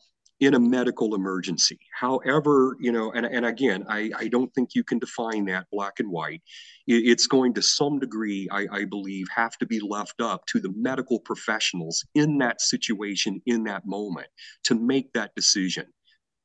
in 0.45 0.53
a 0.53 0.59
medical 0.59 1.15
emergency. 1.15 1.79
However, 1.93 2.77
you 2.79 2.91
know, 2.91 3.11
and, 3.11 3.25
and 3.25 3.45
again, 3.45 3.85
I, 3.89 4.11
I 4.17 4.27
don't 4.27 4.53
think 4.53 4.75
you 4.75 4.83
can 4.83 4.99
define 4.99 5.45
that 5.45 5.65
black 5.71 5.99
and 5.99 6.09
white. 6.11 6.41
It's 6.87 7.27
going 7.27 7.53
to 7.55 7.61
some 7.61 7.99
degree, 7.99 8.47
I, 8.51 8.67
I 8.71 8.85
believe, 8.85 9.27
have 9.35 9.57
to 9.57 9.65
be 9.65 9.79
left 9.79 10.21
up 10.21 10.45
to 10.47 10.59
the 10.59 10.71
medical 10.75 11.19
professionals 11.19 12.05
in 12.13 12.37
that 12.39 12.61
situation, 12.61 13.41
in 13.45 13.63
that 13.63 13.85
moment, 13.85 14.27
to 14.65 14.75
make 14.75 15.11
that 15.13 15.33
decision 15.35 15.85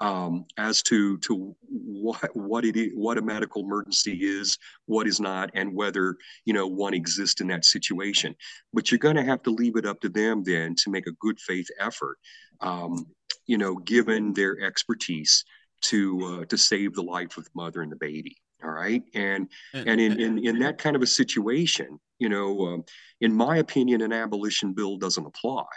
um, 0.01 0.47
as 0.57 0.83
to 0.85 1.19
to 1.19 1.55
what 1.69 2.35
what 2.35 2.65
it 2.65 2.77
is, 2.77 2.93
what 2.95 3.19
a 3.19 3.23
medical 3.23 3.63
emergency 3.63 4.19
is, 4.23 4.57
what 4.87 5.07
is 5.07 5.21
not, 5.21 5.51
and 5.55 5.75
whether 5.75 6.17
you 6.47 6.55
know 6.55 6.67
one 6.67 6.95
exists 6.95 7.41
in 7.41 7.49
that 7.49 7.65
situation. 7.65 8.35
But 8.73 8.91
you're 8.91 8.99
going 8.99 9.17
to 9.17 9.25
have 9.25 9.43
to 9.43 9.51
leave 9.51 9.77
it 9.77 9.87
up 9.87 10.01
to 10.01 10.09
them 10.09 10.43
then 10.43 10.75
to 10.85 10.91
make 10.91 11.07
a 11.07 11.13
good 11.21 11.39
faith 11.39 11.69
effort, 11.79 12.17
um, 12.61 13.07
you 13.51 13.59
know, 13.59 13.75
given 13.77 14.33
their 14.33 14.61
expertise 14.61 15.45
to 15.83 16.01
uh, 16.31 16.45
to 16.47 16.57
save 16.57 16.95
the 16.95 17.03
life 17.03 17.37
of 17.37 17.45
the 17.45 17.51
mother 17.55 17.83
and 17.83 17.91
the 17.91 17.97
baby. 18.11 18.37
All 18.63 18.71
right, 18.71 19.03
and 19.15 19.49
and 19.73 20.01
in 20.01 20.21
in, 20.21 20.33
in 20.49 20.59
that 20.61 20.79
kind 20.79 20.95
of 20.97 21.03
a 21.03 21.07
situation, 21.07 21.99
you 22.19 22.29
know, 22.29 22.49
um, 22.67 22.85
in 23.21 23.33
my 23.35 23.57
opinion, 23.59 24.03
an 24.03 24.13
abolition 24.13 24.73
bill 24.73 24.99
doesn't 24.99 25.27
apply 25.27 25.73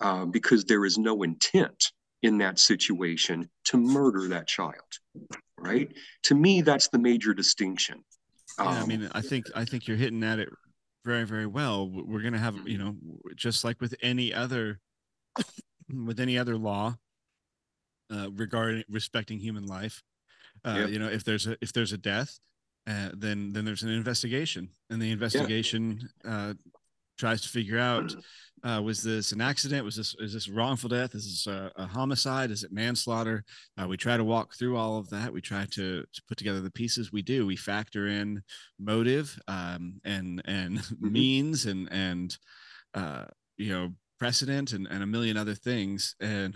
uh, 0.00 0.24
because 0.24 0.64
there 0.64 0.84
is 0.84 0.98
no 0.98 1.22
intent 1.22 1.92
in 2.22 2.38
that 2.38 2.58
situation 2.58 3.48
to 3.64 3.76
murder 3.76 4.28
that 4.28 4.46
child 4.46 4.92
right 5.58 5.88
to 6.22 6.34
me 6.36 6.62
that's 6.62 6.88
the 6.88 6.98
major 6.98 7.34
distinction 7.34 7.96
yeah, 8.58 8.64
I 8.64 8.80
Um, 8.80 8.88
mean, 8.88 9.10
I 9.12 9.20
think 9.20 9.46
I 9.54 9.64
think 9.64 9.88
you're 9.88 9.96
hitting 9.96 10.22
at 10.22 10.38
it 10.38 10.48
very, 11.04 11.24
very 11.24 11.46
well. 11.46 11.88
We're 11.88 12.22
gonna 12.22 12.38
have, 12.38 12.56
you 12.66 12.78
know, 12.78 12.96
just 13.34 13.64
like 13.64 13.80
with 13.80 13.94
any 14.02 14.32
other, 14.32 14.78
with 16.06 16.20
any 16.20 16.38
other 16.38 16.56
law, 16.56 16.96
uh, 18.12 18.28
regarding 18.34 18.84
respecting 18.88 19.38
human 19.38 19.66
life, 19.66 20.02
uh, 20.64 20.76
Yep. 20.80 20.88
you 20.90 20.98
know, 20.98 21.08
if 21.08 21.24
there's 21.24 21.46
a 21.46 21.56
if 21.60 21.72
there's 21.72 21.92
a 21.92 21.98
death, 21.98 22.38
uh, 22.86 23.10
then 23.14 23.52
then 23.52 23.64
there's 23.64 23.82
an 23.82 23.90
investigation, 23.90 24.68
and 24.90 25.00
the 25.00 25.10
investigation 25.10 26.08
uh, 26.24 26.54
tries 27.18 27.40
to 27.42 27.48
figure 27.48 27.78
out 27.78 28.14
uh, 28.64 28.80
was 28.82 29.02
this 29.02 29.32
an 29.32 29.40
accident? 29.40 29.84
Was 29.84 29.96
this 29.96 30.14
is 30.18 30.32
this 30.32 30.48
wrongful 30.48 30.88
death? 30.88 31.14
Is 31.14 31.24
this 31.24 31.46
a, 31.46 31.70
a 31.76 31.86
homicide? 31.86 32.50
Is 32.50 32.64
it 32.64 32.72
manslaughter? 32.72 33.44
Uh, 33.80 33.88
we 33.88 33.96
try 33.96 34.16
to 34.16 34.24
walk 34.24 34.54
through 34.54 34.76
all 34.76 34.98
of 34.98 35.08
that. 35.10 35.32
We 35.32 35.40
try 35.40 35.66
to 35.72 36.02
to 36.02 36.22
put 36.28 36.38
together 36.38 36.60
the 36.60 36.70
pieces. 36.70 37.12
We 37.12 37.22
do. 37.22 37.46
We 37.46 37.56
factor 37.56 38.06
in 38.08 38.42
motive 38.78 39.38
um, 39.48 40.00
and 40.04 40.42
and 40.44 40.80
means 41.00 41.66
and 41.66 41.88
and 41.92 42.36
uh, 42.94 43.24
you 43.56 43.70
know 43.70 43.92
precedent 44.22 44.72
and, 44.72 44.86
and 44.88 45.02
a 45.02 45.06
million 45.06 45.36
other 45.36 45.54
things. 45.54 46.14
And 46.20 46.54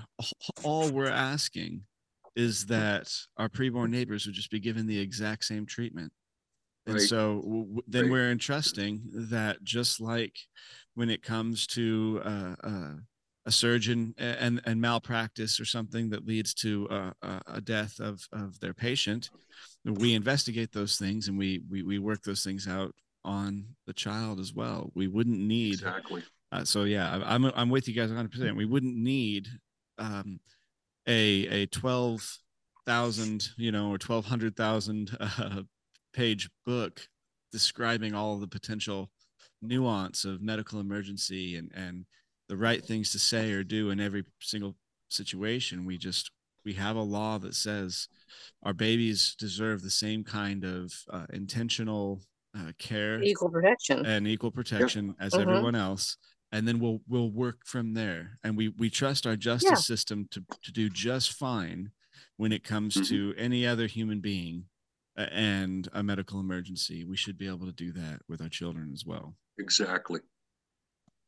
all, 0.63 0.89
we're 0.93 1.11
asking 1.11 1.83
is 2.37 2.67
that 2.67 3.13
our 3.39 3.49
preborn 3.49 3.91
neighbors 3.91 4.25
would 4.25 4.37
just 4.37 4.53
be 4.53 4.61
given 4.61 4.87
the 4.87 5.01
exact 5.01 5.45
same 5.45 5.67
treatment. 5.67 6.13
And 6.87 7.03
so 7.03 7.41
w- 7.43 7.83
then 7.89 8.03
right. 8.03 8.13
we're 8.13 8.31
entrusting 8.31 9.01
that 9.31 9.65
just 9.65 10.01
like 10.01 10.37
when 10.95 11.11
it 11.11 11.25
comes 11.25 11.67
to 11.69 12.21
uh, 12.25 12.55
uh, 12.63 12.93
a 13.47 13.51
surgeon 13.51 14.15
and, 14.17 14.61
and 14.65 14.81
malpractice 14.81 15.59
or 15.59 15.65
something 15.65 16.11
that 16.11 16.25
leads 16.25 16.55
to 16.55 16.87
a, 16.89 17.41
a 17.49 17.61
death 17.61 17.99
of, 17.99 18.21
of 18.33 18.61
their 18.61 18.75
patient, 18.75 19.29
we 19.85 20.15
investigate 20.15 20.71
those 20.71 20.99
things 20.99 21.27
and 21.27 21.37
we, 21.37 21.63
we, 21.69 21.83
we 21.83 21.99
work 21.99 22.23
those 22.23 22.45
things 22.45 22.69
out 22.69 22.95
on 23.25 23.67
the 23.89 23.93
child 23.93 24.39
as 24.39 24.55
well. 24.55 24.93
We 24.95 25.09
wouldn't 25.09 25.41
need 25.41 25.75
exactly. 25.75 26.23
Uh, 26.53 26.65
so 26.65 26.85
yeah, 26.85 27.23
I'm 27.25 27.45
I'm 27.45 27.71
with 27.71 27.89
you 27.89 27.95
guys 27.95 28.09
100. 28.09 28.31
percent 28.31 28.57
We 28.57 28.65
wouldn't 28.65 28.97
need 28.97 29.49
um, 29.99 30.41
a 31.07 31.63
a 31.63 31.67
12,000 31.67 33.49
you 33.57 33.73
know 33.73 33.87
or 33.87 33.99
1200,000 33.99 35.17
uh, 35.21 35.63
page 36.13 36.49
book 36.65 37.01
describing 37.53 38.15
all 38.15 38.39
the 38.39 38.47
potential 38.47 39.11
nuance 39.63 40.25
of 40.25 40.41
medical 40.41 40.81
emergency 40.81 41.57
and 41.57 41.71
and 41.75 42.07
the 42.49 42.57
right 42.57 42.85
things 42.85 43.11
to 43.13 43.19
say 43.19 43.53
or 43.53 43.65
do 43.65 43.91
in 43.91 44.01
every 44.01 44.25
single 44.41 44.77
situation. 45.09 45.85
We 45.85 45.99
just 45.99 46.31
we 46.65 46.75
have 46.75 46.97
a 46.97 47.01
law 47.01 47.39
that 47.39 47.55
says 47.55 48.09
our 48.63 48.75
babies 48.75 49.37
deserve 49.39 49.83
the 49.83 49.91
same 49.91 50.25
kind 50.25 50.65
of 50.65 50.93
uh, 51.11 51.27
intentional 51.33 52.23
uh, 52.57 52.73
care, 52.79 53.23
equal 53.23 53.51
protection, 53.51 54.05
and 54.05 54.27
equal 54.27 54.51
protection 54.51 55.07
yep. 55.07 55.17
as 55.21 55.35
uh-huh. 55.35 55.43
everyone 55.43 55.75
else. 55.75 56.17
And 56.53 56.67
then 56.67 56.79
we'll 56.79 57.01
we'll 57.09 57.31
work 57.31 57.67
from 57.67 57.95
there. 57.95 58.39
And 58.45 58.57
we 58.57 58.69
we 58.69 58.89
trust 58.89 59.27
our 59.27 59.37
justice 59.37 59.71
yeah. 59.71 59.77
system 59.77 60.29
to 60.31 60.45
to 60.63 60.73
do 60.73 60.89
just 60.89 61.33
fine 61.33 61.91
when 62.37 62.53
it 62.53 62.65
comes 62.65 62.95
mm-hmm. 62.95 63.05
to 63.05 63.35
any 63.37 63.67
other 63.67 63.87
human 63.87 64.21
being 64.21 64.65
and 65.17 65.89
a 65.93 66.03
medical 66.03 66.41
emergency. 66.41 67.05
We 67.05 67.17
should 67.17 67.39
be 67.39 67.49
able 67.49 67.67
to 67.67 67.73
do 67.73 67.93
that 67.93 68.21
with 68.29 68.41
our 68.41 68.49
children 68.49 68.91
as 68.93 69.05
well. 69.05 69.35
Exactly. 69.59 70.21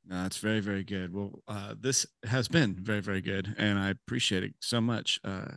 No, 0.07 0.23
that's 0.23 0.39
very, 0.39 0.61
very 0.61 0.85
good. 0.85 1.13
Well, 1.13 1.43
uh, 1.49 1.75
this 1.79 2.07
has 2.25 2.49
been 2.49 2.77
very, 2.81 3.01
very 3.01 3.21
good, 3.21 3.55
and 3.59 3.79
I 3.79 3.91
appreciate 3.91 4.43
it 4.43 4.55
so 4.61 4.81
much. 4.81 5.21
Uh, 5.23 5.53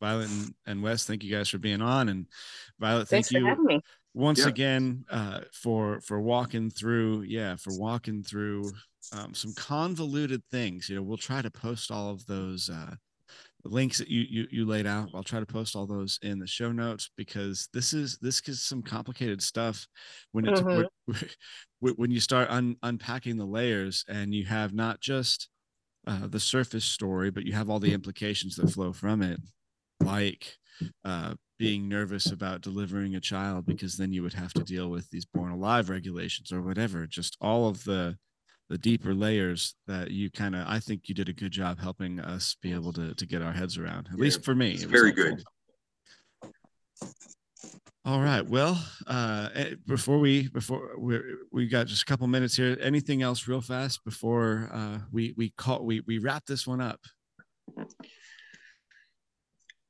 Violet 0.00 0.28
and, 0.28 0.54
and 0.66 0.82
Wes, 0.82 1.04
thank 1.04 1.24
you 1.24 1.34
guys 1.34 1.48
for 1.48 1.58
being 1.58 1.82
on, 1.82 2.08
and 2.08 2.26
Violet, 2.78 3.08
thank 3.08 3.26
Thanks 3.26 3.32
you 3.32 3.80
once 4.14 4.40
yeah. 4.40 4.48
again 4.48 5.04
uh, 5.10 5.40
for 5.52 6.00
for 6.00 6.20
walking 6.20 6.70
through, 6.70 7.22
yeah, 7.22 7.56
for 7.56 7.76
walking 7.76 8.22
through 8.22 8.70
um, 9.12 9.34
some 9.34 9.54
convoluted 9.54 10.42
things. 10.50 10.88
You 10.88 10.96
know, 10.96 11.02
we'll 11.02 11.16
try 11.16 11.42
to 11.42 11.50
post 11.50 11.90
all 11.90 12.10
of 12.10 12.26
those 12.26 12.68
uh, 12.70 12.94
links 13.64 13.98
that 13.98 14.08
you, 14.08 14.24
you 14.28 14.46
you 14.50 14.66
laid 14.66 14.86
out. 14.86 15.10
I'll 15.14 15.22
try 15.22 15.40
to 15.40 15.46
post 15.46 15.76
all 15.76 15.86
those 15.86 16.18
in 16.22 16.38
the 16.38 16.46
show 16.46 16.72
notes 16.72 17.10
because 17.16 17.68
this 17.72 17.92
is 17.92 18.18
this 18.20 18.40
is 18.46 18.62
some 18.62 18.82
complicated 18.82 19.42
stuff 19.42 19.86
when 20.32 20.48
it's 20.48 20.60
mm-hmm. 20.60 21.26
when 21.96 22.10
you 22.10 22.20
start 22.20 22.50
un, 22.50 22.76
unpacking 22.82 23.36
the 23.36 23.46
layers 23.46 24.04
and 24.08 24.34
you 24.34 24.44
have 24.44 24.72
not 24.72 25.00
just 25.00 25.48
uh, 26.06 26.26
the 26.26 26.40
surface 26.40 26.84
story, 26.84 27.30
but 27.30 27.44
you 27.44 27.52
have 27.52 27.68
all 27.68 27.80
the 27.80 27.92
implications 27.92 28.56
that 28.56 28.70
flow 28.70 28.92
from 28.92 29.22
it, 29.22 29.40
like 30.02 30.56
uh, 31.04 31.34
being 31.58 31.88
nervous 31.88 32.30
about 32.30 32.60
delivering 32.60 33.16
a 33.16 33.20
child 33.20 33.66
because 33.66 33.96
then 33.96 34.12
you 34.12 34.22
would 34.22 34.32
have 34.32 34.52
to 34.52 34.62
deal 34.62 34.88
with 34.88 35.10
these 35.10 35.24
born 35.24 35.50
alive 35.50 35.90
regulations 35.90 36.52
or 36.52 36.62
whatever. 36.62 37.06
Just 37.06 37.36
all 37.40 37.68
of 37.68 37.84
the 37.84 38.16
the 38.68 38.78
deeper 38.78 39.14
layers 39.14 39.74
that 39.86 40.10
you 40.10 40.30
kind 40.30 40.54
of 40.54 40.64
i 40.66 40.78
think 40.78 41.08
you 41.08 41.14
did 41.14 41.28
a 41.28 41.32
good 41.32 41.52
job 41.52 41.78
helping 41.78 42.20
us 42.20 42.56
be 42.62 42.72
able 42.72 42.92
to 42.92 43.14
to 43.14 43.26
get 43.26 43.42
our 43.42 43.52
heads 43.52 43.78
around 43.78 44.06
at 44.10 44.16
yeah, 44.18 44.22
least 44.22 44.44
for 44.44 44.54
me 44.54 44.76
very 44.76 45.12
helpful. 45.14 45.36
good 46.42 46.52
all 48.04 48.20
right 48.20 48.48
well 48.48 48.82
uh 49.06 49.48
eh, 49.54 49.74
before 49.86 50.18
we 50.18 50.48
before 50.48 50.90
we 50.98 51.20
we 51.52 51.66
got 51.66 51.86
just 51.86 52.02
a 52.02 52.06
couple 52.06 52.26
minutes 52.26 52.56
here 52.56 52.76
anything 52.80 53.22
else 53.22 53.48
real 53.48 53.60
fast 53.60 54.04
before 54.04 54.70
uh 54.72 54.98
we 55.12 55.34
we 55.36 55.50
call 55.50 55.84
we 55.84 56.00
we 56.06 56.18
wrap 56.18 56.44
this 56.46 56.66
one 56.66 56.80
up 56.80 57.00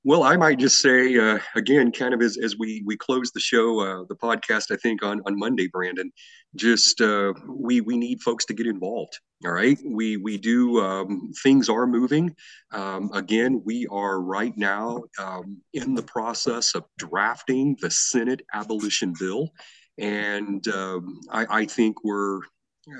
well, 0.09 0.23
I 0.23 0.39
might 0.39 0.59
just 0.59 0.81
say 0.81 1.19
uh, 1.19 1.39
again, 1.55 1.93
kind 1.93 2.15
of 2.15 2.23
as, 2.23 2.39
as 2.39 2.57
we 2.57 2.83
we 2.87 2.97
close 2.97 3.31
the 3.31 3.41
show, 3.41 3.81
uh, 3.81 4.05
the 4.09 4.17
podcast, 4.17 4.71
I 4.71 4.77
think 4.77 5.03
on 5.03 5.21
on 5.27 5.39
Monday, 5.39 5.67
Brandon, 5.67 6.11
just 6.57 7.03
uh, 7.03 7.35
we 7.47 7.83
we 7.83 7.99
need 7.99 8.23
folks 8.23 8.47
to 8.47 8.55
get 8.55 8.67
involved. 8.67 9.19
All 9.45 9.53
right, 9.53 9.77
we 9.85 10.17
we 10.17 10.39
do 10.39 10.81
um, 10.81 11.31
things 11.43 11.69
are 11.69 11.87
moving. 11.87 12.35
Um, 12.73 13.11
again, 13.13 13.61
we 13.67 13.87
are 13.89 14.23
right 14.23 14.57
now 14.57 15.03
um, 15.19 15.59
in 15.75 15.95
the 15.95 16.03
process 16.03 16.75
of 16.75 16.85
drafting 16.97 17.77
the 17.83 17.91
Senate 17.91 18.41
abolition 18.55 19.13
bill, 19.21 19.51
and 19.99 20.67
um, 20.69 21.21
I, 21.31 21.47
I 21.51 21.67
think 21.67 22.03
we're 22.03 22.41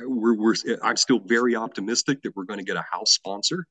we're, 0.03 0.35
we're 0.35 0.55
I'm 0.83 0.99
still 0.99 1.21
very 1.21 1.57
optimistic 1.57 2.21
that 2.21 2.37
we're 2.37 2.45
going 2.45 2.61
to 2.61 2.67
get 2.67 2.77
a 2.77 2.85
House 2.93 3.13
sponsor 3.13 3.65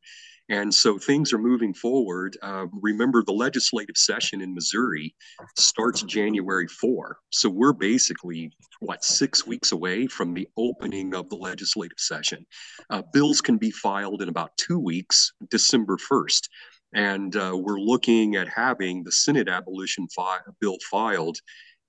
and 0.50 0.74
so 0.74 0.98
things 0.98 1.34
are 1.34 1.38
moving 1.38 1.74
forward. 1.74 2.38
Uh, 2.42 2.68
remember, 2.82 3.24
the 3.24 3.34
legislative 3.34 3.98
session 3.98 4.42
in 4.42 4.54
Missouri 4.54 5.14
starts 5.58 6.04
January 6.04 6.68
4. 6.68 7.18
So 7.32 7.50
we're 7.50 7.74
basically, 7.74 8.52
what, 8.80 9.04
six 9.04 9.46
weeks 9.46 9.72
away 9.72 10.08
from 10.08 10.34
the 10.34 10.48
opening 10.58 11.14
of 11.14 11.30
the 11.30 11.36
legislative 11.36 12.00
session. 12.00 12.46
Uh, 12.90 13.02
bills 13.14 13.42
can 13.42 13.58
be 13.58 13.72
filed 13.72 14.22
in 14.22 14.30
about 14.30 14.56
two 14.58 14.80
weeks, 14.80 15.34
December 15.50 15.98
1st. 15.98 16.48
And 16.94 17.36
uh, 17.36 17.52
we're 17.54 17.80
looking 17.80 18.38
at 18.38 18.48
having 18.48 19.04
the 19.04 19.12
Senate 19.12 19.50
abolition 19.50 20.08
fi- 20.08 20.40
bill 20.62 20.78
filed 20.90 21.38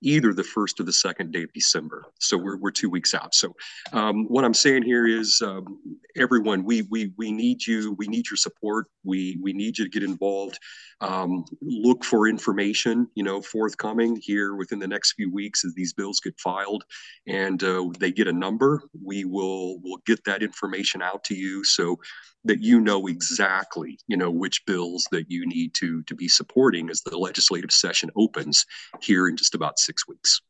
either 0.01 0.33
the 0.33 0.43
first 0.43 0.79
or 0.79 0.83
the 0.83 0.93
second 0.93 1.31
day 1.31 1.43
of 1.43 1.53
December. 1.53 2.05
So 2.19 2.37
we're, 2.37 2.57
we're 2.57 2.71
two 2.71 2.89
weeks 2.89 3.13
out. 3.13 3.35
So 3.35 3.55
um, 3.91 4.25
what 4.27 4.45
I'm 4.45 4.53
saying 4.53 4.83
here 4.83 5.07
is 5.07 5.41
um, 5.41 5.79
everyone, 6.15 6.63
we, 6.63 6.83
we, 6.83 7.11
we 7.17 7.31
need 7.31 7.65
you, 7.65 7.93
we 7.97 8.07
need 8.07 8.29
your 8.29 8.37
support. 8.37 8.87
We, 9.03 9.37
we 9.41 9.53
need 9.53 9.77
you 9.77 9.85
to 9.85 9.89
get 9.89 10.03
involved. 10.03 10.59
Um, 11.01 11.45
look 11.61 12.03
for 12.03 12.27
information, 12.27 13.07
you 13.15 13.23
know, 13.23 13.41
forthcoming 13.41 14.19
here 14.21 14.55
within 14.55 14.79
the 14.79 14.87
next 14.87 15.13
few 15.13 15.31
weeks 15.31 15.63
as 15.65 15.73
these 15.73 15.93
bills 15.93 16.19
get 16.19 16.39
filed 16.39 16.83
and 17.27 17.63
uh, 17.63 17.85
they 17.99 18.11
get 18.11 18.27
a 18.27 18.33
number. 18.33 18.83
We 19.03 19.25
will, 19.25 19.79
will 19.79 20.01
get 20.05 20.23
that 20.25 20.43
information 20.43 21.01
out 21.01 21.23
to 21.25 21.35
you. 21.35 21.63
So 21.63 21.99
that 22.45 22.61
you 22.61 22.79
know 22.79 23.07
exactly 23.07 23.99
you 24.07 24.15
know 24.15 24.31
which 24.31 24.65
bills 24.65 25.07
that 25.11 25.29
you 25.29 25.45
need 25.45 25.73
to 25.73 26.01
to 26.03 26.15
be 26.15 26.27
supporting 26.27 26.89
as 26.89 27.01
the 27.01 27.17
legislative 27.17 27.71
session 27.71 28.09
opens 28.15 28.65
here 29.01 29.27
in 29.27 29.35
just 29.35 29.55
about 29.55 29.79
six 29.79 30.07
weeks 30.07 30.41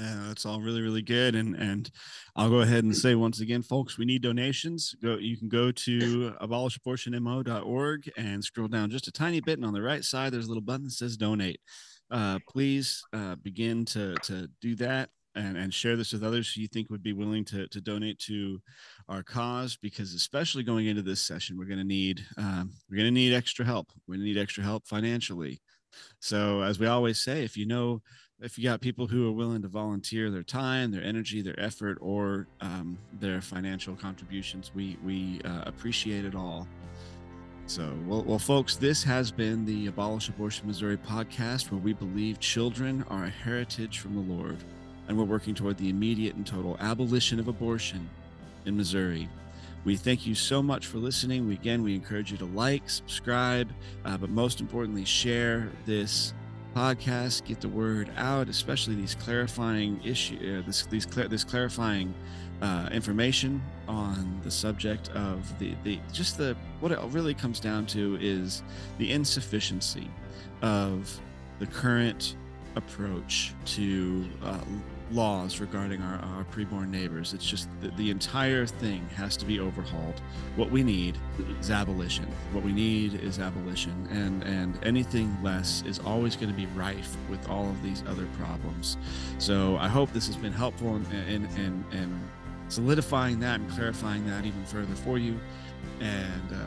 yeah, 0.00 0.24
that's 0.28 0.46
all 0.46 0.60
really, 0.60 0.80
really 0.80 1.02
good. 1.02 1.34
And 1.34 1.54
and 1.56 1.90
I'll 2.34 2.48
go 2.48 2.60
ahead 2.60 2.84
and 2.84 2.96
say 2.96 3.14
once 3.14 3.40
again, 3.40 3.60
folks, 3.60 3.98
we 3.98 4.06
need 4.06 4.22
donations. 4.22 4.94
Go 5.02 5.16
you 5.16 5.36
can 5.36 5.48
go 5.48 5.70
to 5.70 6.34
abolishabortionmo.org 6.40 8.10
and 8.16 8.42
scroll 8.42 8.68
down 8.68 8.90
just 8.90 9.08
a 9.08 9.12
tiny 9.12 9.40
bit. 9.40 9.58
And 9.58 9.66
on 9.66 9.74
the 9.74 9.82
right 9.82 10.02
side, 10.02 10.32
there's 10.32 10.46
a 10.46 10.48
little 10.48 10.62
button 10.62 10.84
that 10.84 10.92
says 10.92 11.16
donate. 11.18 11.60
Uh, 12.10 12.38
please 12.48 13.02
uh, 13.12 13.34
begin 13.36 13.84
to 13.86 14.14
to 14.22 14.48
do 14.62 14.74
that 14.76 15.10
and, 15.34 15.56
and 15.56 15.72
share 15.72 15.96
this 15.96 16.12
with 16.12 16.24
others 16.24 16.52
who 16.52 16.60
you 16.60 16.68
think 16.68 16.90
would 16.90 17.02
be 17.02 17.12
willing 17.12 17.44
to, 17.46 17.66
to 17.68 17.80
donate 17.80 18.18
to 18.18 18.60
our 19.08 19.22
cause 19.22 19.76
because 19.76 20.14
especially 20.14 20.62
going 20.62 20.86
into 20.86 21.02
this 21.02 21.22
session 21.22 21.56
we're 21.56 21.64
going 21.64 21.78
to 21.78 21.84
need 21.84 22.24
um, 22.36 22.70
we're 22.90 22.96
going 22.96 23.06
to 23.06 23.12
need 23.12 23.32
extra 23.32 23.64
help. 23.64 23.88
To 24.10 24.16
need 24.16 24.38
extra 24.38 24.64
help 24.64 24.86
financially. 24.86 25.60
So 26.20 26.62
as 26.62 26.78
we 26.78 26.86
always 26.86 27.18
say 27.18 27.44
if 27.44 27.56
you 27.56 27.66
know 27.66 28.02
if 28.40 28.58
you 28.58 28.64
got 28.64 28.80
people 28.80 29.06
who 29.06 29.28
are 29.28 29.32
willing 29.32 29.62
to 29.62 29.68
volunteer 29.68 30.30
their 30.30 30.42
time 30.42 30.90
their 30.90 31.04
energy 31.04 31.42
their 31.42 31.58
effort 31.60 31.98
or 32.00 32.46
um, 32.60 32.98
their 33.20 33.40
financial 33.40 33.94
contributions 33.94 34.72
we 34.74 34.96
we 35.04 35.40
uh, 35.44 35.62
appreciate 35.66 36.24
it 36.24 36.34
all. 36.34 36.66
So, 37.66 37.96
well, 38.04 38.24
well, 38.24 38.40
folks, 38.40 38.74
this 38.74 39.04
has 39.04 39.30
been 39.30 39.64
the 39.64 39.86
Abolish 39.86 40.28
Abortion 40.28 40.66
Missouri 40.66 40.96
podcast, 40.96 41.70
where 41.70 41.80
we 41.80 41.92
believe 41.92 42.40
children 42.40 43.04
are 43.08 43.26
a 43.26 43.30
heritage 43.30 44.00
from 44.00 44.16
the 44.16 44.34
Lord 44.34 44.56
and 45.10 45.18
we're 45.18 45.24
working 45.24 45.56
toward 45.56 45.76
the 45.76 45.88
immediate 45.88 46.36
and 46.36 46.46
total 46.46 46.76
abolition 46.78 47.40
of 47.40 47.48
abortion 47.48 48.08
in 48.64 48.76
Missouri. 48.76 49.28
We 49.84 49.96
thank 49.96 50.24
you 50.24 50.36
so 50.36 50.62
much 50.62 50.86
for 50.86 50.98
listening. 50.98 51.48
We, 51.48 51.54
again, 51.54 51.82
we 51.82 51.96
encourage 51.96 52.30
you 52.30 52.38
to 52.38 52.44
like, 52.44 52.88
subscribe, 52.88 53.72
uh, 54.04 54.16
but 54.18 54.30
most 54.30 54.60
importantly, 54.60 55.04
share 55.04 55.68
this 55.84 56.32
podcast. 56.76 57.44
Get 57.44 57.60
the 57.60 57.68
word 57.68 58.08
out, 58.16 58.48
especially 58.48 58.94
these 58.94 59.16
clarifying 59.16 60.00
issue, 60.04 60.36
uh, 60.36 60.64
this 60.64 60.86
these 60.86 61.06
this 61.06 61.42
clarifying 61.42 62.14
uh, 62.62 62.88
information 62.92 63.60
on 63.88 64.38
the 64.44 64.50
subject 64.50 65.08
of 65.08 65.58
the 65.58 65.74
the 65.82 65.98
just 66.12 66.38
the 66.38 66.56
what 66.78 66.92
it 66.92 67.00
really 67.08 67.34
comes 67.34 67.58
down 67.58 67.84
to 67.86 68.16
is 68.20 68.62
the 68.98 69.10
insufficiency 69.10 70.08
of 70.62 71.20
the 71.58 71.66
current 71.66 72.36
approach 72.76 73.54
to 73.64 74.28
uh, 74.44 74.58
laws 75.12 75.60
regarding 75.60 76.02
our, 76.02 76.16
our 76.16 76.44
preborn 76.44 76.90
neighbors. 76.90 77.32
It's 77.32 77.46
just 77.46 77.68
the, 77.80 77.88
the 77.90 78.10
entire 78.10 78.66
thing 78.66 79.06
has 79.16 79.36
to 79.38 79.44
be 79.44 79.60
overhauled. 79.60 80.20
What 80.56 80.70
we 80.70 80.82
need 80.82 81.18
is 81.58 81.70
abolition. 81.70 82.26
What 82.52 82.64
we 82.64 82.72
need 82.72 83.14
is 83.14 83.38
abolition, 83.38 84.08
and 84.10 84.42
and 84.44 84.78
anything 84.84 85.36
less 85.42 85.82
is 85.86 85.98
always 86.00 86.36
going 86.36 86.50
to 86.50 86.56
be 86.56 86.66
rife 86.66 87.16
with 87.28 87.48
all 87.48 87.68
of 87.68 87.82
these 87.82 88.02
other 88.08 88.26
problems. 88.38 88.96
So 89.38 89.76
I 89.76 89.88
hope 89.88 90.12
this 90.12 90.26
has 90.26 90.36
been 90.36 90.52
helpful 90.52 90.96
in 90.96 91.04
in, 91.12 91.44
in, 91.56 91.84
in 91.92 92.28
solidifying 92.68 93.40
that 93.40 93.60
and 93.60 93.70
clarifying 93.70 94.26
that 94.26 94.44
even 94.44 94.64
further 94.64 94.94
for 94.94 95.18
you. 95.18 95.38
And 96.00 96.52
uh, 96.52 96.64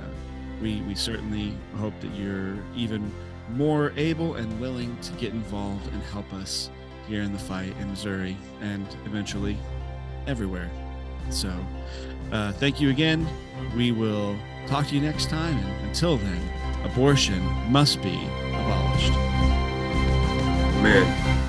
we 0.62 0.82
we 0.82 0.96
certainly 0.96 1.58
hope 1.76 2.00
that 2.02 2.14
you're 2.14 2.58
even 2.76 3.12
more 3.56 3.92
able 3.98 4.36
and 4.36 4.60
willing 4.60 4.98
to 5.02 5.14
get 5.14 5.34
involved 5.34 5.86
and 5.94 6.02
help 6.04 6.32
us 6.34 6.70
here 7.08 7.22
in 7.22 7.34
the 7.34 7.40
fight 7.40 7.74
in 7.80 7.90
Missouri 7.90 8.38
and 8.62 8.86
eventually 9.06 9.58
everywhere. 10.28 10.70
So, 11.30 11.54
uh, 12.32 12.54
thank 12.54 12.80
you 12.82 12.90
again. 12.90 13.28
We 13.76 13.92
will 13.92 14.36
talk 14.68 14.88
to 14.88 14.96
you 14.96 15.02
next 15.02 15.30
time. 15.30 15.58
And 15.58 15.88
until 15.88 16.18
then, 16.18 16.42
abortion 16.84 17.42
must 17.72 18.02
be 18.02 18.16
abolished. 18.54 19.14
Amen. 20.80 21.43